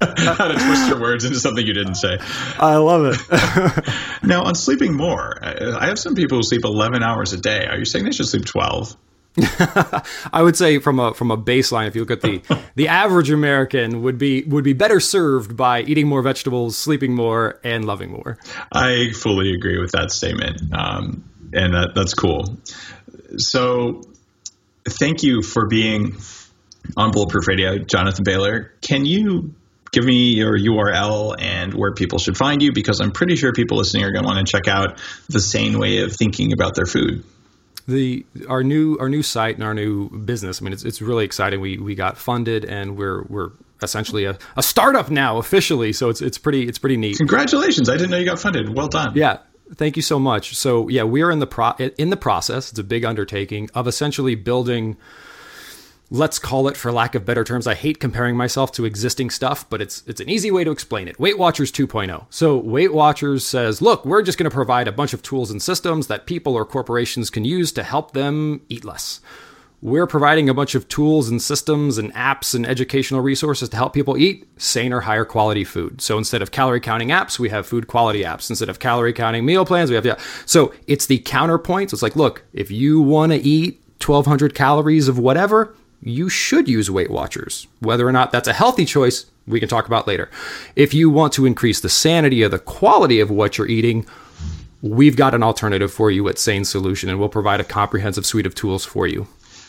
How 0.00 0.48
to 0.48 0.54
twist 0.54 0.88
your 0.88 1.00
words 1.00 1.24
into 1.24 1.38
something 1.38 1.66
you 1.66 1.74
didn't 1.74 1.94
say. 1.94 2.18
I 2.58 2.76
love 2.76 3.14
it. 3.14 3.88
now, 4.22 4.42
on 4.42 4.54
sleeping 4.54 4.94
more, 4.94 5.38
I 5.42 5.86
have 5.86 5.98
some 5.98 6.14
people 6.14 6.38
who 6.38 6.42
sleep 6.42 6.64
11 6.64 7.02
hours 7.02 7.32
a 7.32 7.36
day. 7.40 7.66
Are 7.66 7.78
you 7.78 7.84
saying 7.84 8.04
they 8.04 8.12
should 8.12 8.26
sleep 8.26 8.44
12? 8.44 8.96
I 10.32 10.42
would 10.42 10.56
say 10.56 10.78
from 10.80 10.98
a 10.98 11.14
from 11.14 11.30
a 11.30 11.36
baseline, 11.36 11.86
if 11.86 11.94
you 11.94 12.02
look 12.02 12.10
at 12.10 12.22
the 12.22 12.42
the 12.74 12.88
average 12.88 13.30
American 13.30 14.02
would 14.02 14.18
be 14.18 14.42
would 14.44 14.64
be 14.64 14.72
better 14.72 14.98
served 14.98 15.56
by 15.56 15.82
eating 15.82 16.08
more 16.08 16.22
vegetables, 16.22 16.76
sleeping 16.76 17.14
more, 17.14 17.60
and 17.62 17.84
loving 17.84 18.10
more. 18.10 18.38
I 18.72 19.12
fully 19.12 19.54
agree 19.54 19.78
with 19.78 19.92
that 19.92 20.10
statement, 20.10 20.60
um, 20.72 21.24
and 21.52 21.74
that, 21.74 21.90
that's 21.94 22.14
cool. 22.14 22.58
So, 23.36 24.02
thank 24.88 25.22
you 25.22 25.42
for 25.42 25.66
being 25.66 26.16
on 26.96 27.10
Bulletproof 27.10 27.46
Radio, 27.46 27.78
Jonathan 27.78 28.24
Bailor. 28.24 28.72
Can 28.80 29.04
you 29.04 29.54
give 29.92 30.04
me 30.04 30.34
your 30.34 30.58
URL 30.58 31.34
and 31.38 31.74
where 31.74 31.92
people 31.92 32.18
should 32.18 32.36
find 32.36 32.62
you? 32.62 32.72
Because 32.72 33.00
I'm 33.00 33.12
pretty 33.12 33.36
sure 33.36 33.52
people 33.52 33.78
listening 33.78 34.04
are 34.04 34.12
going 34.12 34.24
to 34.24 34.26
want 34.26 34.46
to 34.46 34.50
check 34.50 34.68
out 34.68 35.00
the 35.28 35.40
sane 35.40 35.78
way 35.78 36.02
of 36.02 36.14
thinking 36.14 36.52
about 36.52 36.74
their 36.74 36.86
food. 36.86 37.24
The 37.86 38.26
our 38.48 38.62
new 38.62 38.98
our 38.98 39.08
new 39.08 39.22
site 39.22 39.54
and 39.54 39.64
our 39.64 39.72
new 39.72 40.10
business. 40.10 40.60
I 40.60 40.64
mean, 40.64 40.74
it's 40.74 40.84
it's 40.84 41.00
really 41.00 41.24
exciting. 41.24 41.60
We 41.60 41.78
we 41.78 41.94
got 41.94 42.18
funded 42.18 42.66
and 42.66 42.98
we're 42.98 43.22
we're 43.24 43.50
essentially 43.82 44.24
a, 44.26 44.36
a 44.56 44.62
startup 44.62 45.10
now 45.10 45.38
officially. 45.38 45.94
So 45.94 46.10
it's 46.10 46.20
it's 46.20 46.36
pretty 46.36 46.68
it's 46.68 46.78
pretty 46.78 46.98
neat. 46.98 47.16
Congratulations! 47.16 47.88
I 47.88 47.96
didn't 47.96 48.10
know 48.10 48.18
you 48.18 48.26
got 48.26 48.40
funded. 48.40 48.74
Well 48.76 48.88
done. 48.88 49.12
Yeah. 49.14 49.38
Thank 49.74 49.96
you 49.96 50.02
so 50.02 50.18
much. 50.18 50.56
So 50.56 50.88
yeah, 50.88 51.04
we 51.04 51.22
are 51.22 51.30
in 51.30 51.38
the 51.38 51.46
pro 51.46 51.72
in 51.72 52.10
the 52.10 52.16
process. 52.16 52.70
It's 52.70 52.78
a 52.78 52.84
big 52.84 53.04
undertaking 53.04 53.70
of 53.74 53.86
essentially 53.86 54.34
building 54.34 54.96
let's 56.10 56.38
call 56.38 56.68
it 56.68 56.76
for 56.76 56.90
lack 56.90 57.14
of 57.14 57.26
better 57.26 57.44
terms 57.44 57.66
i 57.66 57.74
hate 57.74 58.00
comparing 58.00 58.34
myself 58.36 58.72
to 58.72 58.86
existing 58.86 59.28
stuff 59.28 59.68
but 59.68 59.82
it's 59.82 60.02
it's 60.06 60.20
an 60.20 60.28
easy 60.28 60.50
way 60.50 60.64
to 60.64 60.70
explain 60.70 61.06
it 61.06 61.20
weight 61.20 61.38
watchers 61.38 61.70
2.0 61.70 62.24
so 62.30 62.56
weight 62.56 62.94
watchers 62.94 63.46
says 63.46 63.82
look 63.82 64.04
we're 64.06 64.22
just 64.22 64.38
going 64.38 64.48
to 64.48 64.54
provide 64.54 64.88
a 64.88 64.92
bunch 64.92 65.12
of 65.12 65.22
tools 65.22 65.50
and 65.50 65.60
systems 65.60 66.06
that 66.06 66.26
people 66.26 66.54
or 66.54 66.64
corporations 66.64 67.28
can 67.28 67.44
use 67.44 67.72
to 67.72 67.82
help 67.82 68.12
them 68.12 68.62
eat 68.68 68.84
less 68.84 69.20
we're 69.80 70.06
providing 70.06 70.48
a 70.48 70.54
bunch 70.54 70.74
of 70.74 70.88
tools 70.88 71.28
and 71.28 71.40
systems 71.40 71.98
and 71.98 72.12
apps 72.14 72.54
and 72.54 72.66
educational 72.66 73.20
resources 73.20 73.68
to 73.68 73.76
help 73.76 73.92
people 73.92 74.16
eat 74.16 74.48
saner 74.60 75.00
higher 75.00 75.24
quality 75.24 75.64
food 75.64 76.00
so 76.00 76.18
instead 76.18 76.42
of 76.42 76.50
calorie 76.50 76.80
counting 76.80 77.08
apps 77.08 77.38
we 77.38 77.48
have 77.48 77.66
food 77.66 77.86
quality 77.86 78.22
apps 78.22 78.50
instead 78.50 78.68
of 78.68 78.78
calorie 78.78 79.12
counting 79.12 79.44
meal 79.44 79.64
plans 79.64 79.90
we 79.90 79.96
have 79.96 80.06
yeah 80.06 80.18
so 80.46 80.72
it's 80.86 81.06
the 81.06 81.18
counterpoint 81.18 81.90
so 81.90 81.94
it's 81.94 82.02
like 82.02 82.16
look 82.16 82.44
if 82.52 82.70
you 82.70 83.00
want 83.00 83.32
to 83.32 83.38
eat 83.38 83.80
1200 84.00 84.54
calories 84.54 85.08
of 85.08 85.18
whatever 85.18 85.74
you 86.02 86.28
should 86.28 86.68
use 86.68 86.90
Weight 86.90 87.10
Watchers. 87.10 87.66
Whether 87.80 88.06
or 88.06 88.12
not 88.12 88.30
that's 88.30 88.48
a 88.48 88.52
healthy 88.52 88.84
choice, 88.84 89.26
we 89.46 89.60
can 89.60 89.68
talk 89.68 89.86
about 89.86 90.06
later. 90.06 90.30
If 90.76 90.94
you 90.94 91.10
want 91.10 91.32
to 91.34 91.46
increase 91.46 91.80
the 91.80 91.88
sanity 91.88 92.42
or 92.44 92.48
the 92.48 92.58
quality 92.58 93.20
of 93.20 93.30
what 93.30 93.58
you're 93.58 93.66
eating, 93.66 94.06
we've 94.80 95.16
got 95.16 95.34
an 95.34 95.42
alternative 95.42 95.92
for 95.92 96.10
you 96.10 96.28
at 96.28 96.38
Sane 96.38 96.64
Solution, 96.64 97.08
and 97.08 97.18
we'll 97.18 97.28
provide 97.28 97.60
a 97.60 97.64
comprehensive 97.64 98.26
suite 98.26 98.46
of 98.46 98.54
tools 98.54 98.84
for 98.84 99.06
you. 99.06 99.26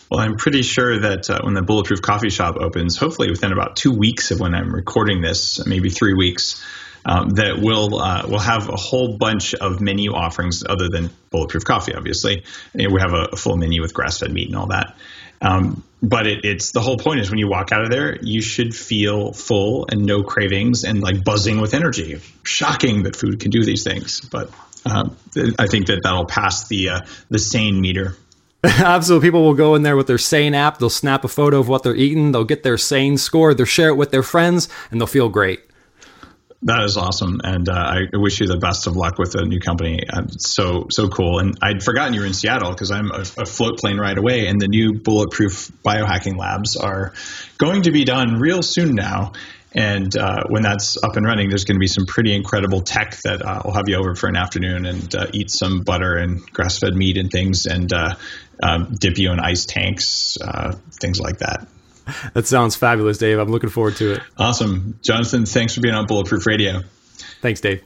Well, 0.09 0.19
I'm 0.19 0.37
pretty 0.37 0.63
sure 0.63 0.99
that 1.01 1.29
uh, 1.29 1.41
when 1.43 1.53
the 1.53 1.61
Bulletproof 1.61 2.01
Coffee 2.01 2.31
Shop 2.31 2.55
opens, 2.59 2.97
hopefully 2.97 3.29
within 3.29 3.51
about 3.51 3.75
two 3.75 3.91
weeks 3.91 4.31
of 4.31 4.39
when 4.39 4.55
I'm 4.55 4.73
recording 4.73 5.21
this, 5.21 5.63
maybe 5.65 5.89
three 5.89 6.15
weeks, 6.15 6.63
um, 7.05 7.29
that 7.31 7.59
will 7.59 7.99
uh, 7.99 8.27
will 8.27 8.39
have 8.39 8.69
a 8.69 8.75
whole 8.75 9.17
bunch 9.17 9.53
of 9.53 9.81
menu 9.81 10.13
offerings 10.13 10.63
other 10.67 10.89
than 10.89 11.09
Bulletproof 11.29 11.63
Coffee. 11.63 11.93
Obviously, 11.93 12.43
we 12.73 12.99
have 12.99 13.13
a, 13.13 13.35
full 13.37 13.55
menu 13.55 13.81
with 13.81 13.93
grass-fed 13.93 14.31
meat 14.31 14.47
and 14.47 14.55
all 14.55 14.67
that. 14.67 14.97
Um, 15.41 15.83
but 16.01 16.27
it, 16.27 16.43
it's 16.43 16.71
the 16.71 16.81
whole 16.81 16.97
point 16.97 17.21
is 17.21 17.29
when 17.29 17.39
you 17.39 17.47
walk 17.47 17.71
out 17.71 17.83
of 17.83 17.91
there, 17.91 18.17
you 18.21 18.41
should 18.41 18.75
feel 18.75 19.31
full 19.31 19.87
and 19.89 20.05
no 20.05 20.23
cravings 20.23 20.83
and 20.83 21.01
like 21.01 21.23
buzzing 21.23 21.61
with 21.61 21.73
energy. 21.73 22.19
Shocking 22.43 23.03
that 23.03 23.15
food 23.15 23.39
can 23.39 23.51
do 23.51 23.63
these 23.63 23.83
things, 23.83 24.21
but 24.21 24.51
um, 24.85 25.15
I 25.57 25.67
think 25.67 25.87
that 25.87 26.01
that'll 26.03 26.25
pass 26.25 26.67
the 26.67 26.89
uh, 26.89 26.99
the 27.29 27.39
sane 27.39 27.79
meter. 27.79 28.15
Absolutely. 28.63 29.27
People 29.27 29.43
will 29.43 29.53
go 29.53 29.75
in 29.75 29.83
there 29.83 29.95
with 29.95 30.07
their 30.07 30.17
Sane 30.17 30.53
app. 30.53 30.79
They'll 30.79 30.89
snap 30.89 31.23
a 31.23 31.29
photo 31.29 31.59
of 31.59 31.69
what 31.69 31.83
they're 31.83 31.95
eating. 31.95 32.33
They'll 32.33 32.43
get 32.43 32.63
their 32.63 32.77
Sane 32.77 33.17
score. 33.17 33.53
They'll 33.53 33.65
share 33.65 33.89
it 33.89 33.95
with 33.95 34.11
their 34.11 34.23
friends, 34.23 34.67
and 34.91 34.99
they'll 34.99 35.07
feel 35.07 35.29
great. 35.29 35.61
That 36.63 36.83
is 36.83 36.97
awesome, 36.97 37.39
and 37.41 37.69
uh, 37.69 37.73
I 37.73 37.99
wish 38.11 38.41
you 38.41 38.47
the 38.47 38.57
best 38.57 38.85
of 38.85 38.97
luck 38.97 39.17
with 39.17 39.31
the 39.31 39.45
new 39.45 39.61
company. 39.61 40.01
Uh, 40.11 40.23
so 40.27 40.87
so 40.91 41.07
cool, 41.07 41.39
and 41.39 41.57
I'd 41.61 41.81
forgotten 41.81 42.13
you 42.13 42.19
were 42.19 42.25
in 42.25 42.33
Seattle 42.33 42.71
because 42.71 42.91
I'm 42.91 43.11
a, 43.11 43.21
a, 43.21 43.45
float 43.45 43.79
plane 43.79 43.97
right 43.97 44.17
away, 44.17 44.47
and 44.47 44.59
the 44.59 44.67
new 44.67 44.99
bulletproof 44.99 45.71
biohacking 45.85 46.37
labs 46.37 46.75
are 46.75 47.13
going 47.57 47.83
to 47.83 47.91
be 47.91 48.03
done 48.03 48.39
real 48.41 48.61
soon 48.61 48.93
now. 48.93 49.31
And 49.73 50.13
uh, 50.17 50.43
when 50.49 50.63
that's 50.63 51.01
up 51.01 51.15
and 51.15 51.25
running, 51.25 51.47
there's 51.47 51.63
going 51.63 51.75
to 51.75 51.79
be 51.79 51.87
some 51.87 52.05
pretty 52.05 52.35
incredible 52.35 52.81
tech 52.81 53.15
that 53.23 53.41
uh, 53.45 53.61
I'll 53.63 53.73
have 53.73 53.87
you 53.87 53.95
over 53.95 54.15
for 54.15 54.27
an 54.27 54.35
afternoon 54.35 54.85
and 54.85 55.15
uh, 55.15 55.27
eat 55.31 55.51
some 55.51 55.81
butter 55.81 56.17
and 56.17 56.41
grass-fed 56.51 56.93
meat 56.93 57.17
and 57.17 57.31
things, 57.31 57.67
and 57.67 57.93
uh, 57.93 58.15
um, 58.61 58.95
dip 58.99 59.17
you 59.17 59.31
in 59.31 59.39
ice 59.39 59.65
tanks, 59.65 60.37
things 60.99 61.19
like 61.19 61.39
that 61.39 61.67
that 62.33 62.47
sounds 62.47 62.75
fabulous, 62.75 63.17
Dave. 63.17 63.39
I'm 63.39 63.49
looking 63.49 63.69
forward 63.69 63.95
to 63.97 64.13
it. 64.13 64.21
Awesome. 64.37 64.99
Jonathan, 65.03 65.45
thanks 65.45 65.75
for 65.75 65.81
being 65.81 65.95
on 65.95 66.07
Bulletproof 66.07 66.45
Radio. 66.45 66.81
Thanks, 67.41 67.61
Dave. 67.61 67.83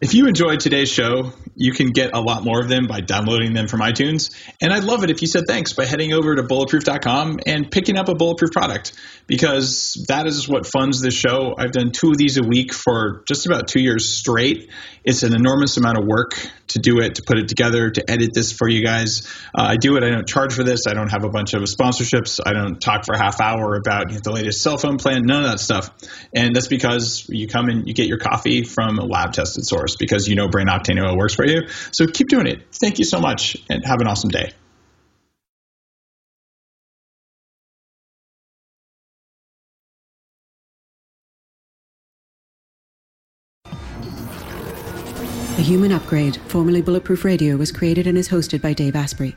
If 0.00 0.14
you 0.14 0.28
enjoyed 0.28 0.60
today's 0.60 0.90
show, 0.90 1.34
you 1.56 1.72
can 1.72 1.88
get 1.88 2.14
a 2.14 2.20
lot 2.22 2.42
more 2.42 2.58
of 2.62 2.70
them 2.70 2.86
by 2.86 3.02
downloading 3.02 3.52
them 3.52 3.68
from 3.68 3.80
iTunes. 3.80 4.34
And 4.58 4.72
I'd 4.72 4.84
love 4.84 5.04
it 5.04 5.10
if 5.10 5.20
you 5.20 5.28
said 5.28 5.44
thanks 5.46 5.74
by 5.74 5.84
heading 5.84 6.14
over 6.14 6.34
to 6.36 6.42
bulletproof.com 6.42 7.40
and 7.46 7.70
picking 7.70 7.98
up 7.98 8.08
a 8.08 8.14
bulletproof 8.14 8.50
product 8.50 8.94
because 9.26 10.02
that 10.08 10.26
is 10.26 10.48
what 10.48 10.66
funds 10.66 11.02
this 11.02 11.12
show. 11.12 11.54
I've 11.56 11.72
done 11.72 11.90
two 11.90 12.12
of 12.12 12.16
these 12.16 12.38
a 12.38 12.42
week 12.42 12.72
for 12.72 13.24
just 13.28 13.44
about 13.44 13.68
two 13.68 13.82
years 13.82 14.08
straight. 14.08 14.70
It's 15.04 15.22
an 15.22 15.34
enormous 15.34 15.76
amount 15.76 15.98
of 15.98 16.06
work 16.06 16.32
to 16.68 16.78
do 16.78 17.00
it, 17.00 17.16
to 17.16 17.22
put 17.22 17.38
it 17.38 17.48
together, 17.48 17.90
to 17.90 18.10
edit 18.10 18.30
this 18.32 18.52
for 18.52 18.68
you 18.68 18.82
guys. 18.82 19.28
Uh, 19.54 19.64
I 19.64 19.76
do 19.76 19.96
it. 19.96 20.04
I 20.04 20.08
don't 20.08 20.26
charge 20.26 20.54
for 20.54 20.64
this. 20.64 20.86
I 20.86 20.94
don't 20.94 21.10
have 21.10 21.24
a 21.24 21.30
bunch 21.30 21.52
of 21.52 21.62
sponsorships. 21.62 22.40
I 22.44 22.54
don't 22.54 22.80
talk 22.80 23.04
for 23.04 23.14
a 23.14 23.18
half 23.18 23.40
hour 23.40 23.74
about 23.74 24.08
you 24.08 24.14
know, 24.14 24.20
the 24.22 24.32
latest 24.32 24.62
cell 24.62 24.78
phone 24.78 24.96
plan, 24.96 25.22
none 25.24 25.44
of 25.44 25.50
that 25.50 25.60
stuff. 25.60 25.90
And 26.34 26.56
that's 26.56 26.68
because 26.68 27.26
you 27.28 27.48
come 27.48 27.68
and 27.68 27.86
you 27.86 27.92
get 27.92 28.06
your 28.06 28.18
coffee 28.18 28.64
from 28.64 28.98
a 28.98 29.04
lab 29.04 29.32
tested 29.32 29.66
source 29.66 29.89
because 29.96 30.28
you 30.28 30.36
know 30.36 30.48
Brain 30.48 30.66
Octane 30.66 31.02
oil 31.02 31.16
works 31.16 31.34
for 31.34 31.46
you. 31.46 31.68
So 31.92 32.06
keep 32.06 32.28
doing 32.28 32.46
it. 32.46 32.66
Thank 32.72 32.98
you 32.98 33.04
so 33.04 33.20
much 33.20 33.56
and 33.68 33.84
have 33.84 34.00
an 34.00 34.06
awesome 34.06 34.30
day. 34.30 34.52
The 45.60 45.66
Human 45.66 45.92
Upgrade, 45.92 46.38
formerly 46.46 46.80
Bulletproof 46.80 47.22
Radio, 47.22 47.58
was 47.58 47.70
created 47.70 48.06
and 48.06 48.16
is 48.16 48.30
hosted 48.30 48.62
by 48.62 48.72
Dave 48.72 48.96
Asprey. 48.96 49.36